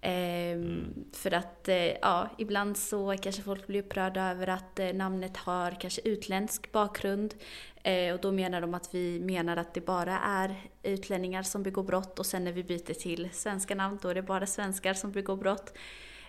Ehm, 0.00 0.94
För 1.12 1.34
att, 1.34 1.68
eh, 1.68 1.76
ja, 1.76 2.28
ibland 2.38 2.76
så 2.76 3.16
kanske 3.22 3.42
folk 3.42 3.66
blir 3.66 3.82
upprörda 3.82 4.30
över 4.30 4.46
att 4.46 4.78
eh, 4.78 4.92
namnet 4.92 5.36
har 5.36 5.70
kanske 5.80 6.00
utländsk 6.04 6.72
bakgrund. 6.72 7.34
Eh, 7.82 8.14
och 8.14 8.20
då 8.20 8.32
menar 8.32 8.60
de 8.60 8.74
att 8.74 8.94
vi 8.94 9.20
menar 9.20 9.56
att 9.56 9.74
det 9.74 9.80
bara 9.80 10.18
är 10.18 10.54
utlänningar 10.82 11.42
som 11.42 11.62
begår 11.62 11.82
brott 11.82 12.18
och 12.18 12.26
sen 12.26 12.44
när 12.44 12.52
vi 12.52 12.64
byter 12.64 12.94
till 12.94 13.28
svenska 13.32 13.74
namn 13.74 13.98
då 14.02 14.08
är 14.08 14.14
det 14.14 14.22
bara 14.22 14.46
svenskar 14.46 14.94
som 14.94 15.12
begår 15.12 15.36
brott. 15.36 15.72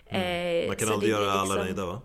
Eh, 0.06 0.66
Man 0.68 0.76
kan 0.76 0.88
så 0.88 0.94
aldrig 0.94 1.10
göra 1.12 1.32
alla 1.32 1.42
liksom- 1.42 1.64
nöjda 1.64 1.86
va? 1.86 2.00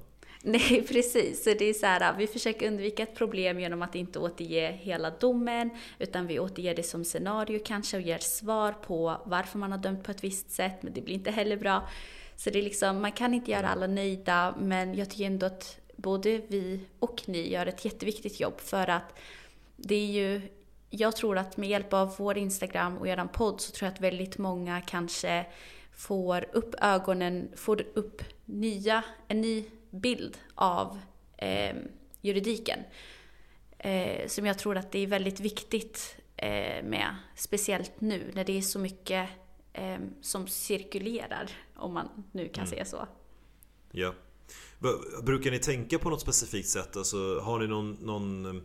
Nej, 0.47 0.85
precis. 0.87 1.43
Så 1.43 1.53
det 1.53 1.65
är 1.65 1.73
så 1.73 1.85
här, 1.85 2.17
vi 2.17 2.27
försöker 2.27 2.67
undvika 2.67 3.03
ett 3.03 3.15
problem 3.15 3.59
genom 3.59 3.81
att 3.81 3.95
inte 3.95 4.19
återge 4.19 4.71
hela 4.71 5.09
domen, 5.09 5.69
utan 5.99 6.27
vi 6.27 6.39
återger 6.39 6.75
det 6.75 6.83
som 6.83 7.05
scenario 7.05 7.59
kanske 7.65 7.97
och 7.97 8.03
ger 8.03 8.17
svar 8.17 8.71
på 8.71 9.21
varför 9.25 9.59
man 9.59 9.71
har 9.71 9.79
dömt 9.79 10.03
på 10.03 10.11
ett 10.11 10.23
visst 10.23 10.51
sätt, 10.51 10.83
men 10.83 10.93
det 10.93 11.01
blir 11.01 11.15
inte 11.15 11.31
heller 11.31 11.57
bra. 11.57 11.89
Så 12.35 12.49
det 12.49 12.59
är 12.59 12.63
liksom, 12.63 13.01
man 13.01 13.11
kan 13.11 13.33
inte 13.33 13.51
göra 13.51 13.69
alla 13.69 13.87
nöjda, 13.87 14.55
men 14.59 14.95
jag 14.95 15.09
tycker 15.09 15.25
ändå 15.25 15.45
att 15.45 15.79
både 15.95 16.41
vi 16.47 16.79
och 16.99 17.21
ni 17.25 17.51
gör 17.51 17.65
ett 17.65 17.85
jätteviktigt 17.85 18.39
jobb 18.39 18.59
för 18.59 18.89
att 18.89 19.19
det 19.75 19.95
är 19.95 20.07
ju, 20.07 20.41
jag 20.89 21.15
tror 21.15 21.37
att 21.37 21.57
med 21.57 21.69
hjälp 21.69 21.93
av 21.93 22.15
vår 22.17 22.37
Instagram 22.37 22.97
och 22.97 23.07
er 23.07 23.27
podd 23.33 23.61
så 23.61 23.71
tror 23.71 23.87
jag 23.87 23.93
att 23.93 24.01
väldigt 24.01 24.37
många 24.37 24.81
kanske 24.81 25.45
får 25.91 26.45
upp 26.53 26.75
ögonen, 26.81 27.47
får 27.55 27.81
upp 27.93 28.23
nya, 28.45 29.03
en 29.27 29.41
ny 29.41 29.65
bild 29.99 30.37
av 30.55 30.99
eh, 31.37 31.75
juridiken. 32.21 32.79
Eh, 33.77 34.27
som 34.27 34.45
jag 34.45 34.59
tror 34.59 34.77
att 34.77 34.91
det 34.91 34.99
är 34.99 35.07
väldigt 35.07 35.39
viktigt 35.39 36.17
eh, 36.37 36.83
med, 36.83 37.15
speciellt 37.35 38.01
nu 38.01 38.31
när 38.33 38.43
det 38.43 38.57
är 38.57 38.61
så 38.61 38.79
mycket 38.79 39.29
eh, 39.73 39.97
som 40.21 40.47
cirkulerar, 40.47 41.49
om 41.75 41.93
man 41.93 42.09
nu 42.31 42.49
kan 42.49 42.67
säga 42.67 42.85
så. 42.85 43.07
Ja. 43.91 44.13
Brukar 45.23 45.51
ni 45.51 45.59
tänka 45.59 45.99
på 45.99 46.09
något 46.09 46.21
specifikt 46.21 46.69
sätt? 46.69 46.97
Alltså, 46.97 47.39
har 47.39 47.59
ni 47.59 47.67
någon, 47.67 47.91
någon 47.91 48.45
eh, 48.45 48.61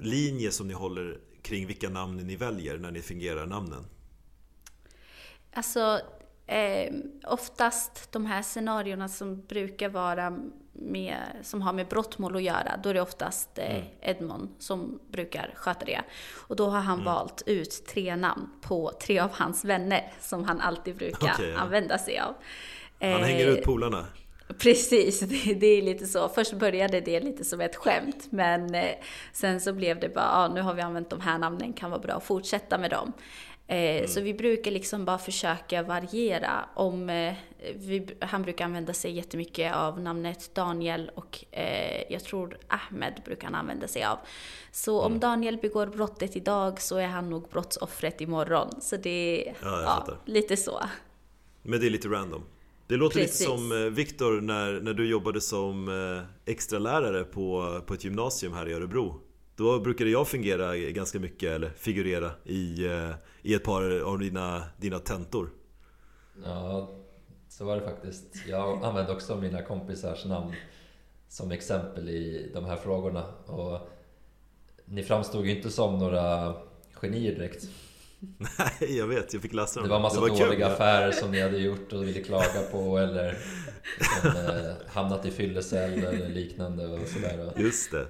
linje 0.00 0.50
som 0.50 0.68
ni 0.68 0.74
håller 0.74 1.20
kring 1.42 1.66
vilka 1.66 1.88
namn 1.88 2.16
ni 2.16 2.36
väljer 2.36 2.78
när 2.78 2.90
ni 2.90 3.02
fingerar 3.02 3.46
namnen? 3.46 3.84
Alltså, 5.52 6.00
eh, 6.46 6.92
oftast 7.26 8.12
de 8.12 8.26
här 8.26 8.42
scenarierna 8.42 9.08
som 9.08 9.40
brukar 9.46 9.88
vara 9.88 10.38
med, 10.72 11.18
som 11.42 11.62
har 11.62 11.72
med 11.72 11.88
brottmål 11.88 12.36
att 12.36 12.42
göra, 12.42 12.80
då 12.82 12.88
är 12.88 12.94
det 12.94 13.00
oftast 13.00 13.58
eh, 13.58 13.82
Edmond 14.00 14.48
som 14.58 15.00
brukar 15.10 15.52
sköta 15.56 15.84
det. 15.84 16.00
Och 16.48 16.56
då 16.56 16.66
har 16.68 16.80
han 16.80 17.04
valt 17.04 17.42
ut 17.46 17.86
tre 17.86 18.16
namn 18.16 18.50
på 18.60 18.92
tre 19.02 19.18
av 19.18 19.30
hans 19.32 19.64
vänner 19.64 20.12
som 20.20 20.44
han 20.44 20.60
alltid 20.60 20.96
brukar 20.96 21.30
Okej, 21.34 21.50
ja. 21.50 21.58
använda 21.58 21.98
sig 21.98 22.18
av. 22.18 22.34
Han 23.00 23.10
Eh, 23.10 23.18
hänger 23.18 23.46
ut 23.46 23.64
polarna? 23.64 24.06
Precis, 24.58 25.20
det, 25.20 25.54
det 25.54 25.66
är 25.66 25.82
lite 25.82 26.06
så. 26.06 26.28
Först 26.28 26.52
började 26.52 27.00
det 27.00 27.20
lite 27.20 27.44
som 27.44 27.60
ett 27.60 27.76
skämt, 27.76 28.26
men 28.30 28.74
eh, 28.74 28.90
sen 29.32 29.60
så 29.60 29.72
blev 29.72 30.00
det 30.00 30.08
bara, 30.08 30.30
ah, 30.32 30.48
nu 30.48 30.60
har 30.60 30.74
vi 30.74 30.82
använt 30.82 31.10
de 31.10 31.20
här 31.20 31.38
namnen, 31.38 31.72
kan 31.72 31.90
vara 31.90 32.00
bra 32.00 32.12
att 32.14 32.24
fortsätta 32.24 32.78
med 32.78 32.90
dem. 32.90 33.12
Eh, 33.68 34.06
Så 34.06 34.20
vi 34.20 34.34
brukar 34.34 34.70
liksom 34.70 35.04
bara 35.04 35.18
försöka 35.18 35.82
variera. 35.82 36.64
Om, 36.74 37.10
eh, 37.10 37.34
vi, 37.74 38.06
han 38.20 38.42
brukar 38.42 38.64
använda 38.64 38.92
sig 38.92 39.12
jättemycket 39.12 39.74
av 39.74 40.00
namnet 40.00 40.54
Daniel 40.54 41.10
och 41.14 41.44
jag 42.08 42.24
tror 42.24 42.58
Ahmed 42.68 43.22
brukar 43.24 43.44
han 43.46 43.54
använda 43.54 43.88
sig 43.88 44.04
av. 44.04 44.18
Så 44.72 45.00
om 45.00 45.20
Daniel 45.20 45.56
begår 45.58 45.86
brottet 45.86 46.36
idag 46.36 46.80
så 46.80 46.96
är 46.96 47.06
han 47.06 47.30
nog 47.30 47.48
brottsoffret 47.48 48.20
imorgon. 48.20 48.80
Så 48.80 48.96
det 48.96 49.48
är 49.48 49.54
Ja, 49.62 49.82
fattar. 49.84 50.18
lite 50.24 50.56
så. 50.56 50.80
Men 51.62 51.80
det 51.80 51.86
är 51.86 51.90
lite 51.90 52.08
random. 52.08 52.42
Det 52.88 52.96
låter 52.96 53.20
Precis. 53.20 53.40
lite 53.40 53.50
som 53.50 53.72
eh, 53.72 53.90
Viktor 53.90 54.40
när, 54.40 54.80
när 54.80 54.94
du 54.94 55.08
jobbade 55.08 55.40
som 55.40 55.88
eh, 55.88 56.52
extra 56.52 56.78
lärare 56.78 57.24
på, 57.24 57.80
på 57.86 57.94
ett 57.94 58.04
gymnasium 58.04 58.52
här 58.52 58.68
i 58.68 58.72
Örebro. 58.72 59.20
Då 59.56 59.80
brukade 59.80 60.10
jag 60.10 60.28
fungera 60.28 60.76
ganska 60.76 61.18
mycket, 61.18 61.50
eller 61.50 61.70
figurera, 61.70 62.30
i, 62.44 62.86
eh, 62.86 63.10
i 63.42 63.54
ett 63.54 63.64
par 63.64 64.00
av 64.00 64.18
dina, 64.18 64.62
dina 64.80 64.98
tentor. 64.98 65.50
Ja, 66.44 66.90
så 67.48 67.64
var 67.64 67.76
det 67.76 67.82
faktiskt. 67.82 68.24
Jag 68.48 68.84
använde 68.84 69.12
också 69.12 69.36
mina 69.36 69.62
kompisars 69.62 70.24
namn 70.24 70.54
som 71.28 71.50
exempel 71.50 72.08
i 72.08 72.50
de 72.54 72.64
här 72.64 72.76
frågorna. 72.76 73.24
Och 73.46 73.88
ni 74.84 75.02
framstod 75.02 75.46
ju 75.46 75.56
inte 75.56 75.70
som 75.70 75.98
några 75.98 76.54
genier 76.94 77.34
direkt. 77.34 77.68
Nej, 78.58 78.96
jag 78.96 79.06
vet. 79.06 79.32
Jag 79.32 79.42
fick 79.42 79.52
läsa 79.52 79.80
dem. 79.80 79.88
Det 79.88 79.94
var 79.94 80.00
massa 80.00 80.16
det 80.16 80.20
var 80.20 80.28
dåliga 80.28 80.50
kul. 80.50 80.62
affärer 80.62 81.12
som 81.12 81.30
ni 81.30 81.40
hade 81.40 81.58
gjort 81.58 81.92
och 81.92 82.02
ville 82.02 82.20
klaga 82.20 82.62
på 82.72 82.98
eller 82.98 83.38
som, 84.20 84.30
eh, 84.30 84.72
hamnat 84.88 85.26
i 85.26 85.30
fyllecell 85.30 85.92
eller 86.04 86.28
liknande 86.28 86.86
och 86.86 87.08
sådär. 87.08 87.52
Just 87.56 87.90
det. 87.90 88.06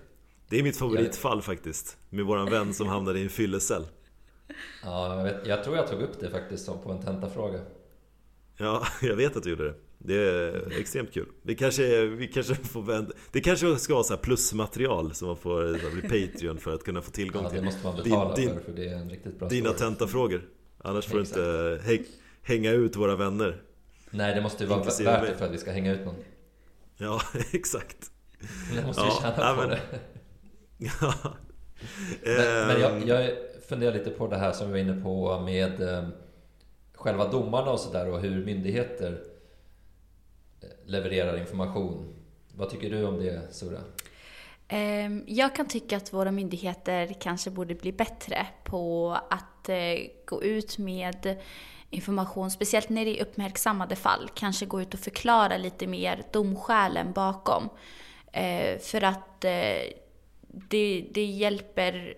Det 0.48 0.58
är 0.58 0.62
mitt 0.62 0.76
favoritfall 0.76 1.42
faktiskt. 1.42 1.96
Med 2.10 2.24
våran 2.24 2.50
vän 2.50 2.74
som 2.74 2.88
hamnade 2.88 3.18
i 3.18 3.22
en 3.22 3.28
fyllecell. 3.28 3.86
Ja, 4.84 5.16
jag, 5.16 5.24
vet, 5.24 5.46
jag 5.46 5.64
tror 5.64 5.76
jag 5.76 5.88
tog 5.88 6.02
upp 6.02 6.20
det 6.20 6.30
faktiskt 6.30 6.66
på 6.66 6.92
en 6.92 7.02
tentafråga. 7.02 7.58
Ja, 8.56 8.86
jag 9.02 9.16
vet 9.16 9.36
att 9.36 9.42
du 9.42 9.50
gjorde 9.50 9.64
det. 9.64 9.74
Det 10.06 10.14
är 10.14 10.72
extremt 10.80 11.12
kul. 11.12 11.26
Vi 11.42 11.54
kanske, 11.54 12.06
vi 12.06 12.26
kanske 12.28 12.54
får 12.54 12.82
vända... 12.82 13.12
Det 13.32 13.40
kanske 13.40 13.76
ska 13.76 13.94
vara 13.94 14.04
så 14.04 14.16
plusmaterial 14.16 15.14
som 15.14 15.28
man 15.28 15.36
får 15.36 15.78
så 15.78 15.90
bli 15.90 16.02
Patreon 16.32 16.58
för 16.58 16.74
att 16.74 16.84
kunna 16.84 17.02
få 17.02 17.10
tillgång 17.10 17.42
Ja, 17.42 17.50
till. 17.50 17.58
det 17.58 17.64
måste 17.64 17.86
man 17.86 17.96
betala 17.96 18.34
din, 18.34 18.54
för, 18.54 18.60
för 18.60 18.72
det 18.72 18.88
är 18.88 18.94
en 18.96 19.10
riktigt 19.10 19.38
bra 19.38 19.48
Dina 19.48 19.72
tentafrågor. 19.72 20.42
Annars 20.78 21.06
får 21.06 21.14
du 21.14 21.20
inte 21.24 21.80
häng, 21.84 22.04
hänga 22.42 22.70
ut 22.72 22.96
våra 22.96 23.16
vänner. 23.16 23.62
Nej, 24.10 24.34
det 24.34 24.40
måste 24.40 24.64
ju 24.64 24.68
vara 24.70 24.82
värt 24.82 24.98
det 25.26 25.34
för 25.38 25.44
att 25.46 25.52
vi 25.52 25.58
ska 25.58 25.70
hänga 25.70 25.92
ut 25.92 26.04
någon. 26.04 26.14
Ja, 26.96 27.20
exakt. 27.52 28.10
Vi 28.74 28.86
måste 28.86 29.02
Ja, 29.02 29.18
tjäna 29.22 29.54
nej, 29.54 29.54
på 29.54 29.60
men- 29.60 29.70
det. 29.70 29.80
Ja. 31.00 31.14
Men, 32.24 32.66
men 32.66 32.80
jag, 32.80 32.92
Ehm, 32.96 33.08
jag 33.08 33.30
funderar 33.68 33.92
lite 33.94 34.10
på 34.10 34.26
det 34.28 34.36
här 34.36 34.52
som 34.52 34.66
vi 34.66 34.72
var 34.72 34.78
inne 34.90 35.02
på 35.02 35.40
med 35.40 35.80
eh, 35.82 36.08
själva 36.94 37.30
domarna 37.30 37.70
och 37.70 37.80
sådär 37.80 38.08
och 38.10 38.20
hur 38.20 38.44
myndigheter 38.44 39.22
levererar 40.86 41.38
information. 41.38 42.14
Vad 42.54 42.70
tycker 42.70 42.90
du 42.90 43.06
om 43.06 43.18
det 43.18 43.54
Sura? 43.54 43.80
Ehm, 44.68 45.24
jag 45.26 45.54
kan 45.54 45.68
tycka 45.68 45.96
att 45.96 46.12
våra 46.12 46.30
myndigheter 46.30 47.16
kanske 47.20 47.50
borde 47.50 47.74
bli 47.74 47.92
bättre 47.92 48.46
på 48.64 49.10
att 49.30 49.68
eh, 49.68 50.06
gå 50.26 50.42
ut 50.42 50.78
med 50.78 51.38
information, 51.90 52.50
speciellt 52.50 52.88
när 52.88 53.04
det 53.04 53.20
är 53.20 53.22
uppmärksammade 53.22 53.96
fall. 53.96 54.30
Kanske 54.34 54.66
gå 54.66 54.82
ut 54.82 54.94
och 54.94 55.00
förklara 55.00 55.56
lite 55.56 55.86
mer 55.86 56.22
domskälen 56.32 57.12
bakom. 57.12 57.68
Eh, 58.32 58.78
för 58.78 59.04
att 59.04 59.44
eh, 59.44 59.82
det, 60.48 61.06
det 61.10 61.24
hjälper 61.24 62.14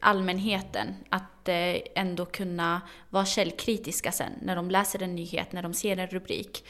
allmänheten 0.00 0.94
att 1.08 1.48
ändå 1.94 2.24
kunna 2.24 2.80
vara 3.10 3.24
källkritiska 3.24 4.12
sen 4.12 4.32
när 4.42 4.56
de 4.56 4.70
läser 4.70 5.02
en 5.02 5.14
nyhet, 5.14 5.52
när 5.52 5.62
de 5.62 5.74
ser 5.74 5.96
en 5.96 6.06
rubrik. 6.06 6.64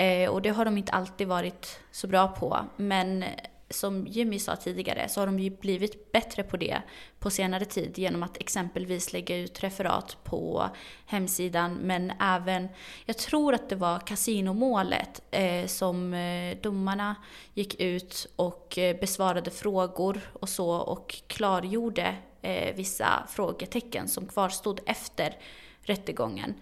Eh, 0.00 0.30
och 0.30 0.42
det 0.42 0.48
har 0.50 0.64
de 0.64 0.78
inte 0.78 0.92
alltid 0.92 1.28
varit 1.28 1.80
så 1.90 2.06
bra 2.06 2.28
på. 2.28 2.66
Men 2.76 3.22
eh, 3.22 3.28
som 3.70 4.06
Jimmy 4.06 4.38
sa 4.38 4.56
tidigare 4.56 5.08
så 5.08 5.20
har 5.20 5.26
de 5.26 5.38
ju 5.38 5.50
blivit 5.50 6.12
bättre 6.12 6.42
på 6.42 6.56
det 6.56 6.82
på 7.18 7.30
senare 7.30 7.64
tid 7.64 7.98
genom 7.98 8.22
att 8.22 8.36
exempelvis 8.36 9.12
lägga 9.12 9.36
ut 9.36 9.62
referat 9.62 10.16
på 10.24 10.70
hemsidan 11.06 11.74
men 11.74 12.12
även, 12.20 12.68
jag 13.04 13.18
tror 13.18 13.54
att 13.54 13.68
det 13.68 13.76
var 13.76 13.98
kasinomålet 13.98 15.22
eh, 15.30 15.66
som 15.66 16.14
eh, 16.14 16.56
domarna 16.62 17.16
gick 17.54 17.80
ut 17.80 18.26
och 18.36 18.78
eh, 18.78 18.96
besvarade 19.00 19.50
frågor 19.50 20.20
och 20.32 20.48
så 20.48 20.70
och 20.70 21.22
klargjorde 21.26 22.16
eh, 22.42 22.74
vissa 22.74 23.26
frågetecken 23.28 24.08
som 24.08 24.26
kvarstod 24.26 24.80
efter 24.86 25.36
rättegången. 25.82 26.54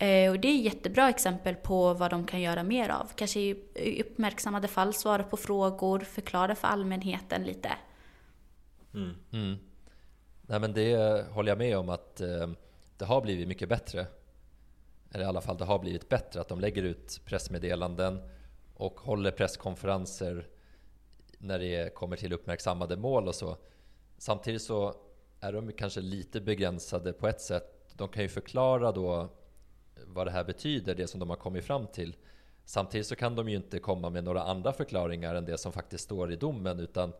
Eh, 0.00 0.30
och 0.30 0.40
det 0.40 0.48
är 0.48 0.58
ett 0.58 0.64
jättebra 0.64 1.08
exempel 1.08 1.54
på 1.54 1.94
vad 1.94 2.10
de 2.10 2.26
kan 2.26 2.40
göra 2.40 2.62
mer 2.62 2.88
av. 2.88 3.10
Kanske 3.14 3.40
i 3.40 4.02
uppmärksammade 4.02 4.68
fall 4.68 4.94
svara 4.94 5.22
på 5.22 5.36
frågor, 5.36 6.00
förklara 6.00 6.54
för 6.54 6.68
allmänheten 6.68 7.44
lite. 7.44 7.70
Mm. 8.94 9.56
Nej 10.42 10.60
men 10.60 10.72
det 10.72 11.24
håller 11.30 11.50
jag 11.50 11.58
med 11.58 11.78
om 11.78 11.88
att 11.88 12.20
eh, 12.20 12.48
det 12.96 13.04
har 13.04 13.20
blivit 13.20 13.48
mycket 13.48 13.68
bättre. 13.68 14.06
Eller 15.12 15.24
i 15.24 15.26
alla 15.26 15.40
fall 15.40 15.56
det 15.56 15.64
har 15.64 15.78
blivit 15.78 16.08
bättre 16.08 16.40
att 16.40 16.48
de 16.48 16.60
lägger 16.60 16.82
ut 16.82 17.20
pressmeddelanden 17.24 18.22
och 18.74 19.00
håller 19.00 19.30
presskonferenser 19.30 20.46
när 21.38 21.58
det 21.58 21.94
kommer 21.94 22.16
till 22.16 22.32
uppmärksammade 22.32 22.96
mål 22.96 23.28
och 23.28 23.34
så. 23.34 23.56
Samtidigt 24.18 24.62
så 24.62 24.94
är 25.40 25.52
de 25.52 25.72
kanske 25.72 26.00
lite 26.00 26.40
begränsade 26.40 27.12
på 27.12 27.28
ett 27.28 27.40
sätt. 27.40 27.94
De 27.94 28.08
kan 28.08 28.22
ju 28.22 28.28
förklara 28.28 28.92
då 28.92 29.28
vad 30.12 30.26
det 30.26 30.30
här 30.30 30.44
betyder, 30.44 30.94
det 30.94 31.06
som 31.06 31.20
de 31.20 31.30
har 31.30 31.36
kommit 31.36 31.64
fram 31.64 31.86
till. 31.86 32.16
Samtidigt 32.64 33.06
så 33.06 33.16
kan 33.16 33.34
de 33.34 33.48
ju 33.48 33.56
inte 33.56 33.78
komma 33.78 34.10
med 34.10 34.24
några 34.24 34.42
andra 34.42 34.72
förklaringar 34.72 35.34
än 35.34 35.44
det 35.44 35.58
som 35.58 35.72
faktiskt 35.72 36.04
står 36.04 36.32
i 36.32 36.36
domen 36.36 36.80
utan 36.80 37.12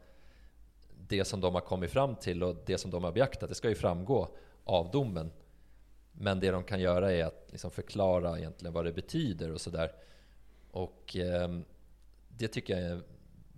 det 1.08 1.24
som 1.24 1.40
de 1.40 1.54
har 1.54 1.60
kommit 1.60 1.90
fram 1.90 2.16
till 2.16 2.42
och 2.42 2.56
det 2.66 2.78
som 2.78 2.90
de 2.90 3.04
har 3.04 3.12
beaktat, 3.12 3.48
det 3.48 3.54
ska 3.54 3.68
ju 3.68 3.74
framgå 3.74 4.28
av 4.64 4.90
domen. 4.90 5.30
Men 6.12 6.40
det 6.40 6.50
de 6.50 6.64
kan 6.64 6.80
göra 6.80 7.12
är 7.12 7.24
att 7.24 7.48
liksom 7.50 7.70
förklara 7.70 8.38
egentligen 8.38 8.74
vad 8.74 8.84
det 8.84 8.92
betyder 8.92 9.52
och 9.52 9.60
sådär. 9.60 9.92
Och 10.70 11.16
eh, 11.16 11.48
det 12.28 12.48
tycker 12.48 12.76
jag 12.76 12.90
är 12.90 13.02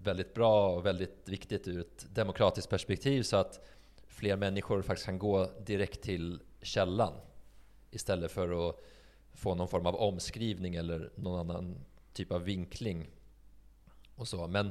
väldigt 0.02 0.34
bra 0.34 0.76
och 0.76 0.86
väldigt 0.86 1.28
viktigt 1.28 1.68
ur 1.68 1.80
ett 1.80 2.06
demokratiskt 2.14 2.70
perspektiv 2.70 3.22
så 3.22 3.36
att 3.36 3.60
fler 4.06 4.36
människor 4.36 4.82
faktiskt 4.82 5.06
kan 5.06 5.18
gå 5.18 5.50
direkt 5.66 6.02
till 6.02 6.40
källan 6.62 7.12
istället 7.90 8.30
för 8.30 8.68
att 8.68 8.76
få 9.34 9.54
någon 9.54 9.68
form 9.68 9.86
av 9.86 9.94
omskrivning 9.96 10.74
eller 10.74 11.10
någon 11.14 11.40
annan 11.50 11.76
typ 12.12 12.32
av 12.32 12.42
vinkling 12.44 13.10
och 14.16 14.28
så. 14.28 14.46
Men 14.46 14.70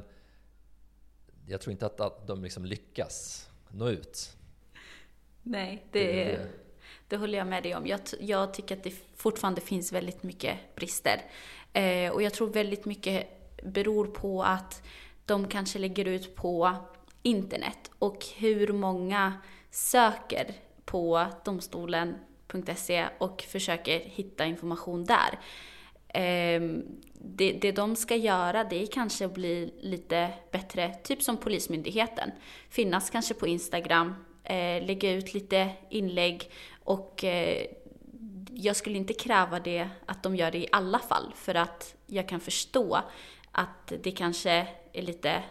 jag 1.46 1.60
tror 1.60 1.72
inte 1.72 1.86
att, 1.86 2.00
att 2.00 2.26
de 2.26 2.42
liksom 2.42 2.64
lyckas 2.64 3.48
nå 3.70 3.88
ut. 3.88 4.36
Nej, 5.42 5.86
Det 5.92 6.06
det, 6.06 6.32
är 6.32 6.46
det. 7.08 7.16
håller 7.16 7.38
jag 7.38 7.46
med 7.46 7.62
dig 7.62 7.74
om. 7.76 7.86
Jag, 7.86 8.00
jag 8.20 8.54
tycker 8.54 8.76
att 8.76 8.84
det 8.84 8.94
fortfarande 9.16 9.60
finns 9.60 9.92
väldigt 9.92 10.22
mycket 10.22 10.74
brister. 10.76 11.22
Eh, 11.72 12.12
och 12.12 12.22
jag 12.22 12.34
tror 12.34 12.48
väldigt 12.48 12.84
mycket 12.84 13.26
beror 13.62 14.06
på 14.06 14.42
att 14.42 14.82
de 15.26 15.48
kanske 15.48 15.78
lägger 15.78 16.04
ut 16.04 16.36
på 16.36 16.76
internet 17.22 17.90
och 17.98 18.26
hur 18.36 18.72
många 18.72 19.32
söker 19.70 20.54
på 20.84 21.26
domstolen.se 22.52 23.08
och 23.18 23.42
försöker 23.42 23.98
hitta 23.98 24.46
information 24.46 25.04
där. 25.04 25.38
Ehm, 26.08 26.82
det, 27.14 27.52
det 27.52 27.72
de 27.72 27.96
ska 27.96 28.16
göra 28.16 28.64
det 28.64 28.82
är 28.82 28.86
kanske 28.86 29.26
att 29.26 29.34
bli 29.34 29.74
lite 29.80 30.30
bättre, 30.50 30.94
typ 31.02 31.22
som 31.22 31.36
Polismyndigheten. 31.36 32.30
Finnas 32.68 33.10
kanske 33.10 33.34
på 33.34 33.46
Instagram, 33.46 34.14
eh, 34.44 34.86
lägga 34.86 35.12
ut 35.12 35.34
lite 35.34 35.70
inlägg 35.90 36.50
och 36.84 37.24
eh, 37.24 37.66
jag 38.52 38.76
skulle 38.76 38.96
inte 38.98 39.14
kräva 39.14 39.60
det 39.60 39.88
att 40.06 40.22
de 40.22 40.36
gör 40.36 40.50
det 40.50 40.58
i 40.58 40.68
alla 40.72 40.98
fall 40.98 41.32
för 41.36 41.54
att 41.54 41.94
jag 42.06 42.28
kan 42.28 42.40
förstå 42.40 43.00
att 43.52 43.92
det 44.02 44.10
kanske 44.12 44.66
är 44.92 45.02
lite 45.02 45.42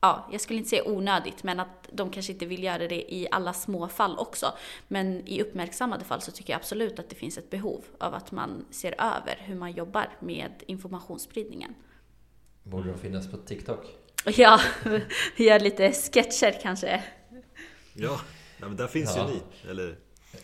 ja, 0.00 0.28
jag 0.32 0.40
skulle 0.40 0.58
inte 0.58 0.70
säga 0.70 0.88
onödigt, 0.88 1.42
men 1.42 1.60
att 1.60 1.88
de 1.92 2.10
kanske 2.10 2.32
inte 2.32 2.46
vill 2.46 2.62
göra 2.64 2.88
det 2.88 3.14
i 3.14 3.28
alla 3.30 3.52
små 3.52 3.88
fall 3.88 4.18
också. 4.18 4.46
Men 4.88 5.28
i 5.28 5.42
uppmärksammade 5.42 6.04
fall 6.04 6.20
så 6.20 6.30
tycker 6.32 6.52
jag 6.52 6.58
absolut 6.60 6.98
att 6.98 7.08
det 7.08 7.14
finns 7.16 7.38
ett 7.38 7.50
behov 7.50 7.84
av 7.98 8.14
att 8.14 8.32
man 8.32 8.64
ser 8.70 8.92
över 8.92 9.36
hur 9.40 9.54
man 9.54 9.72
jobbar 9.72 10.08
med 10.20 10.52
informationsspridningen. 10.66 11.74
Borde 12.62 12.88
de 12.92 12.98
finnas 12.98 13.30
på 13.30 13.36
TikTok? 13.36 13.86
Ja, 14.24 14.60
gör 15.36 15.60
lite 15.60 15.92
sketcher 15.92 16.58
kanske. 16.62 17.02
Ja, 17.94 18.20
men 18.58 18.76
där 18.76 18.86
finns 18.86 19.16
Ja. 19.16 19.28
ju 19.28 19.34
ni. 19.34 19.70
Eller? 19.70 19.98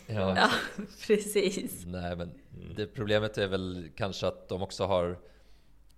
Ja, 0.07 0.37
Ja, 0.37 0.49
precis. 1.07 1.85
Nej, 1.85 2.15
men 2.15 2.31
det 2.75 2.87
problemet 2.87 3.37
är 3.37 3.47
väl 3.47 3.89
kanske 3.95 4.27
att 4.27 4.49
de 4.49 4.61
också 4.61 4.85
har 4.85 5.19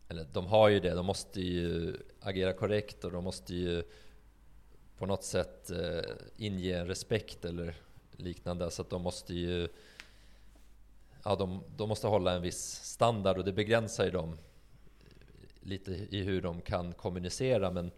eller 0.09 0.27
de 0.33 0.47
har 0.47 0.69
ju 0.69 0.79
det, 0.79 0.93
de 0.93 1.05
måste 1.05 1.41
ju 1.41 1.97
agera 2.19 2.53
korrekt 2.53 3.03
och 3.03 3.11
de 3.11 3.23
måste 3.23 3.55
ju 3.55 3.83
på 4.97 5.05
något 5.05 5.23
sätt 5.23 5.69
eh, 5.69 6.11
inge 6.37 6.79
en 6.79 6.87
respekt 6.87 7.45
eller 7.45 7.75
liknande. 8.11 8.71
Så 8.71 8.81
att 8.81 8.89
de 8.89 9.01
måste 9.01 9.33
ju 9.33 9.67
ja, 11.23 11.35
de, 11.35 11.63
de 11.77 11.89
måste 11.89 12.07
hålla 12.07 12.33
en 12.33 12.41
viss 12.41 12.81
standard 12.83 13.37
och 13.37 13.45
det 13.45 13.53
begränsar 13.53 14.05
ju 14.05 14.11
dem 14.11 14.37
lite 15.61 15.91
i 15.91 16.23
hur 16.23 16.41
de 16.41 16.61
kan 16.61 16.93
kommunicera. 16.93 17.71
Men 17.71 17.91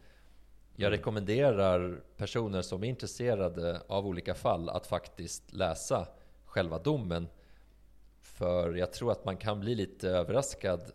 jag 0.76 0.91
rekommenderar 0.91 2.01
personer 2.18 2.62
som 2.62 2.84
är 2.84 2.88
intresserade 2.88 3.82
av 3.88 4.07
olika 4.07 4.36
fall 4.36 4.70
att 4.70 4.88
faktiskt 4.88 5.53
läsa 5.53 6.07
själva 6.45 6.80
domen. 6.80 7.28
För 8.22 8.74
jag 8.74 8.93
tror 8.93 9.12
att 9.12 9.26
man 9.26 9.38
kan 9.38 9.60
bli 9.60 9.76
lite 9.76 10.10
överraskad 10.10 10.91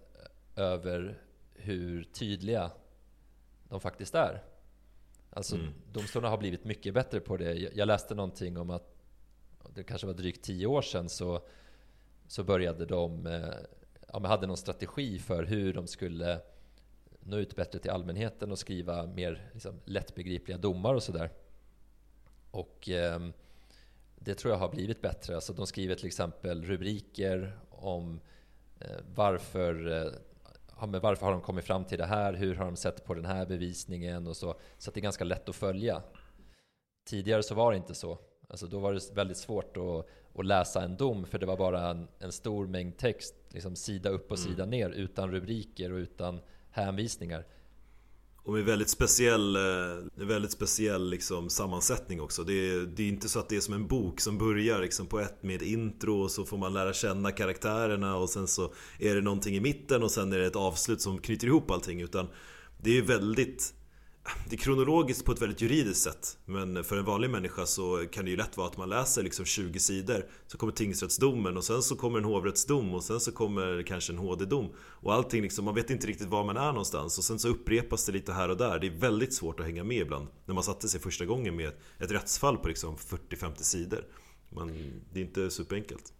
över 0.56 1.18
hur 1.54 2.04
tydliga 2.04 2.70
de 3.68 3.80
faktiskt 3.80 4.14
är. 4.14 4.42
Alltså 5.30 5.56
Mm. 5.56 5.72
domstolarna 5.92 6.30
har 6.30 6.38
blivit 6.38 6.64
mycket 6.64 6.94
bättre 6.94 7.20
på 7.20 7.36
det. 7.36 7.54
Jag 7.54 7.86
läste 7.86 8.14
någonting 8.14 8.58
om 8.58 8.70
att 8.70 8.94
det 9.74 9.82
kanske 9.84 10.06
var 10.06 10.14
drygt 10.14 10.44
tio 10.44 10.66
år 10.66 10.82
sedan 10.82 11.08
så, 11.08 11.42
så 12.26 12.44
började 12.44 12.86
de, 12.86 13.26
eh, 13.26 13.48
ja, 14.12 14.18
men 14.18 14.24
hade 14.24 14.46
någon 14.46 14.56
strategi 14.56 15.18
för 15.18 15.42
hur 15.42 15.72
de 15.74 15.86
skulle 15.86 16.40
nå 17.20 17.36
ut 17.36 17.56
bättre 17.56 17.78
till 17.78 17.90
allmänheten 17.90 18.50
och 18.52 18.58
skriva 18.58 19.06
mer 19.06 19.50
liksom, 19.52 19.80
lättbegripliga 19.84 20.58
domar 20.58 20.94
och 20.94 21.02
sådär. 21.02 21.30
Och 22.50 22.88
ehm, 22.88 23.32
det 24.16 24.34
tror 24.34 24.52
jag 24.52 24.58
har 24.58 24.68
blivit 24.68 25.02
bättre. 25.02 25.34
Alltså 25.34 25.52
de 25.52 25.66
skriver 25.66 25.94
till 25.94 26.06
exempel 26.06 26.64
rubriker 26.64 27.58
om 27.70 28.20
eh, 28.80 28.96
varför, 29.14 29.86
eh, 30.06 30.12
ja, 30.80 30.86
men 30.86 31.00
varför 31.00 31.26
har 31.26 31.32
de 31.32 31.40
kommit 31.40 31.64
fram 31.64 31.84
till 31.84 31.98
det 31.98 32.06
här? 32.06 32.32
Hur 32.32 32.54
har 32.54 32.64
de 32.64 32.76
sett 32.76 33.04
på 33.04 33.14
den 33.14 33.24
här 33.24 33.46
bevisningen? 33.46 34.26
Och 34.26 34.36
så, 34.36 34.54
så 34.78 34.90
det 34.90 35.00
är 35.00 35.02
ganska 35.02 35.24
lätt 35.24 35.48
att 35.48 35.56
följa. 35.56 36.02
Tidigare 37.08 37.42
så 37.42 37.54
var 37.54 37.70
det 37.70 37.76
inte 37.76 37.94
så. 37.94 38.18
Alltså 38.48 38.66
då 38.66 38.78
var 38.78 38.92
det 38.92 39.14
väldigt 39.14 39.36
svårt 39.36 39.76
att, 39.76 40.06
att 40.38 40.46
läsa 40.46 40.82
en 40.82 40.96
dom 40.96 41.24
för 41.26 41.38
det 41.38 41.46
var 41.46 41.56
bara 41.56 41.90
en, 41.90 42.08
en 42.18 42.32
stor 42.32 42.66
mängd 42.66 42.96
text, 42.96 43.34
liksom 43.48 43.76
sida 43.76 44.08
upp 44.08 44.30
och 44.30 44.38
sida 44.38 44.66
ner 44.66 44.90
utan 44.90 45.30
rubriker 45.30 45.92
och 45.92 45.96
utan 45.96 46.40
hänvisningar. 46.70 47.46
Och 48.44 48.52
med 48.52 48.64
väldigt 48.64 48.88
speciell, 48.88 49.56
eh, 49.56 49.62
väldigt 50.14 50.52
speciell 50.52 51.10
liksom 51.10 51.50
sammansättning 51.50 52.20
också. 52.20 52.44
Det 52.44 52.52
är, 52.52 52.80
det 52.80 53.02
är 53.02 53.08
inte 53.08 53.28
så 53.28 53.38
att 53.38 53.48
det 53.48 53.56
är 53.56 53.60
som 53.60 53.74
en 53.74 53.86
bok 53.86 54.20
som 54.20 54.38
börjar 54.38 54.80
liksom 54.80 55.06
på 55.06 55.20
ett 55.20 55.42
med 55.42 55.62
intro 55.62 56.22
och 56.22 56.30
så 56.30 56.44
får 56.44 56.58
man 56.58 56.72
lära 56.72 56.92
känna 56.92 57.30
karaktärerna 57.30 58.16
och 58.16 58.30
sen 58.30 58.46
så 58.46 58.72
är 58.98 59.14
det 59.14 59.20
någonting 59.20 59.56
i 59.56 59.60
mitten 59.60 60.02
och 60.02 60.10
sen 60.10 60.32
är 60.32 60.38
det 60.38 60.46
ett 60.46 60.56
avslut 60.56 61.00
som 61.00 61.18
knyter 61.18 61.46
ihop 61.46 61.70
allting. 61.70 62.00
Utan 62.00 62.28
det 62.78 62.98
är 62.98 63.02
väldigt 63.02 63.74
det 64.48 64.56
är 64.56 64.58
kronologiskt 64.58 65.24
på 65.24 65.32
ett 65.32 65.42
väldigt 65.42 65.60
juridiskt 65.60 66.02
sätt 66.02 66.38
Men 66.44 66.84
för 66.84 66.96
en 66.96 67.04
vanlig 67.04 67.30
människa 67.30 67.66
så 67.66 68.06
kan 68.12 68.24
det 68.24 68.30
ju 68.30 68.36
lätt 68.36 68.56
vara 68.56 68.66
att 68.66 68.76
man 68.76 68.88
läser 68.88 69.22
liksom 69.22 69.44
20 69.44 69.78
sidor. 69.78 70.26
Så 70.46 70.58
kommer 70.58 70.72
tingsrättsdomen 70.72 71.56
och 71.56 71.64
sen 71.64 71.82
så 71.82 71.96
kommer 71.96 72.18
en 72.18 72.24
hovrättsdom 72.24 72.94
och 72.94 73.04
sen 73.04 73.20
så 73.20 73.32
kommer 73.32 73.82
kanske 73.82 74.12
en 74.12 74.18
HD-dom 74.18 74.72
Och 74.76 75.14
allting 75.14 75.42
liksom, 75.42 75.64
man 75.64 75.74
vet 75.74 75.90
inte 75.90 76.06
riktigt 76.06 76.28
var 76.28 76.44
man 76.44 76.56
är 76.56 76.66
någonstans. 76.66 77.18
Och 77.18 77.24
sen 77.24 77.38
så 77.38 77.48
upprepas 77.48 78.06
det 78.06 78.12
lite 78.12 78.32
här 78.32 78.48
och 78.48 78.56
där. 78.56 78.78
Det 78.78 78.86
är 78.86 78.98
väldigt 78.98 79.34
svårt 79.34 79.60
att 79.60 79.66
hänga 79.66 79.84
med 79.84 79.98
ibland. 79.98 80.28
När 80.46 80.54
man 80.54 80.64
satte 80.64 80.88
sig 80.88 81.00
första 81.00 81.24
gången 81.24 81.56
med 81.56 81.72
ett 81.98 82.10
rättsfall 82.10 82.58
på 82.58 82.68
liksom 82.68 82.96
40-50 82.96 83.62
sidor. 83.62 84.04
Men 84.50 84.66
det 85.12 85.20
är 85.20 85.24
inte 85.24 85.50
superenkelt. 85.50 86.12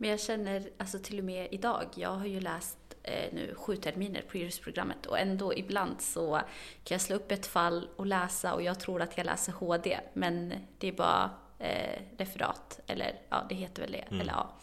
Men 0.00 0.10
jag 0.10 0.20
känner, 0.20 0.70
alltså 0.78 0.98
till 0.98 1.18
och 1.18 1.24
med 1.24 1.48
idag, 1.50 1.84
jag 1.94 2.10
har 2.10 2.26
ju 2.26 2.40
läst 2.40 2.78
eh, 3.02 3.32
nu 3.32 3.54
sju 3.56 3.76
terminer 3.76 4.22
på 4.30 4.38
juristprogrammet 4.38 5.06
och 5.06 5.18
ändå 5.18 5.54
ibland 5.54 6.00
så 6.00 6.40
kan 6.84 6.94
jag 6.94 7.00
slå 7.00 7.16
upp 7.16 7.32
ett 7.32 7.46
fall 7.46 7.88
och 7.96 8.06
läsa 8.06 8.54
och 8.54 8.62
jag 8.62 8.80
tror 8.80 9.02
att 9.02 9.16
jag 9.16 9.26
läser 9.26 9.52
HD 9.52 9.98
men 10.14 10.52
det 10.78 10.88
är 10.88 10.92
bara 10.92 11.30
eh, 11.58 12.00
referat 12.18 12.80
eller 12.86 13.12
ja 13.28 13.46
det 13.48 13.54
heter 13.54 13.82
väl 13.82 13.92
det 13.92 13.98
Mm. 13.98 14.20
eller 14.20 14.32
ja. 14.32 14.58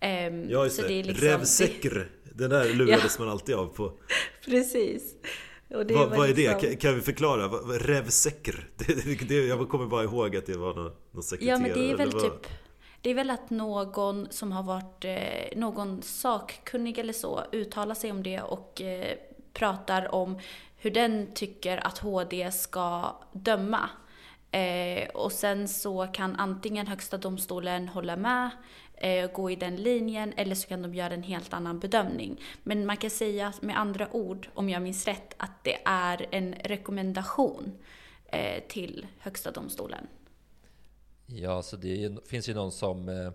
Ja 0.00 0.06
Ehm, 0.08 0.50
just 0.50 0.76
så 0.76 0.82
det, 0.82 0.92
är 1.00 1.04
liksom- 1.04 1.28
Revsäcker 1.28 2.10
Den 2.34 2.50
där 2.50 2.74
lurades 2.74 3.18
man 3.18 3.28
alltid 3.28 3.54
av 3.54 3.66
på 3.66 3.92
Precis. 4.44 5.14
Och 5.74 5.86
det 5.86 5.94
Vad, 5.94 6.10
var 6.10 6.16
vad 6.16 6.30
är 6.30 6.34
det? 6.34 6.52
liksom- 6.52 6.60
Kan, 6.68 6.76
kan 6.76 6.94
vi 6.94 7.00
förklara? 7.00 7.48
Det, 7.48 8.94
det, 9.04 9.28
det, 9.28 9.46
jag 9.46 9.68
kommer 9.68 9.86
bara 9.86 10.04
ihåg 10.04 10.36
att 10.36 10.46
det 10.46 10.56
var 10.56 10.74
någon, 10.74 10.92
någon 11.10 11.22
sekreterare 11.22 11.58
Ja 11.58 11.68
men 11.68 11.78
det 11.78 11.90
är 11.92 11.96
väl 11.96 12.10
vad? 12.10 12.22
typ 12.22 12.52
det 13.02 13.10
är 13.10 13.14
väl 13.14 13.30
att 13.30 13.50
någon 13.50 14.26
som 14.30 14.52
har 14.52 14.62
varit, 14.62 15.04
eh, 15.04 15.58
någon 15.58 16.02
sakkunnig 16.02 16.98
eller 16.98 17.12
så, 17.12 17.42
uttalar 17.52 17.94
sig 17.94 18.10
om 18.10 18.22
det 18.22 18.40
och 18.40 18.80
eh, 18.80 19.16
pratar 19.52 20.14
om 20.14 20.38
hur 20.76 20.90
den 20.90 21.32
tycker 21.34 21.86
att 21.86 21.98
HD 21.98 22.52
ska 22.52 23.16
döma. 23.32 23.90
Eh, 24.50 25.08
och 25.08 25.32
sen 25.32 25.68
så 25.68 26.06
kan 26.06 26.36
antingen 26.36 26.86
Högsta 26.86 27.18
domstolen 27.18 27.88
hålla 27.88 28.16
med, 28.16 28.50
eh, 28.94 29.30
gå 29.32 29.50
i 29.50 29.56
den 29.56 29.76
linjen, 29.76 30.32
eller 30.36 30.54
så 30.54 30.68
kan 30.68 30.82
de 30.82 30.94
göra 30.94 31.14
en 31.14 31.22
helt 31.22 31.52
annan 31.52 31.78
bedömning. 31.78 32.40
Men 32.62 32.86
man 32.86 32.96
kan 32.96 33.10
säga 33.10 33.52
med 33.60 33.78
andra 33.78 34.08
ord, 34.12 34.48
om 34.54 34.68
jag 34.68 34.82
minns 34.82 35.06
rätt, 35.06 35.34
att 35.36 35.64
det 35.64 35.78
är 35.84 36.26
en 36.30 36.54
rekommendation 36.54 37.72
eh, 38.26 38.62
till 38.68 39.06
Högsta 39.18 39.50
domstolen. 39.50 40.06
Ja, 41.34 41.62
så 41.62 41.76
det 41.76 41.88
ju, 41.88 42.20
finns 42.26 42.48
ju 42.48 42.54
någon 42.54 42.72
som 42.72 43.08
eh, 43.08 43.32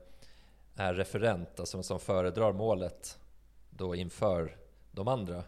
är 0.76 0.94
referent, 0.94 1.60
alltså 1.60 1.84
som 1.84 2.00
föredrar 2.00 2.54
målet 2.54 3.20
då 3.70 3.96
inför 3.96 4.58
de 4.92 5.08
andra 5.08 5.44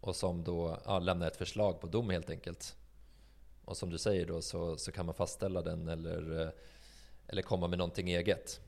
och 0.00 0.16
som 0.16 0.44
då 0.44 0.78
ja, 0.84 0.98
lämnar 0.98 1.26
ett 1.26 1.36
förslag 1.36 1.80
på 1.80 1.86
dom 1.86 2.10
helt 2.10 2.30
enkelt. 2.30 2.76
Och 3.64 3.76
som 3.76 3.90
du 3.90 3.98
säger 3.98 4.26
då 4.26 4.42
så, 4.42 4.76
så 4.76 4.92
kan 4.92 5.06
man 5.06 5.14
fastställa 5.14 5.62
den 5.62 5.88
eller, 5.88 6.40
eh, 6.40 6.48
eller 7.26 7.42
komma 7.42 7.66
med 7.66 7.78
någonting 7.78 8.10
eget. 8.10 8.60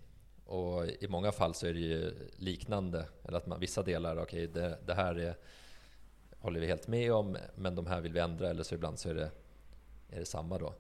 Och 0.45 0.87
i 0.87 1.09
många 1.09 1.33
fall 1.33 1.55
så 1.55 1.67
är 1.67 1.75
det 1.75 1.81
ju 1.81 2.15
liknande, 2.37 3.09
eller 3.25 3.39
att 3.39 3.47
man, 3.47 3.61
vissa 3.61 3.83
delar, 3.83 4.23
okej 4.23 4.47
det, 4.47 4.79
det 4.87 4.95
här 4.95 5.15
är, 5.19 5.37
håller 6.39 6.61
vi 6.61 6.67
helt 6.67 6.89
med 6.89 7.13
om, 7.13 7.37
men 7.55 7.75
de 7.75 7.87
här 7.87 8.01
vill 8.01 8.13
vi 8.13 8.21
ändra, 8.21 8.51
eller 8.51 8.63
så 8.63 8.75
ibland 8.75 8.99
så 8.99 9.09
är 9.09 9.15
det, 9.15 9.31
är 10.09 10.19
det 10.19 10.27
samma 10.27 10.59
då. 10.59 10.75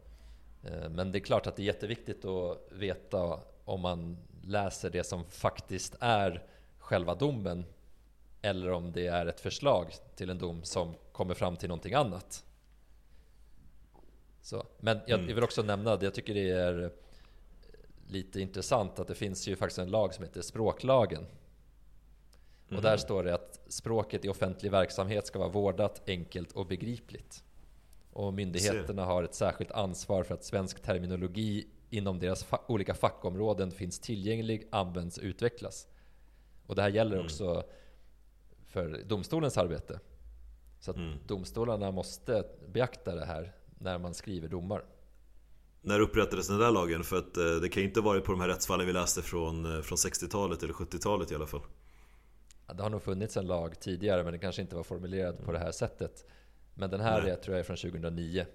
Eh, 0.62 0.88
Men 0.88 1.12
det 1.12 1.18
är 1.18 1.20
klart 1.20 1.46
att 1.46 1.56
det 1.56 1.62
är 1.62 1.66
jätteviktigt 1.66 2.24
att 2.24 2.58
veta 2.70 3.40
om 3.64 3.80
man 3.80 4.18
läser 4.44 4.90
det 4.90 5.04
som 5.04 5.24
faktiskt 5.24 5.96
är 6.00 6.46
själva 6.78 7.14
domen 7.14 7.64
eller 8.42 8.70
om 8.70 8.92
det 8.92 9.06
är 9.06 9.26
ett 9.26 9.40
förslag 9.40 9.92
till 10.16 10.30
en 10.30 10.38
dom 10.38 10.64
som 10.64 10.94
kommer 11.12 11.34
fram 11.34 11.56
till 11.56 11.68
någonting 11.68 11.94
annat. 11.94 12.44
Så. 14.42 14.66
Men 14.80 15.00
jag, 15.06 15.20
jag 15.20 15.34
vill 15.34 15.44
också 15.44 15.62
nämna 15.62 15.92
att 15.92 16.02
jag 16.02 16.14
tycker 16.14 16.34
det 16.34 16.50
är 16.50 16.92
lite 18.08 18.40
intressant 18.40 18.98
att 18.98 19.08
det 19.08 19.14
finns 19.14 19.48
ju 19.48 19.56
faktiskt 19.56 19.78
en 19.78 19.90
lag 19.90 20.14
som 20.14 20.24
heter 20.24 20.42
språklagen. 20.42 21.26
Och 22.76 22.82
där 22.82 22.96
står 22.96 23.24
det 23.24 23.34
att 23.34 23.60
språket 23.68 24.24
i 24.24 24.28
offentlig 24.28 24.70
verksamhet 24.70 25.26
ska 25.26 25.38
vara 25.38 25.48
vårdat, 25.48 26.02
enkelt 26.06 26.52
och 26.52 26.66
begripligt. 26.66 27.44
Och 28.12 28.34
myndigheterna 28.34 29.04
har 29.04 29.22
ett 29.22 29.34
särskilt 29.34 29.70
ansvar 29.72 30.22
för 30.24 30.34
att 30.34 30.44
svensk 30.44 30.82
terminologi 30.82 31.66
inom 31.90 32.18
deras 32.18 32.46
fa- 32.46 32.60
olika 32.68 32.94
fackområden 32.94 33.70
finns 33.70 33.98
tillgänglig, 34.00 34.68
används 34.70 35.18
och 35.18 35.24
utvecklas. 35.24 35.86
Och 36.66 36.74
det 36.74 36.82
här 36.82 36.88
gäller 36.90 37.24
också 37.24 37.62
för 38.66 39.02
domstolens 39.06 39.58
arbete. 39.58 40.00
Så 40.80 40.90
att 40.90 40.96
domstolarna 41.26 41.90
måste 41.90 42.44
beakta 42.72 43.14
det 43.14 43.24
här 43.24 43.52
när 43.78 43.98
man 43.98 44.14
skriver 44.14 44.48
domar. 44.48 44.84
När 45.80 46.00
upprättades 46.00 46.48
den 46.48 46.58
där 46.58 46.70
lagen? 46.70 47.04
För 47.04 47.16
att 47.18 47.36
eh, 47.36 47.44
det 47.62 47.68
kan 47.68 47.82
ju 47.82 47.88
inte 47.88 48.00
varit 48.00 48.24
på 48.24 48.32
de 48.32 48.40
här 48.40 48.48
rättsfallen 48.48 48.86
vi 48.86 48.92
läste 48.92 49.22
från, 49.22 49.76
eh, 49.76 49.82
från 49.82 49.96
60-talet 49.96 50.62
eller 50.62 50.72
70-talet 50.74 51.32
i 51.32 51.34
alla 51.34 51.46
fall 51.46 51.60
Ja, 52.66 52.74
Det 52.74 52.82
har 52.82 52.90
nog 52.90 53.02
funnits 53.02 53.36
en 53.36 53.46
lag 53.46 53.80
tidigare 53.80 54.22
men 54.24 54.32
den 54.32 54.40
kanske 54.40 54.62
inte 54.62 54.76
var 54.76 54.82
formulerad 54.82 55.44
på 55.44 55.52
det 55.52 55.58
här 55.58 55.72
sättet. 55.72 56.24
Men 56.74 56.90
den 56.90 57.00
här 57.00 57.22
Nej. 57.22 57.30
är, 57.30 57.36
tror 57.36 57.56
jag 57.56 57.60
är 57.60 57.64
från 57.64 57.76
2009. 57.76 58.46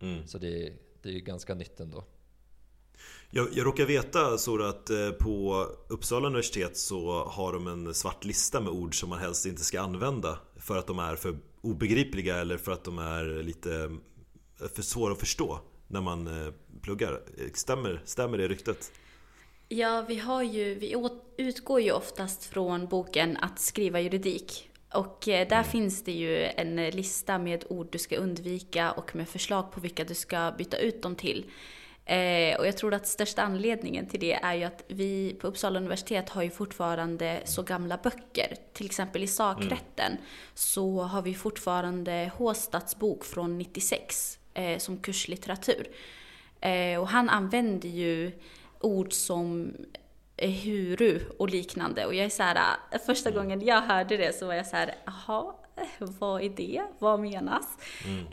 mm. 0.00 0.26
Så 0.26 0.38
det 0.38 0.66
är, 0.66 0.72
det 1.02 1.08
är 1.08 1.20
ganska 1.20 1.54
nytt 1.54 1.80
ändå. 1.80 2.04
jag, 3.30 3.48
jag 3.52 3.66
råkar 3.66 3.86
veta 3.86 4.38
Sora 4.38 4.68
att 4.68 4.90
eh, 4.90 5.10
på 5.10 5.66
Uppsala 5.88 6.26
universitet 6.26 6.76
så 6.76 7.24
har 7.24 7.52
de 7.52 7.66
en 7.66 7.94
svart 7.94 8.24
lista 8.24 8.60
med 8.60 8.72
ord 8.72 9.00
som 9.00 9.08
man 9.08 9.18
helst 9.18 9.46
inte 9.46 9.64
ska 9.64 9.80
använda 9.80 10.38
För 10.56 10.76
att 10.76 10.86
de 10.86 10.98
är 10.98 11.16
för 11.16 11.36
obegripliga 11.60 12.36
eller 12.36 12.56
för 12.56 12.72
att 12.72 12.84
de 12.84 12.98
är 12.98 13.42
lite 13.42 13.74
eh, 14.60 14.68
för 14.68 14.82
svåra 14.82 15.12
att 15.12 15.20
förstå 15.20 15.60
när 15.88 16.00
man 16.00 16.26
eh, 16.26 16.52
pluggar 16.82 17.20
Stämmer, 17.54 18.02
stämmer 18.04 18.38
det 18.38 18.48
ryktet? 18.48 18.92
Ja, 19.68 20.04
vi 20.08 20.18
har 20.18 20.42
ju, 20.42 20.74
vi 20.74 21.08
utgår 21.36 21.80
ju 21.80 21.92
oftast 21.92 22.44
från 22.44 22.86
boken 22.86 23.36
Att 23.36 23.60
skriva 23.60 24.00
juridik. 24.00 24.69
Och 24.94 25.28
eh, 25.28 25.48
där 25.48 25.62
finns 25.62 26.04
det 26.04 26.12
ju 26.12 26.44
en 26.44 26.76
lista 26.76 27.38
med 27.38 27.64
ord 27.68 27.88
du 27.92 27.98
ska 27.98 28.16
undvika 28.16 28.92
och 28.92 29.16
med 29.16 29.28
förslag 29.28 29.72
på 29.72 29.80
vilka 29.80 30.04
du 30.04 30.14
ska 30.14 30.52
byta 30.58 30.78
ut 30.78 31.02
dem 31.02 31.16
till. 31.16 31.50
Eh, 32.04 32.58
och 32.58 32.66
jag 32.66 32.76
tror 32.76 32.94
att 32.94 33.06
största 33.06 33.42
anledningen 33.42 34.06
till 34.06 34.20
det 34.20 34.32
är 34.32 34.54
ju 34.54 34.64
att 34.64 34.84
vi 34.88 35.36
på 35.40 35.46
Uppsala 35.46 35.78
universitet 35.78 36.28
har 36.28 36.42
ju 36.42 36.50
fortfarande 36.50 37.40
så 37.44 37.62
gamla 37.62 37.96
böcker. 37.96 38.56
Till 38.72 38.86
exempel 38.86 39.22
i 39.22 39.26
sakrätten 39.26 40.16
så 40.54 41.02
har 41.02 41.22
vi 41.22 41.34
fortfarande 41.34 42.30
Håstads 42.36 42.98
bok 42.98 43.24
från 43.24 43.58
96 43.58 44.38
eh, 44.54 44.78
som 44.78 44.96
kurslitteratur. 44.96 45.88
Och 47.00 47.08
han 47.08 47.28
använder 47.28 47.88
ju 47.88 48.32
ord 48.80 49.12
som 49.12 49.74
huru 50.48 51.20
och 51.38 51.50
liknande. 51.50 52.06
Och 52.06 52.14
jag 52.14 52.24
är 52.24 52.30
så 52.30 52.42
här, 52.42 52.76
eh, 52.90 53.00
första 53.06 53.30
gången 53.30 53.66
jag 53.66 53.80
hörde 53.80 54.16
det 54.16 54.32
så 54.32 54.46
var 54.46 54.54
jag 54.54 54.66
så 54.66 54.76
här, 54.76 54.94
jaha, 55.04 55.54
eh, 55.76 56.08
vad 56.18 56.42
är 56.42 56.48
det? 56.48 56.82
Vad 56.98 57.20
menas? 57.20 57.78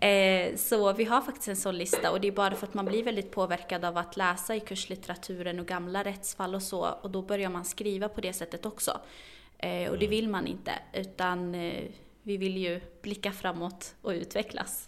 Eh, 0.01 0.55
så 0.55 0.93
vi 0.93 1.03
har 1.03 1.21
faktiskt 1.21 1.47
en 1.47 1.55
sån 1.55 1.77
lista 1.77 2.11
och 2.11 2.21
det 2.21 2.27
är 2.27 2.31
bara 2.31 2.55
för 2.55 2.67
att 2.67 2.73
man 2.73 2.85
blir 2.85 3.03
väldigt 3.03 3.31
påverkad 3.31 3.85
av 3.85 3.97
att 3.97 4.17
läsa 4.17 4.55
i 4.55 4.59
kurslitteraturen 4.59 5.59
och 5.59 5.65
gamla 5.65 6.03
rättsfall 6.03 6.55
och 6.55 6.63
så. 6.63 6.87
Och 7.01 7.11
då 7.11 7.21
börjar 7.21 7.49
man 7.49 7.65
skriva 7.65 8.09
på 8.09 8.21
det 8.21 8.33
sättet 8.33 8.65
också. 8.65 8.99
Eh, 9.57 9.89
och 9.89 9.99
det 9.99 10.07
vill 10.07 10.29
man 10.29 10.47
inte, 10.47 10.71
utan 10.93 11.55
eh, 11.55 11.83
vi 12.23 12.37
vill 12.37 12.57
ju 12.57 12.81
blicka 13.01 13.31
framåt 13.31 13.95
och 14.01 14.11
utvecklas. 14.11 14.87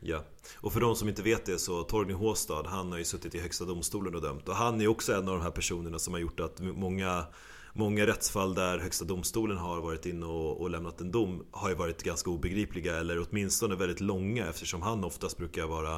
Ja, 0.00 0.24
och 0.56 0.72
för 0.72 0.80
de 0.80 0.96
som 0.96 1.08
inte 1.08 1.22
vet 1.22 1.46
det 1.46 1.58
så 1.58 1.82
Torgny 1.82 2.12
Håstad 2.12 2.66
han 2.66 2.92
har 2.92 2.98
ju 2.98 3.04
suttit 3.04 3.34
i 3.34 3.40
Högsta 3.40 3.64
domstolen 3.64 4.14
och 4.14 4.22
dömt. 4.22 4.48
Och 4.48 4.54
han 4.54 4.80
är 4.80 4.88
också 4.88 5.12
en 5.12 5.28
av 5.28 5.34
de 5.34 5.42
här 5.42 5.50
personerna 5.50 5.98
som 5.98 6.14
har 6.14 6.20
gjort 6.20 6.40
att 6.40 6.60
många 6.60 7.26
Många 7.72 8.06
rättsfall 8.06 8.54
där 8.54 8.78
Högsta 8.78 9.04
domstolen 9.04 9.56
har 9.56 9.80
varit 9.80 10.06
inne 10.06 10.26
och, 10.26 10.60
och 10.60 10.70
lämnat 10.70 11.00
en 11.00 11.10
dom 11.10 11.46
har 11.50 11.68
ju 11.68 11.74
varit 11.74 12.02
ganska 12.02 12.30
obegripliga 12.30 12.96
eller 12.96 13.26
åtminstone 13.28 13.76
väldigt 13.76 14.00
långa 14.00 14.46
eftersom 14.46 14.82
han 14.82 15.04
oftast 15.04 15.36
brukar 15.36 15.66
vara 15.66 15.94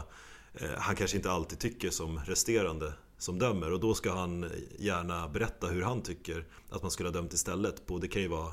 eh, 0.55 0.71
Han 0.79 0.97
kanske 0.97 1.17
inte 1.17 1.31
alltid 1.31 1.59
tycker 1.59 1.91
som 1.91 2.19
resterande 2.19 2.93
som 3.19 3.39
dömer. 3.39 3.73
Och 3.73 3.81
då 3.81 3.95
ska 3.95 4.13
han 4.13 4.51
gärna 4.79 5.29
berätta 5.29 5.67
hur 5.67 5.83
han 5.83 6.03
tycker 6.03 6.47
att 6.71 6.83
man 6.83 6.91
skulle 6.91 7.09
ha 7.09 7.15
dömt 7.15 7.33
istället. 7.33 7.83
det 8.01 8.09
kan 8.09 8.23
ju 8.23 8.29
vara 8.29 8.53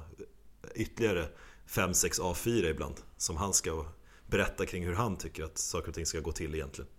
ytterligare 0.75 1.27
5-6 1.67 2.21
A4 2.21 2.65
ibland 2.65 2.95
som 3.17 3.37
han 3.37 3.53
ska 3.53 3.85
berätta 4.27 4.65
kring 4.65 4.85
hur 4.85 4.93
han 4.93 5.17
tycker 5.17 5.43
att 5.43 5.57
saker 5.57 5.87
och 5.87 5.95
ting 5.95 6.05
ska 6.05 6.19
gå 6.19 6.31
till 6.31 6.55
egentligen. 6.55 6.89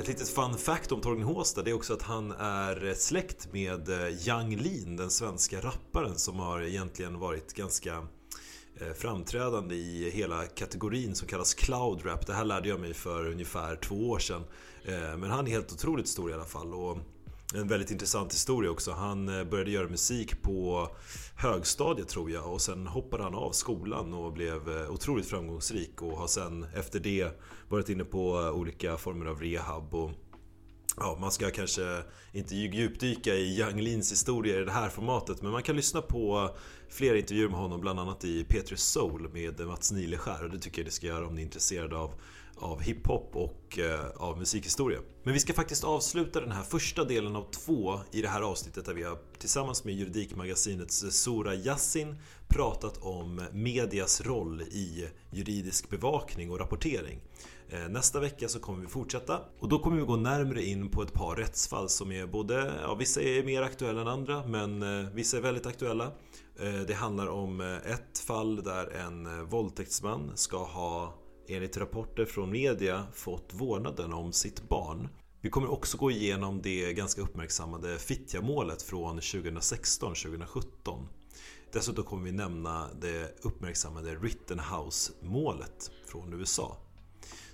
Ett 0.00 0.08
litet 0.08 0.28
fun 0.28 0.58
fact 0.58 0.92
om 0.92 1.00
Torgny 1.00 1.24
Håstad 1.24 1.62
det 1.62 1.70
är 1.70 1.74
också 1.74 1.94
att 1.94 2.02
han 2.02 2.30
är 2.32 2.94
släkt 2.94 3.52
med 3.52 3.88
eh, 3.88 4.28
Yang 4.28 4.56
Lin, 4.56 4.96
den 4.96 5.10
svenska 5.10 5.60
rapparen 5.60 6.18
som 6.18 6.38
har 6.38 6.62
egentligen 6.62 7.18
varit 7.18 7.54
ganska 7.54 8.06
eh, 8.80 8.92
framträdande 8.96 9.74
i 9.74 10.10
hela 10.10 10.46
kategorin 10.46 11.14
som 11.14 11.28
kallas 11.28 11.54
cloud 11.54 12.06
rap. 12.06 12.26
Det 12.26 12.32
här 12.32 12.44
lärde 12.44 12.68
jag 12.68 12.80
mig 12.80 12.94
för 12.94 13.26
ungefär 13.26 13.76
två 13.76 14.10
år 14.10 14.18
sedan. 14.18 14.42
Eh, 14.84 15.16
men 15.16 15.30
han 15.30 15.46
är 15.46 15.50
helt 15.50 15.72
otroligt 15.72 16.08
stor 16.08 16.30
i 16.30 16.34
alla 16.34 16.44
fall. 16.44 16.74
Och 16.74 16.98
en 17.54 17.68
väldigt 17.68 17.90
intressant 17.90 18.34
historia 18.34 18.70
också. 18.70 18.92
Han 18.92 19.28
eh, 19.28 19.44
började 19.44 19.70
göra 19.70 19.88
musik 19.88 20.42
på 20.42 20.88
högstadiet 21.36 22.08
tror 22.08 22.30
jag 22.30 22.52
och 22.52 22.60
sen 22.60 22.86
hoppade 22.86 23.22
han 23.22 23.34
av 23.34 23.52
skolan 23.52 24.14
och 24.14 24.32
blev 24.32 24.68
eh, 24.68 24.90
otroligt 24.90 25.26
framgångsrik 25.26 26.02
och 26.02 26.18
har 26.18 26.26
sen 26.26 26.66
efter 26.74 27.00
det 27.00 27.40
varit 27.68 27.88
inne 27.88 28.04
på 28.04 28.40
eh, 28.40 28.50
olika 28.50 28.96
former 28.96 29.26
av 29.26 29.40
rehab 29.40 29.94
och 29.94 30.10
Ja, 30.96 31.16
man 31.20 31.30
ska 31.30 31.50
kanske 31.50 32.02
inte 32.32 32.54
djupdyka 32.56 33.34
i 33.34 33.58
Young 33.58 33.80
Lins 33.80 34.12
historia 34.12 34.60
i 34.60 34.64
det 34.64 34.72
här 34.72 34.88
formatet 34.88 35.42
men 35.42 35.50
man 35.50 35.62
kan 35.62 35.76
lyssna 35.76 36.02
på 36.02 36.50
flera 36.88 37.18
intervjuer 37.18 37.48
med 37.48 37.58
honom 37.58 37.80
bland 37.80 38.00
annat 38.00 38.24
i 38.24 38.44
Petrus 38.44 38.82
Soul 38.82 39.28
med 39.32 39.60
Mats 39.60 39.92
Nileskär 39.92 40.44
och 40.44 40.50
det 40.50 40.58
tycker 40.58 40.78
jag 40.78 40.84
ni 40.84 40.90
ska 40.90 41.06
göra 41.06 41.26
om 41.26 41.34
ni 41.34 41.40
är 41.40 41.44
intresserade 41.44 41.96
av 41.96 42.12
av 42.60 42.80
hiphop 42.80 43.30
och 43.32 43.78
eh, 43.78 44.06
av 44.16 44.38
musikhistoria. 44.38 44.98
Men 45.22 45.34
vi 45.34 45.40
ska 45.40 45.52
faktiskt 45.52 45.84
avsluta 45.84 46.40
den 46.40 46.52
här 46.52 46.62
första 46.62 47.04
delen 47.04 47.36
av 47.36 47.50
två 47.50 48.00
i 48.12 48.22
det 48.22 48.28
här 48.28 48.42
avsnittet 48.42 48.84
där 48.84 48.94
vi 48.94 49.02
har 49.02 49.18
tillsammans 49.38 49.84
med 49.84 49.94
Juridikmagasinets 49.94 51.04
Sora 51.10 51.54
Yassin 51.54 52.16
pratat 52.48 52.98
om 53.02 53.46
medias 53.52 54.20
roll 54.20 54.62
i 54.62 55.08
juridisk 55.30 55.90
bevakning 55.90 56.50
och 56.50 56.58
rapportering. 56.58 57.20
Eh, 57.68 57.88
nästa 57.88 58.20
vecka 58.20 58.48
så 58.48 58.60
kommer 58.60 58.80
vi 58.80 58.86
fortsätta 58.86 59.40
och 59.58 59.68
då 59.68 59.78
kommer 59.78 59.96
vi 59.96 60.02
gå 60.02 60.16
närmre 60.16 60.62
in 60.62 60.88
på 60.88 61.02
ett 61.02 61.12
par 61.12 61.36
rättsfall 61.36 61.88
som 61.88 62.12
är 62.12 62.26
både, 62.26 62.72
ja 62.82 62.94
vissa 62.94 63.22
är 63.22 63.44
mer 63.44 63.62
aktuella 63.62 64.00
än 64.00 64.08
andra 64.08 64.46
men 64.46 64.82
eh, 64.82 65.10
vissa 65.12 65.36
är 65.36 65.40
väldigt 65.40 65.66
aktuella. 65.66 66.12
Eh, 66.60 66.80
det 66.86 66.94
handlar 66.94 67.26
om 67.26 67.60
eh, 67.60 67.92
ett 67.92 68.18
fall 68.18 68.62
där 68.62 68.86
en 68.86 69.26
eh, 69.26 69.42
våldtäktsman 69.42 70.32
ska 70.34 70.64
ha 70.64 71.14
enligt 71.54 71.76
rapporter 71.76 72.24
från 72.24 72.50
media 72.50 73.06
fått 73.14 73.54
vårdnaden 73.54 74.12
om 74.12 74.32
sitt 74.32 74.68
barn. 74.68 75.08
Vi 75.40 75.50
kommer 75.50 75.70
också 75.70 75.98
gå 75.98 76.10
igenom 76.10 76.62
det 76.62 76.92
ganska 76.92 77.20
uppmärksammade 77.22 77.98
Fittja-målet 77.98 78.82
från 78.82 79.20
2016-2017. 79.20 81.06
Dessutom 81.72 82.04
kommer 82.04 82.24
vi 82.24 82.32
nämna 82.32 82.88
det 83.00 83.38
uppmärksammade 83.42 84.14
Rittenhouse-målet 84.14 85.90
från 86.06 86.32
USA. 86.32 86.76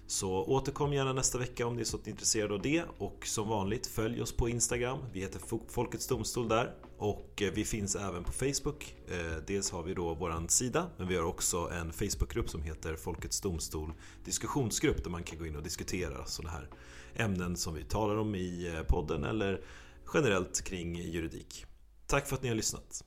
Så 0.07 0.45
återkom 0.45 0.93
gärna 0.93 1.13
nästa 1.13 1.39
vecka 1.39 1.67
om 1.67 1.75
ni 1.75 1.81
är 1.81 1.85
så 1.85 1.99
intresserade 2.05 2.55
av 2.55 2.63
det 2.63 2.85
och 2.99 3.27
som 3.27 3.49
vanligt 3.49 3.87
följ 3.87 4.23
oss 4.23 4.33
på 4.33 4.49
Instagram. 4.49 4.99
Vi 5.13 5.21
heter 5.21 5.41
Folkets 5.69 6.07
Domstol 6.07 6.49
där 6.49 6.75
och 6.99 7.43
eh, 7.43 7.53
vi 7.53 7.65
finns 7.65 7.97
även 7.97 8.25
på 8.25 8.33
Facebook. 8.33 8.95
Eh, 9.09 9.43
dels 9.47 9.71
har 9.71 9.83
vi 9.83 9.95
då 9.95 10.15
vår 10.15 10.49
sida 10.49 10.91
men 10.97 11.09
vi 11.09 11.17
har 11.17 11.25
också 11.25 11.71
en 11.73 11.93
Facebookgrupp 11.93 12.51
som 12.51 12.63
heter 12.63 12.97
Folkets 12.97 13.41
Domstol 13.41 13.93
diskussionsgrupp 14.25 15.05
där 15.05 15.11
man 15.11 15.23
kan 15.23 15.39
gå 15.39 15.47
in 15.47 15.57
och 15.57 15.63
diskutera 15.63 16.27
sådana 16.27 16.51
här 16.51 16.69
ämnen 17.15 17.57
som 17.57 17.75
vi 17.75 17.85
talar 17.85 18.17
om 18.17 18.35
i 18.35 18.75
eh, 18.75 18.83
podden 18.83 19.25
eller 19.25 19.61
generellt 20.15 20.65
kring 20.65 20.97
juridik. 20.97 21.65
Tack 22.07 22.29
för 22.29 22.37
att 22.37 22.43
ni 22.43 22.49
har 22.49 22.57
lyssnat. 22.57 23.05